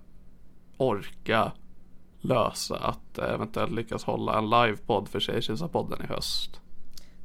[0.77, 1.51] orka
[2.21, 6.61] lösa att eventuellt lyckas hålla en livepodd för Tjejtjusarpodden i höst.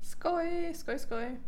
[0.00, 1.40] Skoj, skoj, skoj.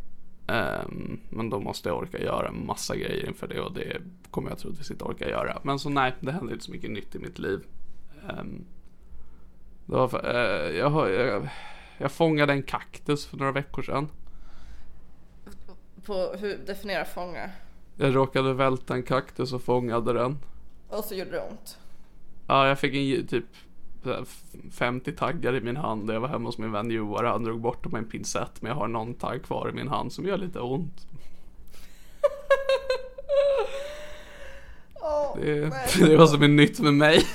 [0.51, 3.97] Ehm, men då måste jag orka göra en massa grejer inför det och det
[4.31, 5.61] kommer jag troligtvis inte orka göra.
[5.63, 7.61] Men så nej, det händer inte så mycket nytt i mitt liv.
[8.29, 8.65] Um,
[9.87, 11.49] för, eh, jag, jag,
[11.99, 14.09] jag fångade en kaktus för några veckor sedan.
[16.07, 17.51] På hur definiera fånga?
[17.97, 20.39] Jag råkade välta en kaktus och fångade den.
[20.89, 21.79] Och så gjorde det ont.
[22.47, 23.45] Ja, jag fick en typ
[24.73, 27.83] 50 taggar i min hand jag var hemma hos min vän Joar han drog bort
[27.83, 30.39] dem med en pincett men jag har någon tagg kvar i min hand som gör
[30.39, 30.95] lite ont.
[35.03, 35.71] Åh, Det,
[36.07, 37.27] det var som är nytt med mig.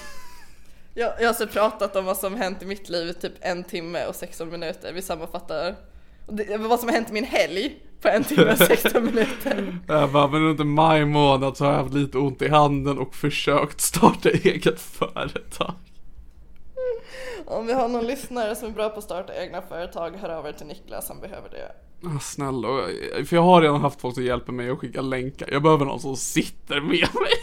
[0.94, 3.64] Jag, jag har alltså pratat om vad som hänt i mitt liv i typ en
[3.64, 4.94] timme och 16 minuter.
[4.94, 5.76] Vi sammanfattar
[6.28, 9.80] det, vad som har hänt i min helg på en timme och 16 minuter.
[9.88, 13.16] Jag bara, men under maj månad så har jag haft lite ont i handen och
[13.16, 15.74] försökt starta eget företag.
[17.46, 20.48] Om vi har någon lyssnare som är bra på att starta egna företag, hör av
[20.48, 21.72] er till Niklas, han behöver det.
[22.08, 22.68] Ah, snälla,
[23.26, 25.50] för jag har redan haft folk som hjälper mig att skicka länkar.
[25.52, 27.34] Jag behöver någon som sitter med mig.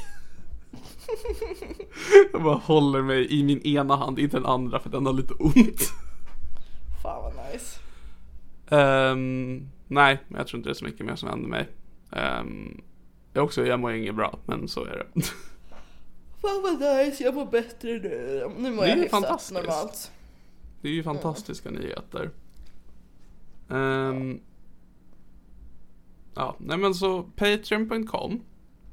[2.33, 5.35] Jag bara håller mig i min ena hand, inte den andra för den har lite
[5.35, 5.81] ont.
[7.03, 7.81] Fan vad nice.
[8.71, 11.69] Ehm, nej, jag tror inte det är så mycket mer som händer mig.
[12.11, 12.83] Um,
[13.33, 15.23] jag också, jag mår inget bra, men så är det.
[16.43, 18.51] Fan vad nice, jag mår bättre nu.
[18.59, 20.13] Nu mår Det jag hyfsat normalt.
[20.81, 22.31] Det är ju fantastiska nyheter.
[23.71, 24.41] Ehm,
[26.35, 28.41] ja, nej men så patreon.com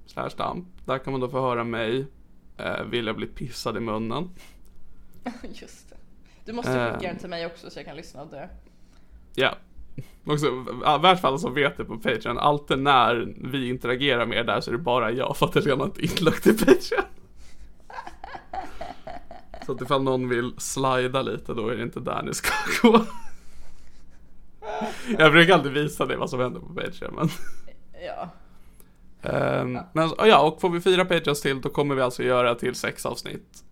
[0.06, 0.68] slash damp.
[0.86, 2.06] Där kan man då få höra mig
[2.58, 4.30] eh, vilja bli pissad i munnen.
[5.54, 5.96] Just det.
[6.46, 6.94] Du måste Ehm.
[6.94, 8.48] skicka den till mig också så jag kan lyssna och dö.
[9.36, 9.56] Ja.
[10.26, 10.52] Också, i
[11.02, 14.72] vart fall så vet jag på Patreon, alltid när vi interagerar med er där så
[14.72, 17.04] är det bara jag för att det redan är inlagt i Patreon.
[19.70, 22.50] Så att ifall någon vill slida lite då är det inte där ni ska
[22.82, 23.06] gå.
[25.18, 27.30] Jag brukar alltid visa dig vad som händer på Patreon men
[28.06, 28.30] Ja.
[29.22, 32.76] Ehm, men ja, och får vi fyra patrons till då kommer vi alltså göra till
[32.76, 33.64] sex avsnitt.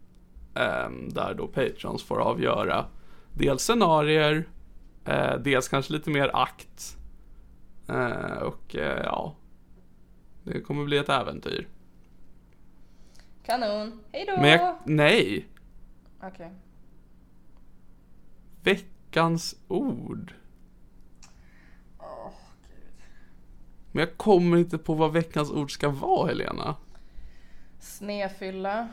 [0.56, 2.86] Ehm, där då patrons får avgöra
[3.34, 4.48] dels scenarier,
[5.06, 6.98] eh, dels kanske lite mer akt.
[7.90, 9.36] Eh, och eh, ja,
[10.44, 11.68] det kommer bli ett äventyr.
[13.46, 14.00] Kanon.
[14.12, 14.42] Hej då!
[14.42, 15.48] Men jag, nej,
[16.24, 16.52] Okej.
[18.64, 20.34] veckans ord.
[23.92, 26.76] Men jag kommer inte på vad veckans ord ska vara Helena.
[27.80, 28.88] Snefylla.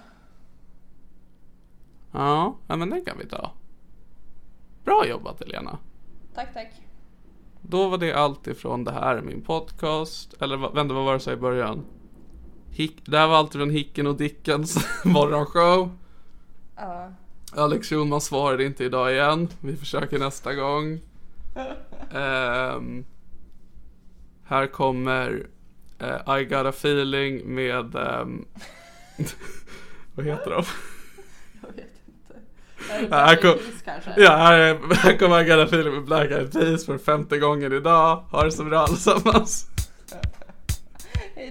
[2.12, 3.52] Ja, men den kan vi ta.
[4.84, 5.78] Bra jobbat Helena.
[6.34, 6.68] Tack, tack.
[7.62, 10.34] Då var det allt ifrån det här är min podcast.
[10.42, 11.84] Eller vad- vänta, vad var det jag sa i början?
[12.70, 15.90] Hick, det här var allt från Hicken och Dickens morgonshow.
[16.76, 17.12] Ja.
[17.56, 19.48] Alex Schulman svarade inte idag igen.
[19.60, 21.00] Vi försöker nästa gång.
[22.14, 23.04] Ehm,
[24.44, 25.46] här kommer
[25.98, 27.94] eh, I got a feeling med...
[27.94, 28.44] ehm,
[30.14, 30.64] vad heter de?
[31.62, 33.10] Jag vet inte.
[33.16, 33.58] Här kom,
[34.16, 37.38] ja, här, är- här kommer I got a feeling med Black Eyed Peas för femte
[37.38, 38.16] gången idag.
[38.30, 39.66] Ha det så bra allesammans.
[41.34, 41.50] Hej